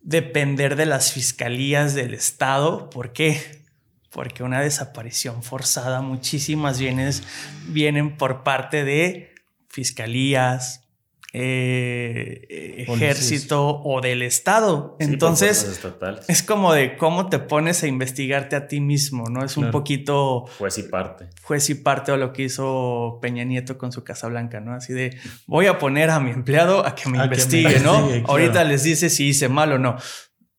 depender 0.00 0.76
de 0.76 0.86
las 0.86 1.12
fiscalías 1.12 1.94
del 1.94 2.14
Estado. 2.14 2.88
¿Por 2.90 3.12
qué? 3.12 3.62
Porque 4.10 4.42
una 4.42 4.60
desaparición 4.60 5.42
forzada, 5.42 6.00
muchísimas 6.00 6.78
bienes 6.78 7.22
vienen 7.66 8.16
por 8.16 8.42
parte 8.42 8.84
de 8.84 9.34
fiscalías, 9.68 10.87
eh, 11.32 12.84
ejército 12.88 13.82
o 13.84 14.00
del 14.00 14.22
Estado. 14.22 14.96
Entonces, 14.98 15.80
es 16.26 16.42
como 16.42 16.72
de 16.72 16.96
cómo 16.96 17.28
te 17.28 17.38
pones 17.38 17.82
a 17.82 17.86
investigarte 17.86 18.56
a 18.56 18.66
ti 18.66 18.80
mismo, 18.80 19.24
¿no? 19.28 19.44
Es 19.44 19.56
un 19.56 19.70
poquito... 19.70 20.46
Juez 20.58 20.78
y 20.78 20.84
parte. 20.84 21.28
Juez 21.42 21.68
y 21.68 21.74
parte 21.74 22.12
o 22.12 22.16
lo 22.16 22.32
que 22.32 22.44
hizo 22.44 23.18
Peña 23.20 23.44
Nieto 23.44 23.76
con 23.76 23.92
su 23.92 24.04
Casa 24.04 24.28
Blanca, 24.28 24.60
¿no? 24.60 24.72
Así 24.72 24.94
de, 24.94 25.18
voy 25.46 25.66
a 25.66 25.78
poner 25.78 26.10
a 26.10 26.18
mi 26.18 26.30
empleado 26.30 26.86
a 26.86 26.94
que 26.94 27.10
me 27.10 27.22
investigue, 27.22 27.80
¿no? 27.80 28.08
Ahorita 28.24 28.64
les 28.64 28.82
dice 28.82 29.10
si 29.10 29.28
hice 29.28 29.48
mal 29.48 29.72
o 29.72 29.78
no. 29.78 29.96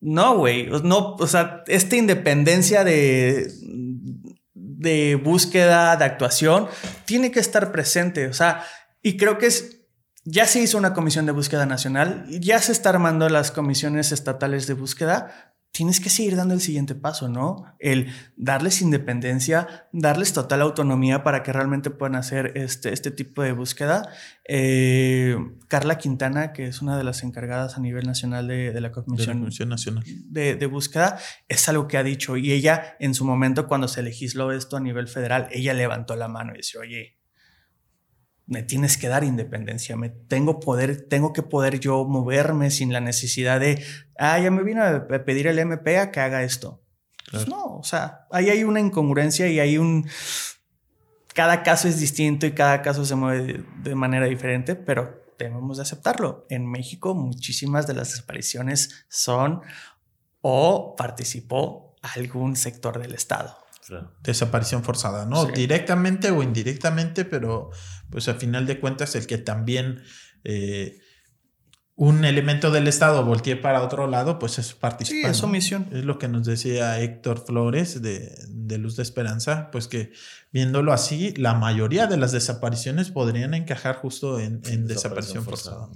No, 0.02 0.38
güey. 0.38 0.70
No, 0.84 1.16
o 1.16 1.28
sea, 1.28 1.64
esta 1.68 1.96
independencia 1.96 2.84
de, 2.84 3.52
de 4.54 5.16
búsqueda, 5.16 5.98
de 5.98 6.06
actuación, 6.06 6.68
tiene 7.06 7.32
que 7.32 7.40
estar 7.40 7.72
presente. 7.72 8.28
O 8.28 8.34
sea, 8.34 8.64
y 9.02 9.18
creo 9.18 9.38
que 9.38 9.48
es 9.48 9.79
ya 10.26 10.46
se 10.46 10.62
hizo 10.62 10.78
una 10.78 10.94
comisión 10.94 11.26
de 11.26 11.32
búsqueda 11.32 11.66
nacional, 11.66 12.26
ya 12.30 12.60
se 12.60 12.72
está 12.72 12.90
armando 12.90 13.30
las 13.30 13.52
comisiones 13.52 14.12
estatales 14.12 14.68
de 14.68 14.74
búsqueda. 14.74 15.56
Tienes 15.72 16.00
que 16.00 16.10
seguir 16.10 16.36
dando 16.36 16.56
el 16.56 16.62
siguiente 16.62 16.96
paso, 16.96 17.30
¿no? 17.30 17.64
El 17.78 18.08
darles 18.36 18.82
independencia, 18.82 19.88
darles 19.94 20.34
total 20.34 20.62
autonomía 20.62 21.24
para 21.24 21.44
que 21.44 21.54
realmente 21.54 21.92
puedan 21.92 22.16
hacer 22.16 22.54
este, 22.56 22.92
este 22.92 23.12
tipo 23.12 23.44
de 23.44 23.52
búsqueda. 23.52 24.10
Eh, 24.48 25.38
Carla 25.68 26.00
Quintana, 26.00 26.54
que 26.54 26.66
es 26.66 26.82
una 26.82 26.98
de 26.98 27.04
las 27.04 27.24
encargadas 27.24 27.78
a 27.78 27.82
nivel 27.82 28.08
nacional 28.08 28.48
de, 28.48 28.82
la 28.82 28.92
Comisión, 28.92 29.48
Nacional 29.70 30.04
de, 30.26 30.56
de, 30.56 30.66
Búsqueda, 30.66 31.20
es 31.48 31.70
algo 31.70 31.88
que 31.88 31.98
ha 31.98 32.04
dicho. 32.04 32.36
Y 32.36 32.52
ella, 32.52 32.96
en 33.00 33.14
su 33.14 33.24
momento, 33.24 33.68
cuando 33.68 33.88
se 33.88 34.02
legisló 34.02 34.52
esto 34.52 34.76
a 34.76 34.80
nivel 34.80 35.08
federal, 35.08 35.50
ella 35.52 35.76
levantó 35.76 36.16
la 36.16 36.28
mano 36.28 36.54
y 36.56 36.58
dice, 36.58 36.80
oye, 36.80 37.19
me 38.50 38.64
tienes 38.64 38.98
que 38.98 39.08
dar 39.08 39.24
independencia, 39.24 39.96
me 39.96 40.10
tengo 40.10 40.60
poder, 40.60 41.08
tengo 41.08 41.34
que 41.34 41.44
poder 41.44 41.80
yo 41.80 42.04
moverme 42.04 42.72
sin 42.72 42.92
la 42.92 43.00
necesidad 43.00 43.60
de, 43.60 43.84
ah, 44.18 44.40
ya 44.40 44.50
me 44.50 44.64
vino 44.64 44.84
a 44.84 45.08
pedir 45.08 45.46
el 45.48 45.60
MP 45.60 46.00
a 46.00 46.12
que 46.12 46.20
haga 46.20 46.44
esto. 46.44 46.82
Pues 47.32 47.48
no, 47.48 47.78
o 47.78 47.84
sea, 47.84 48.26
ahí 48.32 48.50
hay 48.50 48.64
una 48.64 48.80
incongruencia 48.80 49.48
y 49.48 49.60
hay 49.60 49.78
un, 49.78 50.10
cada 51.36 51.62
caso 51.62 51.88
es 51.88 52.00
distinto 52.00 52.48
y 52.48 52.54
cada 52.54 52.82
caso 52.82 53.06
se 53.06 53.14
mueve 53.14 53.64
de, 53.84 53.96
manera 53.96 54.26
diferente, 54.26 54.76
pero 54.76 55.24
debemos 55.38 55.78
de 55.78 55.84
aceptarlo. 55.84 56.48
En 56.50 56.66
México 56.66 57.14
muchísimas 57.14 57.86
de 57.86 57.94
las 57.94 58.10
desapariciones 58.10 59.06
son 59.10 59.62
o 60.42 60.96
participó 60.98 61.96
algún 62.02 62.56
sector 62.56 63.00
del 63.00 63.14
Estado. 63.14 63.59
Desaparición 64.22 64.84
forzada, 64.84 65.26
¿no? 65.26 65.46
Directamente 65.46 66.32
o 66.32 66.44
indirectamente, 66.44 67.26
pero 67.26 67.72
pues 68.10 68.28
a 68.28 68.36
final 68.36 68.66
de 68.66 68.80
cuentas 68.80 69.16
el 69.16 69.28
que 69.28 69.38
también 69.38 70.02
eh, 70.44 71.00
un 72.00 72.24
elemento 72.24 72.72
del 72.72 72.88
Estado 72.88 73.26
voltee 73.26 73.58
para 73.58 73.84
otro 73.84 74.08
lado, 74.08 74.40
pues 74.40 74.58
es 74.58 74.74
participar. 74.74 75.34
Sí, 75.34 75.38
es 75.38 75.44
omisión. 75.44 75.90
Es 75.92 76.06
lo 76.06 76.18
que 76.18 76.30
nos 76.30 76.46
decía 76.46 76.98
Héctor 77.02 77.44
Flores 77.46 78.02
de, 78.02 78.34
de, 78.48 78.78
Luz 78.78 78.96
de 78.96 79.04
Esperanza, 79.04 79.70
pues 79.70 79.90
que 79.90 80.14
viéndolo 80.54 80.94
así, 80.94 81.34
la 81.36 81.56
mayoría 81.56 82.08
de 82.08 82.16
las 82.16 82.32
desapariciones 82.32 83.12
podrían 83.12 83.54
encajar 83.54 83.98
justo 83.98 84.40
en, 84.40 84.62
en 84.66 84.88
desaparición, 84.88 85.44
forzada. 85.44 85.90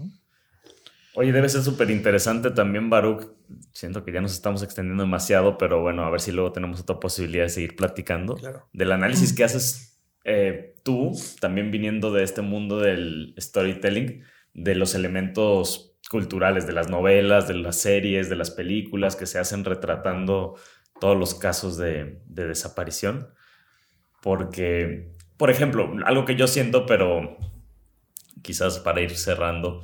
Oye, 1.16 1.32
debe 1.32 1.48
ser 1.50 1.62
súper 1.62 1.92
interesante 1.92 2.52
también, 2.52 2.90
Baruch. 2.90 3.30
Siento 3.72 4.04
que 4.04 4.12
ya 4.12 4.22
nos 4.22 4.34
estamos 4.34 4.64
extendiendo 4.64 5.04
demasiado, 5.04 5.58
pero 5.58 5.82
bueno, 5.82 6.04
a 6.04 6.10
ver 6.10 6.22
si 6.22 6.32
luego 6.32 6.52
tenemos 6.52 6.80
otra 6.82 7.00
posibilidad 7.00 7.44
de 7.44 7.50
seguir 7.50 7.76
platicando. 7.76 8.36
Claro. 8.36 8.68
Del 8.74 8.92
análisis 8.92 9.34
que 9.34 9.44
haces 9.44 10.02
eh, 10.24 10.76
tú, 10.84 11.12
también 11.40 11.70
viniendo 11.70 12.12
de 12.12 12.24
este 12.24 12.42
mundo 12.42 12.80
del 12.80 13.36
storytelling, 13.38 14.24
de 14.54 14.76
los 14.76 14.96
elementos 14.96 15.98
culturales, 16.10 16.68
de 16.68 16.74
las 16.74 16.90
novelas, 16.90 17.48
de 17.48 17.56
las 17.56 17.78
series, 17.78 18.30
de 18.30 18.36
las 18.36 18.52
películas 18.52 19.16
que 19.16 19.26
se 19.26 19.40
hacen 19.40 19.66
retratando 19.66 20.56
todos 21.00 21.18
los 21.18 21.36
casos 21.36 21.78
de, 21.78 22.22
desaparición. 22.28 23.30
Porque, 24.22 25.12
por 25.38 25.50
ejemplo, 25.50 25.92
algo 26.06 26.26
que 26.26 26.36
yo 26.36 26.48
siento, 26.48 26.86
pero 26.86 27.38
quizás 28.42 28.80
para 28.80 29.02
ir 29.02 29.18
cerrando, 29.18 29.84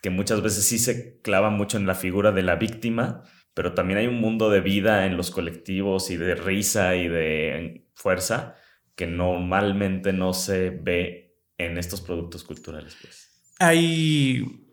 que 0.00 0.10
muchas 0.10 0.42
veces 0.42 0.64
sí 0.64 0.78
se 0.78 1.20
clava 1.20 1.50
mucho 1.50 1.76
en 1.76 1.86
la 1.86 1.94
figura 1.94 2.32
de 2.32 2.42
la 2.42 2.56
víctima, 2.56 3.24
pero 3.54 3.74
también 3.74 3.98
hay 3.98 4.06
un 4.06 4.20
mundo 4.20 4.50
de 4.50 4.60
vida 4.60 5.06
en 5.06 5.16
los 5.16 5.30
colectivos 5.30 6.10
y 6.10 6.16
de 6.16 6.34
risa 6.34 6.94
y 6.94 7.08
de 7.08 7.88
fuerza 7.94 8.54
que 8.94 9.06
normalmente 9.06 10.12
no 10.12 10.32
se 10.32 10.70
ve 10.70 11.36
en 11.56 11.78
estos 11.78 12.00
productos 12.00 12.44
culturales. 12.44 12.96
Pues. 13.00 13.28
Hay, 13.58 14.64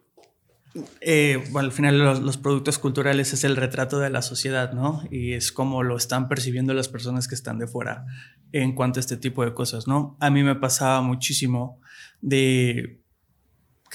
eh, 1.01 1.43
bueno, 1.51 1.67
al 1.67 1.71
final 1.71 2.23
los, 2.23 2.37
productos 2.37 2.77
culturales 2.77 3.33
es 3.33 3.43
el 3.43 3.55
retrato 3.55 3.99
de 3.99 4.09
la 4.09 4.21
sociedad, 4.21 4.73
¿no? 4.73 5.03
Y 5.09 5.33
es 5.33 5.51
como 5.51 5.83
lo 5.83 5.97
están 5.97 6.27
percibiendo 6.27 6.73
las 6.73 6.87
personas 6.87 7.27
que 7.27 7.35
están 7.35 7.57
de 7.59 7.67
fuera 7.67 8.05
en 8.51 8.73
cuanto 8.73 8.99
a 8.99 9.01
este 9.01 9.17
tipo 9.17 9.43
de 9.43 9.53
cosas, 9.53 9.87
¿no? 9.87 10.17
A 10.19 10.29
mí 10.29 10.43
me 10.43 10.55
pasaba 10.55 11.01
muchísimo 11.01 11.81
de 12.21 13.04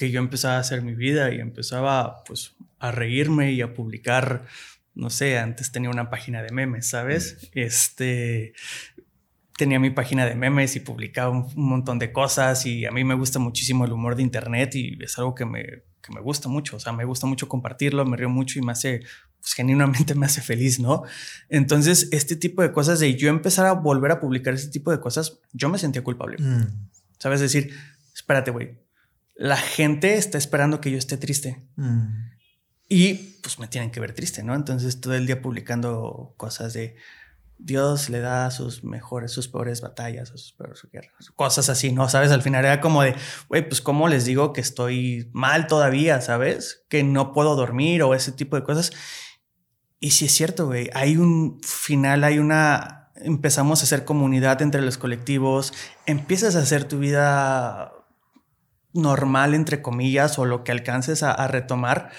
que 0.01 0.09
yo 0.09 0.19
empezaba 0.19 0.55
a 0.55 0.61
hacer 0.61 0.81
mi 0.81 0.95
vida 0.95 1.31
y 1.31 1.39
empezaba 1.39 2.23
pues 2.23 2.55
a 2.79 2.89
reírme 2.89 3.51
y 3.51 3.61
a 3.61 3.75
publicar 3.75 4.47
no 4.95 5.11
sé, 5.11 5.37
antes 5.37 5.71
tenía 5.71 5.91
una 5.91 6.09
página 6.09 6.41
de 6.41 6.51
memes, 6.51 6.89
¿sabes? 6.89 7.49
Este, 7.53 8.53
tenía 9.55 9.79
mi 9.79 9.91
página 9.91 10.25
de 10.25 10.33
memes 10.33 10.75
y 10.75 10.79
publicaba 10.79 11.29
un, 11.29 11.47
montón 11.55 11.99
de 11.99 12.11
cosas 12.11 12.65
y 12.65 12.87
a 12.87 12.91
mí 12.91 13.03
me 13.03 13.13
gusta 13.13 13.37
muchísimo 13.37 13.85
el 13.85 13.91
humor 13.91 14.15
de 14.15 14.23
internet 14.23 14.73
y 14.73 14.97
es 15.01 15.19
algo 15.19 15.35
que 15.35 15.45
me, 15.45 15.63
que 16.01 16.11
me 16.13 16.19
gusta 16.19 16.49
mucho, 16.49 16.77
o 16.77 16.79
sea, 16.79 16.93
me 16.93 17.05
gusta 17.05 17.27
mucho 17.27 17.47
compartirlo, 17.47 18.03
me 18.05 18.17
río 18.17 18.29
mucho 18.29 18.57
y 18.57 18.63
me 18.63 18.71
hace, 18.71 19.01
pues 19.39 19.53
genuinamente 19.53 20.15
me 20.15 20.25
hace 20.25 20.41
feliz, 20.41 20.79
¿no? 20.79 21.03
Entonces, 21.47 22.09
este 22.11 22.35
tipo 22.35 22.63
de 22.63 22.71
cosas 22.71 22.99
de 22.99 23.15
yo 23.15 23.29
empezar 23.29 23.67
a 23.67 23.73
volver 23.73 24.09
a 24.09 24.19
publicar 24.19 24.55
este 24.55 24.71
tipo 24.71 24.89
de 24.89 24.99
cosas, 24.99 25.39
yo 25.53 25.69
me 25.69 25.77
sentía 25.77 26.03
culpable. 26.03 26.37
Mm. 26.39 26.89
¿Sabes? 27.19 27.39
Decir, 27.39 27.71
espérate, 28.15 28.49
güey, 28.49 28.75
la 29.41 29.57
gente 29.57 30.17
está 30.17 30.37
esperando 30.37 30.81
que 30.81 30.91
yo 30.91 30.99
esté 30.99 31.17
triste. 31.17 31.67
Mm. 31.75 32.29
Y 32.87 33.13
pues 33.41 33.57
me 33.57 33.67
tienen 33.67 33.89
que 33.89 33.99
ver 33.99 34.13
triste, 34.13 34.43
¿no? 34.43 34.53
Entonces 34.53 35.01
todo 35.01 35.15
el 35.15 35.25
día 35.25 35.41
publicando 35.41 36.35
cosas 36.37 36.73
de 36.73 36.95
Dios 37.57 38.11
le 38.11 38.19
da 38.19 38.51
sus 38.51 38.83
mejores, 38.83 39.31
sus 39.31 39.47
peores 39.47 39.81
batallas, 39.81 40.29
sus 40.29 40.53
peores 40.53 40.87
guerras, 40.93 41.31
cosas 41.35 41.69
así, 41.69 41.91
¿no? 41.91 42.07
¿Sabes? 42.07 42.29
Al 42.29 42.43
final 42.43 42.65
era 42.65 42.81
como 42.81 43.01
de, 43.01 43.15
güey, 43.49 43.67
pues 43.67 43.81
cómo 43.81 44.07
les 44.07 44.25
digo 44.25 44.53
que 44.53 44.61
estoy 44.61 45.31
mal 45.33 45.65
todavía, 45.65 46.21
¿sabes? 46.21 46.85
Que 46.87 47.03
no 47.03 47.33
puedo 47.33 47.55
dormir 47.55 48.03
o 48.03 48.13
ese 48.13 48.31
tipo 48.31 48.55
de 48.55 48.63
cosas. 48.63 48.91
Y 49.99 50.11
sí 50.11 50.25
es 50.25 50.33
cierto, 50.33 50.67
güey, 50.67 50.91
hay 50.93 51.17
un 51.17 51.59
final, 51.63 52.23
hay 52.25 52.37
una, 52.37 53.11
empezamos 53.15 53.81
a 53.81 53.85
hacer 53.85 54.05
comunidad 54.05 54.61
entre 54.61 54.83
los 54.83 54.99
colectivos, 54.99 55.73
empiezas 56.05 56.55
a 56.55 56.59
hacer 56.59 56.83
tu 56.83 56.99
vida 56.99 57.91
normal, 58.93 59.53
entre 59.53 59.81
comillas, 59.81 60.37
o 60.39 60.45
lo 60.45 60.63
que 60.63 60.71
alcances 60.71 61.23
a, 61.23 61.47
retomar, 61.47 62.09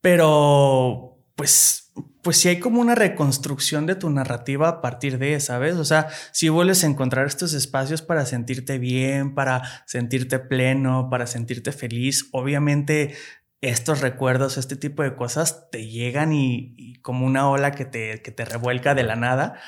pero 0.00 1.18
pues 1.36 1.80
pues 2.22 2.36
si 2.38 2.48
hay 2.48 2.60
como 2.60 2.80
una 2.80 2.94
reconstrucción 2.94 3.86
de 3.86 3.94
tu 3.94 4.10
narrativa 4.10 4.68
a 4.68 4.80
partir 4.82 5.18
de, 5.18 5.40
¿sabes? 5.40 5.76
O 5.76 5.84
sea, 5.84 6.08
si 6.32 6.48
vuelves 6.48 6.84
a 6.84 6.86
encontrar 6.86 7.26
estos 7.26 7.54
espacios 7.54 8.02
para 8.02 8.26
sentirte 8.26 8.78
bien, 8.78 9.34
para 9.34 9.62
sentirte 9.86 10.38
pleno, 10.38 11.08
para 11.10 11.26
sentirte 11.26 11.72
feliz, 11.72 12.28
obviamente 12.32 13.14
estos 13.62 14.00
recuerdos, 14.00 14.58
este 14.58 14.76
tipo 14.76 15.02
de 15.02 15.14
cosas 15.16 15.70
te 15.70 15.86
llegan 15.86 16.32
y, 16.32 16.94
como 17.02 17.26
una 17.26 17.48
ola 17.48 17.72
que 17.72 17.84
te, 17.84 18.22
que 18.22 18.30
te 18.30 18.44
revuelca 18.44 18.94
de 18.94 19.02
la 19.02 19.16
nada. 19.16 19.60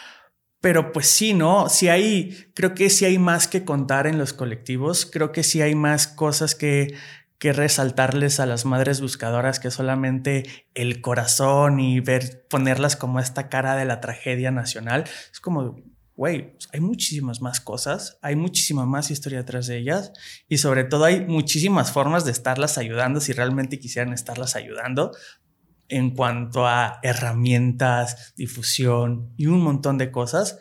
Pero 0.63 0.93
pues 0.93 1.09
sí, 1.09 1.35
¿no? 1.35 1.69
Si 1.69 1.89
hay, 1.89 2.47
creo 2.55 2.73
que 2.73 2.89
sí 2.89 3.05
hay 3.05 3.19
más 3.19 3.49
que 3.49 3.65
contar 3.65 4.07
en 4.07 4.17
los 4.17 4.33
colectivos, 4.33 5.05
creo 5.05 5.33
que 5.33 5.43
sí 5.43 5.61
hay 5.61 5.75
más 5.75 6.07
cosas 6.07 6.55
que, 6.55 6.95
que 7.39 7.53
resaltarles 7.53 8.39
a 8.39 8.47
las 8.47 8.65
madres 8.65 9.01
buscadoras 9.01 9.59
que 9.59 9.73
solamente 9.73 10.45
el 10.75 11.01
corazón 11.01 11.81
y 11.81 11.99
ver, 11.99 12.47
ponerlas 12.49 12.95
como 12.95 13.19
esta 13.19 13.49
cara 13.49 13.75
de 13.75 13.85
la 13.85 14.01
tragedia 14.01 14.53
nacional. 14.53 15.03
Es 15.33 15.41
como, 15.41 15.75
güey, 16.15 16.57
hay 16.73 16.79
muchísimas 16.79 17.41
más 17.41 17.61
cosas, 17.61 18.19
hay 18.23 18.37
muchísima 18.37 18.87
más 18.87 19.11
historia 19.11 19.39
detrás 19.39 19.67
de 19.67 19.79
ellas 19.79 20.13
y 20.49 20.59
sobre 20.59 20.85
todo 20.85 21.05
hay 21.05 21.27
muchísimas 21.27 21.91
formas 21.91 22.25
de 22.25 22.31
estarlas 22.31 22.79
ayudando 22.79 23.21
si 23.21 23.33
realmente 23.33 23.81
quisieran 23.81 24.13
estarlas 24.13 24.55
ayudando 24.55 25.11
en 25.93 26.11
cuanto 26.11 26.67
a 26.67 26.99
herramientas, 27.03 28.33
difusión 28.35 29.33
y 29.37 29.47
un 29.47 29.61
montón 29.61 29.99
de 29.99 30.11
cosas, 30.11 30.59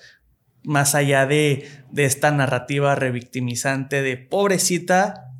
más 0.63 0.93
allá 0.93 1.25
de, 1.25 1.69
de 1.89 2.05
esta 2.05 2.31
narrativa 2.31 2.95
revictimizante 2.95 4.01
de 4.01 4.17
pobrecita, 4.17 5.31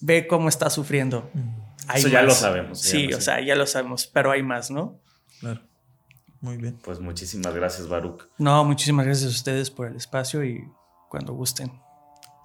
ve 0.00 0.28
cómo 0.28 0.48
está 0.48 0.70
sufriendo. 0.70 1.30
Mm. 1.34 1.96
Eso 1.96 2.08
ya 2.08 2.22
lo 2.22 2.30
sabemos. 2.30 2.80
Sí, 2.80 3.12
o 3.12 3.20
sea, 3.20 3.44
ya 3.44 3.56
lo 3.56 3.66
sabemos, 3.66 4.06
pero 4.06 4.30
hay 4.30 4.42
más, 4.42 4.70
¿no? 4.70 5.00
Claro. 5.40 5.62
Muy 6.40 6.56
bien. 6.56 6.78
Pues 6.84 7.00
muchísimas 7.00 7.52
gracias, 7.54 7.88
Baruch. 7.88 8.22
No, 8.38 8.64
muchísimas 8.64 9.04
gracias 9.04 9.26
a 9.26 9.34
ustedes 9.34 9.70
por 9.70 9.88
el 9.88 9.96
espacio 9.96 10.44
y 10.44 10.62
cuando 11.08 11.32
gusten. 11.32 11.72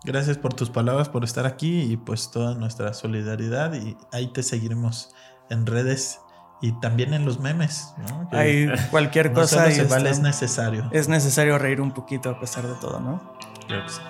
Gracias 0.06 0.40
por 0.40 0.56
tus 0.56 0.72
palabras, 0.72 1.08
por 1.08 1.24
estar 1.24 1.46
aquí 1.46 1.82
y 1.82 1.98
pues 1.98 2.32
toda 2.32 2.56
nuestra 2.56 2.94
solidaridad 2.94 3.74
y 3.76 3.96
ahí 4.12 4.34
te 4.34 4.42
seguiremos 4.42 5.14
en 5.50 5.66
redes 5.66 6.20
y 6.64 6.72
también 6.72 7.14
en 7.14 7.26
los 7.26 7.42
memes. 7.42 7.94
¿no? 7.98 8.30
Hay 8.32 8.72
cualquier 8.90 9.34
cosa 9.34 9.70
y 9.70 9.82
vale, 9.86 10.10
es 10.10 10.20
necesario. 10.22 10.88
Es 10.92 11.10
necesario 11.10 11.58
reír 11.58 11.82
un 11.82 11.92
poquito 11.92 12.30
a 12.30 12.40
pesar 12.40 12.66
de 12.66 12.74
todo, 12.76 13.02
¿no? 13.02 13.22
Claro 13.68 13.84
que 13.84 13.92
sí. 13.92 14.02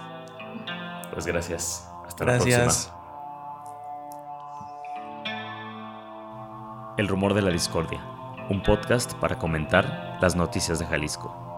Pues 1.12 1.26
gracias. 1.26 1.90
Hasta 2.06 2.26
la 2.26 2.38
próxima. 2.38 2.94
El 6.96 7.08
rumor 7.08 7.34
de 7.34 7.42
la 7.42 7.50
discordia, 7.50 8.00
un 8.52 8.62
podcast 8.62 9.14
para 9.16 9.40
comentar 9.40 10.20
las 10.22 10.36
noticias 10.36 10.78
de 10.78 10.86
Jalisco. 10.86 11.53